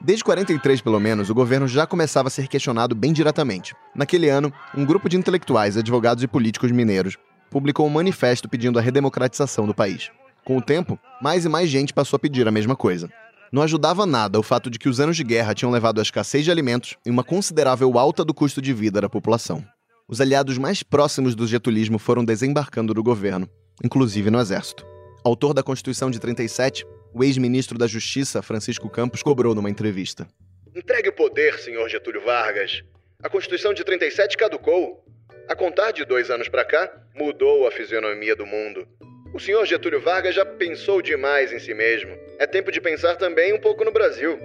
Desde 0.00 0.24
43, 0.24 0.80
pelo 0.80 0.98
menos, 0.98 1.28
o 1.28 1.34
governo 1.34 1.68
já 1.68 1.86
começava 1.86 2.28
a 2.28 2.30
ser 2.30 2.48
questionado 2.48 2.94
bem 2.94 3.12
diretamente. 3.12 3.74
Naquele 3.94 4.28
ano, 4.28 4.52
um 4.74 4.84
grupo 4.84 5.08
de 5.08 5.16
intelectuais, 5.16 5.76
advogados 5.76 6.24
e 6.24 6.28
políticos 6.28 6.72
mineiros 6.72 7.16
publicou 7.50 7.86
um 7.86 7.90
manifesto 7.90 8.48
pedindo 8.48 8.78
a 8.78 8.82
redemocratização 8.82 9.66
do 9.66 9.74
país. 9.74 10.10
Com 10.44 10.56
o 10.56 10.62
tempo, 10.62 10.98
mais 11.20 11.44
e 11.44 11.48
mais 11.48 11.68
gente 11.68 11.92
passou 11.92 12.16
a 12.16 12.20
pedir 12.20 12.48
a 12.48 12.50
mesma 12.50 12.74
coisa. 12.74 13.10
Não 13.52 13.62
ajudava 13.62 14.06
nada 14.06 14.38
o 14.38 14.42
fato 14.42 14.70
de 14.70 14.78
que 14.78 14.88
os 14.88 15.00
anos 15.00 15.16
de 15.16 15.24
guerra 15.24 15.54
tinham 15.54 15.72
levado 15.72 15.98
à 15.98 16.02
escassez 16.02 16.44
de 16.44 16.50
alimentos 16.50 16.96
e 17.04 17.10
uma 17.10 17.24
considerável 17.24 17.98
alta 17.98 18.24
do 18.24 18.32
custo 18.32 18.62
de 18.62 18.72
vida 18.72 19.00
da 19.00 19.08
população. 19.08 19.64
Os 20.10 20.20
aliados 20.20 20.58
mais 20.58 20.82
próximos 20.82 21.36
do 21.36 21.46
getulismo 21.46 21.96
foram 21.96 22.24
desembarcando 22.24 22.92
do 22.92 23.00
governo, 23.00 23.48
inclusive 23.84 24.28
no 24.28 24.40
exército. 24.40 24.84
Autor 25.22 25.54
da 25.54 25.62
Constituição 25.62 26.10
de 26.10 26.18
37, 26.18 26.84
o 27.14 27.22
ex-ministro 27.22 27.78
da 27.78 27.86
Justiça, 27.86 28.42
Francisco 28.42 28.90
Campos, 28.90 29.22
cobrou 29.22 29.54
numa 29.54 29.70
entrevista. 29.70 30.26
Entregue 30.74 31.10
o 31.10 31.12
poder, 31.12 31.60
senhor 31.60 31.88
Getúlio 31.88 32.24
Vargas. 32.24 32.82
A 33.22 33.28
Constituição 33.28 33.72
de 33.72 33.84
37 33.84 34.36
caducou. 34.36 35.04
A 35.48 35.54
contar 35.54 35.92
de 35.92 36.04
dois 36.04 36.28
anos 36.28 36.48
para 36.48 36.64
cá, 36.64 36.90
mudou 37.14 37.68
a 37.68 37.70
fisionomia 37.70 38.34
do 38.34 38.44
mundo. 38.44 38.88
O 39.32 39.38
senhor 39.38 39.64
Getúlio 39.64 40.00
Vargas 40.00 40.34
já 40.34 40.44
pensou 40.44 41.00
demais 41.00 41.52
em 41.52 41.60
si 41.60 41.72
mesmo. 41.72 42.10
É 42.36 42.48
tempo 42.48 42.72
de 42.72 42.80
pensar 42.80 43.14
também 43.14 43.54
um 43.54 43.60
pouco 43.60 43.84
no 43.84 43.92
Brasil. 43.92 44.36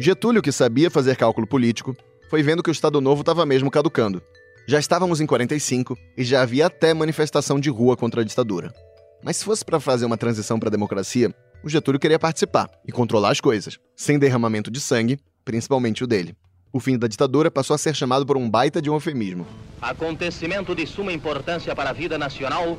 Getúlio, 0.00 0.42
que 0.42 0.50
sabia 0.50 0.90
fazer 0.90 1.14
cálculo 1.14 1.46
político, 1.46 1.96
foi 2.28 2.42
vendo 2.42 2.64
que 2.64 2.70
o 2.70 2.72
Estado 2.72 3.00
Novo 3.00 3.20
estava 3.20 3.46
mesmo 3.46 3.70
caducando. 3.70 4.20
Já 4.68 4.80
estávamos 4.80 5.20
em 5.20 5.26
45 5.26 5.96
e 6.16 6.24
já 6.24 6.42
havia 6.42 6.66
até 6.66 6.92
manifestação 6.92 7.60
de 7.60 7.70
rua 7.70 7.96
contra 7.96 8.22
a 8.22 8.24
ditadura. 8.24 8.74
Mas 9.22 9.36
se 9.36 9.44
fosse 9.44 9.64
para 9.64 9.78
fazer 9.78 10.04
uma 10.04 10.16
transição 10.16 10.58
para 10.58 10.68
a 10.68 10.72
democracia, 10.72 11.32
o 11.62 11.68
Getúlio 11.68 12.00
queria 12.00 12.18
participar 12.18 12.68
e 12.84 12.90
controlar 12.90 13.30
as 13.30 13.40
coisas, 13.40 13.78
sem 13.94 14.18
derramamento 14.18 14.68
de 14.68 14.80
sangue, 14.80 15.20
principalmente 15.44 16.02
o 16.02 16.06
dele. 16.06 16.34
O 16.72 16.80
fim 16.80 16.98
da 16.98 17.06
ditadura 17.06 17.48
passou 17.48 17.74
a 17.74 17.78
ser 17.78 17.94
chamado 17.94 18.26
por 18.26 18.36
um 18.36 18.50
baita 18.50 18.82
de 18.82 18.90
um 18.90 18.94
eufemismo. 18.94 19.46
Acontecimento 19.80 20.74
de 20.74 20.84
suma 20.84 21.12
importância 21.12 21.72
para 21.72 21.90
a 21.90 21.92
vida 21.92 22.18
nacional 22.18 22.76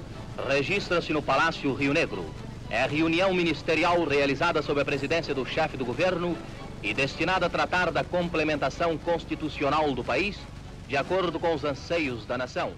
registra-se 0.49 1.13
no 1.13 1.21
Palácio 1.21 1.73
Rio 1.73 1.93
Negro. 1.93 2.25
É 2.69 2.83
a 2.83 2.87
reunião 2.87 3.33
ministerial 3.33 4.03
realizada 4.03 4.61
sob 4.61 4.81
a 4.81 4.85
presidência 4.85 5.33
do 5.33 5.45
chefe 5.45 5.77
do 5.77 5.85
governo 5.85 6.35
e 6.83 6.93
destinada 6.93 7.45
a 7.45 7.49
tratar 7.49 7.91
da 7.91 8.03
complementação 8.03 8.97
constitucional 8.97 9.93
do 9.93 10.03
país 10.03 10.37
de 10.87 10.95
acordo 10.95 11.39
com 11.39 11.53
os 11.53 11.63
anseios 11.63 12.25
da 12.25 12.37
nação. 12.37 12.71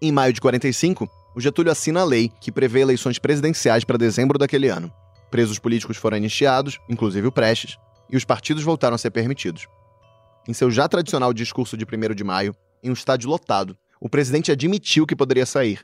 Em 0.00 0.12
maio 0.12 0.32
de 0.32 0.40
45, 0.40 1.08
o 1.34 1.40
Getúlio 1.40 1.72
assina 1.72 2.00
a 2.00 2.04
lei 2.04 2.30
que 2.40 2.52
prevê 2.52 2.80
eleições 2.80 3.18
presidenciais 3.18 3.84
para 3.84 3.98
dezembro 3.98 4.38
daquele 4.38 4.68
ano. 4.68 4.92
Presos 5.30 5.58
políticos 5.58 5.96
foram 5.96 6.16
anistiados, 6.16 6.78
inclusive 6.88 7.26
o 7.26 7.32
Prestes, 7.32 7.76
e 8.08 8.16
os 8.16 8.24
partidos 8.24 8.62
voltaram 8.62 8.94
a 8.94 8.98
ser 8.98 9.10
permitidos. 9.10 9.66
Em 10.46 10.52
seu 10.52 10.70
já 10.70 10.88
tradicional 10.88 11.32
discurso 11.32 11.76
de 11.76 11.84
1 11.84 12.14
de 12.14 12.22
maio, 12.22 12.54
em 12.82 12.90
um 12.90 12.92
estádio 12.92 13.28
lotado, 13.28 13.76
o 14.00 14.08
presidente 14.08 14.52
admitiu 14.52 15.06
que 15.06 15.16
poderia 15.16 15.44
sair, 15.44 15.80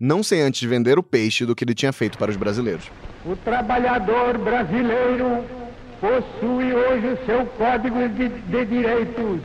não 0.00 0.22
sem 0.22 0.40
antes 0.40 0.66
vender 0.66 0.98
o 0.98 1.02
peixe 1.02 1.44
do 1.44 1.54
que 1.54 1.64
ele 1.64 1.74
tinha 1.74 1.92
feito 1.92 2.16
para 2.16 2.30
os 2.30 2.36
brasileiros. 2.36 2.86
O 3.26 3.36
trabalhador 3.36 4.38
brasileiro 4.38 5.44
possui 6.00 6.72
hoje 6.72 7.06
o 7.08 7.26
seu 7.26 7.44
código 7.58 8.08
de, 8.08 8.28
de 8.28 8.64
direitos, 8.64 9.40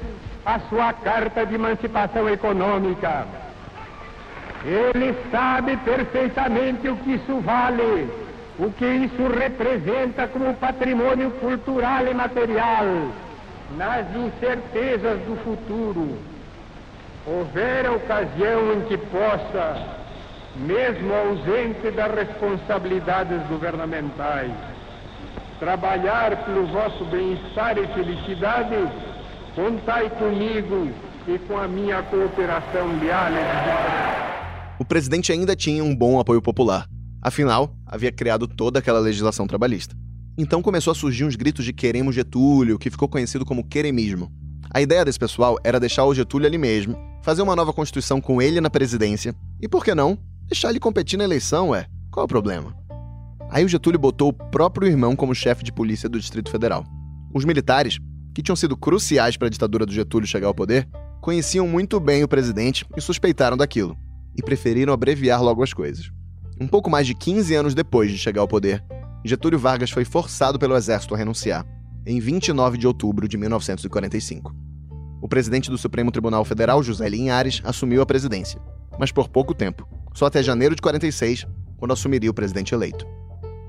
a 0.46 0.60
sua 0.70 0.94
carta 0.94 1.46
de 1.46 1.56
emancipação 1.56 2.30
econômica. 2.30 3.26
Ele 4.66 5.16
sabe 5.32 5.78
perfeitamente 5.78 6.88
o 6.88 6.96
que 6.98 7.14
isso 7.14 7.40
vale, 7.42 8.10
o 8.58 8.72
que 8.72 8.86
isso 8.86 9.28
representa 9.28 10.28
como 10.28 10.54
patrimônio 10.56 11.32
cultural 11.32 12.08
e 12.08 12.14
material 12.14 12.86
nas 13.78 14.06
incertezas 14.16 15.20
do 15.22 15.36
futuro. 15.44 16.18
Houver 17.26 17.90
ocasião 17.92 18.74
em 18.74 18.82
que 18.82 18.98
possa, 18.98 19.82
mesmo 20.56 21.14
ausente 21.14 21.92
das 21.92 22.14
responsabilidades 22.14 23.42
governamentais, 23.48 24.52
trabalhar 25.60 26.36
pelo 26.44 26.68
vosso 26.68 27.06
bem-estar 27.06 27.78
e 27.78 27.88
felicidade, 27.88 28.76
contai 29.56 30.10
comigo 30.10 30.90
e 31.28 31.38
com 31.40 31.58
a 31.58 31.68
minha 31.68 32.02
cooperação 32.04 32.90
e 33.02 34.82
O 34.82 34.86
presidente 34.86 35.32
ainda 35.32 35.56
tinha 35.56 35.84
um 35.84 35.96
bom 35.96 36.20
apoio 36.20 36.42
popular. 36.42 36.88
Afinal, 37.22 37.76
havia 37.86 38.12
criado 38.12 38.48
toda 38.48 38.80
aquela 38.80 39.00
legislação 39.00 39.48
trabalhista. 39.48 39.96
Então 40.38 40.62
começou 40.62 40.92
a 40.92 40.96
surgir 40.96 41.24
uns 41.24 41.36
gritos 41.36 41.64
de 41.64 41.72
queremos 41.72 42.16
Getúlio, 42.16 42.80
que 42.80 42.90
ficou 42.90 43.08
conhecido 43.08 43.46
como 43.46 43.64
queremismo. 43.64 44.32
A 44.74 44.82
ideia 44.82 45.06
desse 45.06 45.20
pessoal 45.20 45.58
era 45.64 45.80
deixar 45.80 46.06
o 46.06 46.16
Getúlio 46.16 46.48
ali 46.48 46.58
mesmo, 46.58 46.98
fazer 47.22 47.44
uma 47.44 47.56
nova 47.56 47.72
constituição 47.72 48.20
com 48.20 48.42
ele 48.42 48.60
na 48.60 48.70
presidência, 48.70 49.36
e 49.62 49.68
por 49.68 49.86
que 49.86 49.94
não, 49.94 50.18
deixar 50.48 50.72
ele 50.72 50.80
competir 50.80 51.18
na 51.18 51.24
eleição, 51.24 51.74
é. 51.74 51.86
Qual 52.12 52.26
o 52.26 52.28
problema? 52.28 52.76
Aí 53.50 53.64
o 53.64 53.70
Getúlio 53.70 54.00
botou 54.00 54.30
o 54.30 54.34
próprio 54.34 54.88
irmão 54.88 55.16
como 55.16 55.36
chefe 55.36 55.64
de 55.64 55.72
polícia 55.72 56.10
do 56.10 56.20
Distrito 56.20 56.50
Federal. 56.50 56.84
Os 57.32 57.46
militares, 57.46 58.00
que 58.34 58.42
tinham 58.42 58.56
sido 58.56 58.76
cruciais 58.76 59.38
para 59.38 59.48
a 59.48 59.52
ditadura 59.52 59.86
do 59.86 59.94
Getúlio 59.94 60.28
chegar 60.28 60.48
ao 60.48 60.54
poder, 60.54 60.88
conheciam 61.22 61.68
muito 61.68 62.00
bem 62.00 62.24
o 62.24 62.28
presidente 62.28 62.86
e 62.98 63.02
suspeitaram 63.02 63.56
daquilo, 63.56 63.98
e 64.36 64.42
preferiram 64.42 64.94
abreviar 64.94 65.42
logo 65.42 65.64
as 65.64 65.74
coisas. 65.74 66.12
Um 66.60 66.68
pouco 66.68 66.90
mais 66.90 67.08
de 67.08 67.14
15 67.14 67.56
anos 67.56 67.74
depois 67.74 68.12
de 68.12 68.18
chegar 68.18 68.42
ao 68.42 68.48
poder, 68.48 68.84
Getúlio 69.24 69.58
Vargas 69.58 69.92
foi 69.92 70.04
forçado 70.04 70.60
pelo 70.60 70.76
exército 70.76 71.16
a 71.16 71.18
renunciar, 71.18 71.66
em 72.06 72.20
29 72.20 72.78
de 72.78 72.86
outubro 72.86 73.28
de 73.28 73.38
1945. 73.38 74.54
O 75.22 75.28
presidente 75.28 75.70
do 75.70 75.78
Supremo 75.78 76.12
Tribunal 76.12 76.44
Federal, 76.44 76.84
José 76.84 77.08
Linhares, 77.08 77.62
assumiu 77.64 78.02
a 78.02 78.06
presidência, 78.06 78.60
mas 79.00 79.12
por 79.12 79.30
pouco 79.30 79.54
tempo, 79.54 79.88
só 80.14 80.26
até 80.26 80.44
janeiro 80.44 80.76
de 80.76 80.82
46, 80.82 81.48
quando 81.78 81.94
assumiria 81.94 82.30
o 82.30 82.34
presidente 82.34 82.74
eleito. 82.74 83.08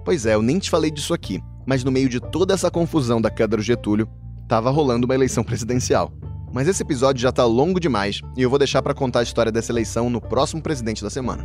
Pois 0.04 0.26
é, 0.26 0.34
eu 0.34 0.42
nem 0.42 0.58
te 0.58 0.68
falei 0.68 0.90
disso 0.90 1.14
aqui, 1.14 1.40
mas 1.64 1.84
no 1.84 1.92
meio 1.92 2.08
de 2.08 2.20
toda 2.20 2.52
essa 2.52 2.70
confusão 2.70 3.20
da 3.20 3.30
queda 3.30 3.56
do 3.56 3.62
Getúlio, 3.62 4.08
estava 4.45 4.70
rolando 4.70 5.07
uma 5.07 5.14
eleição 5.14 5.42
presidencial. 5.42 6.12
Mas 6.53 6.68
esse 6.68 6.82
episódio 6.82 7.20
já 7.20 7.30
está 7.30 7.45
longo 7.45 7.80
demais 7.80 8.20
e 8.36 8.42
eu 8.42 8.49
vou 8.49 8.59
deixar 8.59 8.80
para 8.80 8.95
contar 8.95 9.20
a 9.20 9.24
história 9.24 9.51
dessa 9.51 9.72
eleição 9.72 10.09
no 10.09 10.20
próximo 10.20 10.62
Presidente 10.62 11.03
da 11.03 11.11
Semana. 11.11 11.45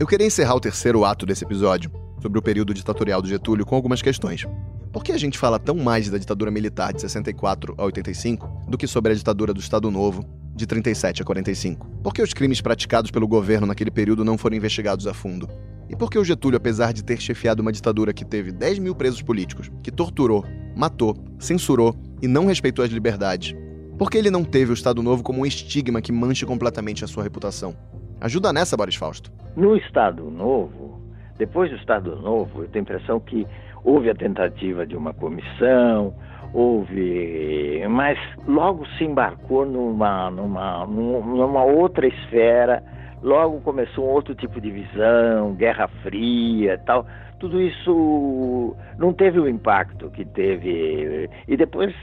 Eu 0.00 0.06
queria 0.08 0.26
encerrar 0.26 0.56
o 0.56 0.60
terceiro 0.60 1.04
ato 1.04 1.24
desse 1.24 1.44
episódio, 1.44 1.90
sobre 2.20 2.38
o 2.38 2.42
período 2.42 2.74
ditatorial 2.74 3.22
do 3.22 3.28
Getúlio, 3.28 3.64
com 3.64 3.76
algumas 3.76 4.02
questões. 4.02 4.44
Por 4.92 5.04
que 5.04 5.12
a 5.12 5.18
gente 5.18 5.38
fala 5.38 5.58
tão 5.58 5.76
mais 5.76 6.08
da 6.08 6.18
ditadura 6.18 6.50
militar 6.50 6.92
de 6.92 7.00
64 7.00 7.74
a 7.78 7.84
85 7.84 8.64
do 8.68 8.78
que 8.78 8.86
sobre 8.86 9.12
a 9.12 9.14
ditadura 9.14 9.52
do 9.52 9.60
Estado 9.60 9.90
Novo, 9.90 10.24
de 10.54 10.66
37 10.66 11.22
a 11.22 11.24
45? 11.24 11.86
Por 12.02 12.12
que 12.12 12.22
os 12.22 12.32
crimes 12.32 12.60
praticados 12.60 13.10
pelo 13.10 13.28
governo 13.28 13.66
naquele 13.66 13.90
período 13.90 14.24
não 14.24 14.38
foram 14.38 14.56
investigados 14.56 15.06
a 15.06 15.14
fundo? 15.14 15.48
E 15.88 15.94
por 15.94 16.10
que 16.10 16.18
o 16.18 16.24
Getúlio, 16.24 16.56
apesar 16.56 16.92
de 16.92 17.04
ter 17.04 17.20
chefiado 17.20 17.60
uma 17.60 17.72
ditadura 17.72 18.12
que 18.12 18.24
teve 18.24 18.50
10 18.50 18.78
mil 18.78 18.94
presos 18.94 19.22
políticos, 19.22 19.70
que 19.82 19.90
torturou, 19.90 20.44
matou, 20.74 21.14
censurou 21.38 21.94
e 22.22 22.26
não 22.26 22.46
respeitou 22.46 22.84
as 22.84 22.90
liberdades, 22.90 23.54
por 23.98 24.10
que 24.10 24.18
ele 24.18 24.30
não 24.30 24.42
teve 24.42 24.72
o 24.72 24.74
Estado 24.74 25.02
Novo 25.02 25.22
como 25.22 25.40
um 25.40 25.46
estigma 25.46 26.00
que 26.00 26.10
manche 26.10 26.44
completamente 26.44 27.04
a 27.04 27.06
sua 27.06 27.22
reputação? 27.22 27.76
Ajuda 28.20 28.52
nessa, 28.52 28.76
Boris 28.76 28.96
Fausto. 28.96 29.30
No 29.54 29.76
Estado 29.76 30.30
Novo, 30.30 31.00
depois 31.38 31.70
do 31.70 31.76
Estado 31.76 32.16
Novo, 32.16 32.62
eu 32.62 32.68
tenho 32.68 32.84
a 32.84 32.88
impressão 32.88 33.20
que 33.20 33.46
houve 33.84 34.08
a 34.08 34.14
tentativa 34.14 34.86
de 34.86 34.96
uma 34.96 35.12
comissão, 35.12 36.14
houve, 36.52 37.82
mas 37.90 38.18
logo 38.48 38.86
se 38.96 39.04
embarcou 39.04 39.66
numa, 39.66 40.30
numa, 40.30 40.86
numa 40.86 41.64
outra 41.64 42.06
esfera, 42.06 42.82
logo 43.24 43.60
começou 43.62 44.04
um 44.04 44.10
outro 44.10 44.34
tipo 44.34 44.60
de 44.60 44.70
visão, 44.70 45.54
Guerra 45.54 45.88
Fria, 46.02 46.78
tal. 46.84 47.06
Tudo 47.40 47.60
isso 47.60 48.76
não 48.98 49.12
teve 49.12 49.40
o 49.40 49.48
impacto 49.48 50.10
que 50.10 50.24
teve. 50.24 51.28
E 51.48 51.56
depois 51.56 51.94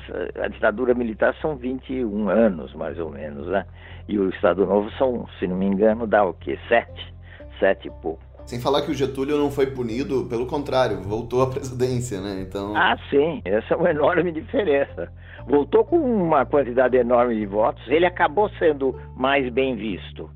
a 0.43 0.47
ditadura 0.47 0.93
militar 0.93 1.35
são 1.41 1.55
21 1.55 2.27
anos, 2.27 2.73
mais 2.73 2.99
ou 2.99 3.09
menos, 3.09 3.47
né? 3.47 3.65
E 4.09 4.17
o 4.17 4.29
Estado 4.29 4.65
Novo 4.65 4.91
são, 4.97 5.27
se 5.39 5.47
não 5.47 5.55
me 5.55 5.67
engano, 5.67 6.05
dá 6.05 6.25
o 6.25 6.33
quê? 6.33 6.57
Sete? 6.67 7.13
Sete 7.59 7.87
e 7.87 7.91
pouco. 8.01 8.19
Sem 8.45 8.59
falar 8.59 8.81
que 8.81 8.91
o 8.91 8.93
Getúlio 8.93 9.37
não 9.37 9.51
foi 9.51 9.67
punido, 9.67 10.25
pelo 10.25 10.47
contrário, 10.47 11.01
voltou 11.03 11.43
à 11.43 11.49
presidência, 11.49 12.19
né? 12.19 12.41
Então... 12.41 12.75
Ah, 12.75 12.97
sim, 13.09 13.41
essa 13.45 13.75
é 13.75 13.77
uma 13.77 13.91
enorme 13.91 14.31
diferença. 14.31 15.11
Voltou 15.47 15.85
com 15.85 15.97
uma 15.97 16.45
quantidade 16.45 16.97
enorme 16.97 17.35
de 17.35 17.45
votos, 17.45 17.87
ele 17.87 18.05
acabou 18.05 18.49
sendo 18.57 18.99
mais 19.15 19.47
bem 19.53 19.75
visto. 19.75 20.29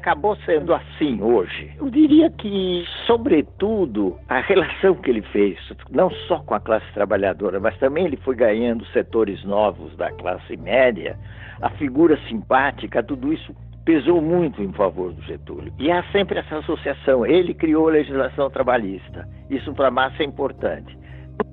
Acabou 0.00 0.34
sendo 0.46 0.72
assim 0.72 1.20
hoje. 1.20 1.72
Eu 1.78 1.90
diria 1.90 2.30
que, 2.30 2.84
sobretudo, 3.06 4.18
a 4.30 4.40
relação 4.40 4.94
que 4.94 5.10
ele 5.10 5.20
fez, 5.20 5.58
não 5.90 6.10
só 6.26 6.38
com 6.38 6.54
a 6.54 6.60
classe 6.60 6.90
trabalhadora, 6.94 7.60
mas 7.60 7.76
também 7.78 8.06
ele 8.06 8.16
foi 8.16 8.34
ganhando 8.34 8.82
setores 8.86 9.44
novos 9.44 9.94
da 9.98 10.10
classe 10.12 10.56
média, 10.56 11.18
a 11.60 11.68
figura 11.68 12.18
simpática, 12.28 13.02
tudo 13.02 13.30
isso 13.30 13.54
pesou 13.84 14.22
muito 14.22 14.62
em 14.62 14.72
favor 14.72 15.12
do 15.12 15.20
Getúlio. 15.20 15.70
E 15.78 15.92
há 15.92 16.02
sempre 16.12 16.38
essa 16.38 16.56
associação. 16.56 17.26
Ele 17.26 17.52
criou 17.52 17.88
a 17.88 17.92
legislação 17.92 18.48
trabalhista. 18.48 19.28
Isso 19.50 19.74
para 19.74 19.88
a 19.88 19.90
massa 19.90 20.22
é 20.22 20.26
importante. 20.26 20.96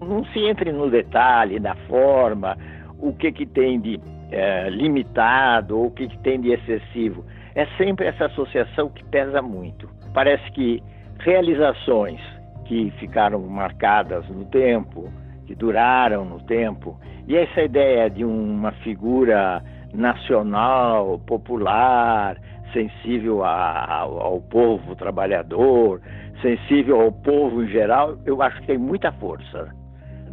não 0.01 0.23
se 0.27 0.39
entre 0.39 0.71
no 0.71 0.89
detalhe, 0.89 1.59
na 1.59 1.75
forma, 1.89 2.57
o 2.97 3.11
que, 3.11 3.29
que 3.33 3.45
tem 3.45 3.77
de 3.81 3.99
é, 4.31 4.69
limitado 4.69 5.77
ou 5.77 5.87
o 5.87 5.91
que, 5.91 6.07
que 6.07 6.17
tem 6.19 6.39
de 6.39 6.51
excessivo. 6.51 7.25
É 7.57 7.65
sempre 7.75 8.05
essa 8.05 8.25
associação 8.25 8.87
que 8.87 9.03
pesa 9.05 9.41
muito. 9.41 9.89
Parece 10.13 10.47
que 10.51 10.79
realizações 11.21 12.21
que 12.65 12.91
ficaram 12.99 13.39
marcadas 13.47 14.29
no 14.29 14.45
tempo, 14.45 15.11
que 15.47 15.55
duraram 15.55 16.23
no 16.23 16.39
tempo, 16.43 16.99
e 17.27 17.35
essa 17.35 17.63
ideia 17.63 18.11
de 18.11 18.23
uma 18.23 18.71
figura 18.83 19.63
nacional, 19.91 21.17
popular, 21.25 22.37
sensível 22.71 23.43
a, 23.43 24.01
ao, 24.01 24.39
povo 24.39 24.95
trabalhador, 24.95 25.99
sensível 26.43 27.01
ao 27.01 27.11
povo 27.11 27.63
em 27.63 27.69
geral, 27.69 28.19
eu 28.23 28.39
acho 28.43 28.61
que 28.61 28.67
tem 28.67 28.77
muita 28.77 29.11
força. 29.13 29.73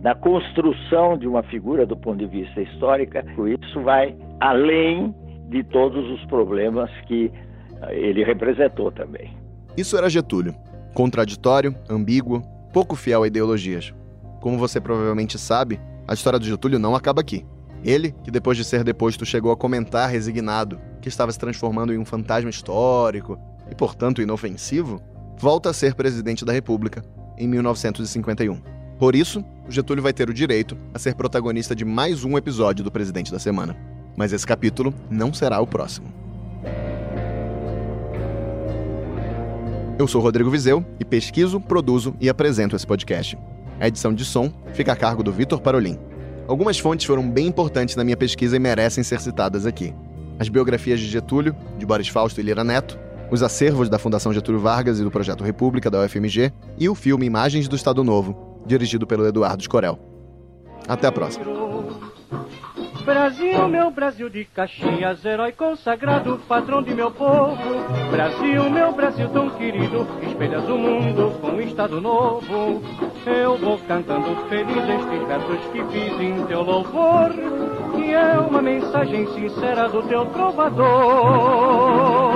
Na 0.03 0.15
construção 0.15 1.17
de 1.17 1.27
uma 1.27 1.43
figura 1.45 1.87
do 1.87 1.97
ponto 1.97 2.19
de 2.19 2.27
vista 2.27 2.61
histórico, 2.61 3.17
isso 3.49 3.81
vai 3.81 4.15
além 4.41 5.15
de 5.49 5.63
todos 5.65 6.05
os 6.11 6.25
problemas 6.27 6.91
que 7.07 7.31
eh, 7.83 7.99
ele 7.99 8.25
representou 8.25 8.91
também. 8.91 9.37
Isso 9.77 9.97
era 9.97 10.09
Getúlio. 10.09 10.55
Contraditório, 10.95 11.75
ambíguo, 11.89 12.43
pouco 12.73 12.95
fiel 12.95 13.23
a 13.23 13.27
ideologias. 13.27 13.93
Como 14.41 14.59
você 14.59 14.81
provavelmente 14.81 15.39
sabe, 15.39 15.81
a 16.07 16.15
história 16.15 16.39
do 16.39 16.45
Getúlio 16.45 16.79
não 16.79 16.95
acaba 16.95 17.21
aqui. 17.21 17.45
Ele, 17.85 18.15
que 18.23 18.31
depois 18.31 18.57
de 18.57 18.65
ser 18.65 18.83
deposto 18.83 19.27
chegou 19.27 19.53
a 19.53 19.57
comentar 19.57 20.09
resignado 20.09 20.81
que 21.03 21.09
estava 21.09 21.31
se 21.33 21.39
transformando 21.39 21.93
em 21.93 21.99
um 21.99 22.05
fantasma 22.05 22.49
histórico 22.49 23.39
e, 23.71 23.75
portanto, 23.75 24.23
inofensivo, 24.23 25.03
volta 25.37 25.71
a 25.71 25.73
ser 25.73 25.95
presidente 25.95 26.45
da 26.45 26.53
República 26.53 27.03
em 27.37 27.47
1951. 27.47 28.61
Por 28.99 29.15
isso, 29.15 29.45
Getúlio 29.69 30.03
vai 30.03 30.13
ter 30.13 30.31
o 30.31 30.35
direito 30.35 30.77
a 30.95 30.99
ser 30.99 31.15
protagonista 31.15 31.75
de 31.75 31.85
mais 31.85 32.25
um 32.25 32.39
episódio 32.39 32.85
do 32.85 32.91
Presidente 32.91 33.33
da 33.33 33.39
Semana. 33.39 33.94
Mas 34.17 34.33
esse 34.33 34.47
capítulo 34.47 34.95
não 35.11 35.33
será 35.33 35.61
o 35.61 35.67
próximo. 35.67 36.13
Eu 39.99 40.09
sou 40.09 40.21
Rodrigo 40.21 40.51
Vizeu 40.51 40.85
e 40.99 41.05
pesquiso, 41.05 41.61
produzo 41.61 42.17
e 42.21 42.29
apresento 42.29 42.75
esse 42.75 42.87
podcast. 42.87 43.39
A 43.79 43.87
edição 43.87 44.13
de 44.13 44.25
som 44.25 44.53
fica 44.73 44.93
a 44.93 44.97
cargo 44.97 45.23
do 45.23 45.33
Vitor 45.33 45.61
Parolin. 45.61 45.99
Algumas 46.49 46.79
fontes 46.79 47.07
foram 47.07 47.29
bem 47.29 47.47
importantes 47.47 47.97
na 47.97 48.05
minha 48.05 48.17
pesquisa 48.17 48.57
e 48.57 48.59
merecem 48.59 49.05
ser 49.05 49.21
citadas 49.21 49.67
aqui. 49.67 49.95
As 50.39 50.49
biografias 50.49 51.01
de 51.01 51.07
Getúlio, 51.07 51.55
de 51.79 51.87
Boris 51.87 52.09
Fausto 52.09 52.41
e 52.41 52.43
Lira 52.43 52.65
Neto, 52.65 52.99
os 53.31 53.43
acervos 53.43 53.89
da 53.89 53.99
Fundação 53.99 54.33
Getúlio 54.33 54.61
Vargas 54.61 54.99
e 54.99 55.05
do 55.05 55.11
Projeto 55.11 55.45
República 55.45 55.91
da 55.91 56.01
UFMG 56.03 56.53
e 56.79 56.89
o 56.89 56.95
filme 56.95 57.27
Imagens 57.27 57.69
do 57.69 57.77
Estado 57.77 58.05
Novo, 58.05 58.61
dirigido 58.67 59.07
pelo 59.07 59.27
Eduardo 59.27 59.63
Escorel. 59.63 59.99
Até 60.87 61.07
a 61.07 61.13
próxima. 61.13 61.74
Brasil, 63.05 63.69
meu 63.69 63.91
Brasil 63.91 64.31
de 64.31 64.47
Caxias, 64.47 65.23
herói 65.25 65.53
consagrado, 65.53 66.41
patrão 66.49 66.83
de 66.83 66.95
meu 66.95 67.11
povo. 67.11 67.57
Brasil, 68.11 68.71
meu 68.71 68.93
Brasil 68.93 69.29
tão 69.29 69.51
querido, 69.51 70.09
espelhas 70.23 70.67
o 70.69 70.79
mundo 70.79 71.39
com 71.39 71.49
um 71.49 71.61
estado 71.61 72.01
novo. 72.01 72.83
Eu 73.27 73.59
vou 73.59 73.79
cantando 73.87 74.35
feliz 74.49 74.77
estes 74.77 75.29
versos 75.29 75.67
que 75.71 75.85
fiz 75.85 76.21
em 76.21 76.47
teu 76.47 76.63
louvor, 76.63 77.31
que 77.95 78.15
é 78.15 78.39
uma 78.39 78.63
mensagem 78.63 79.27
sincera 79.35 79.87
do 79.89 80.03
teu 80.05 80.25
trovador. 80.27 82.34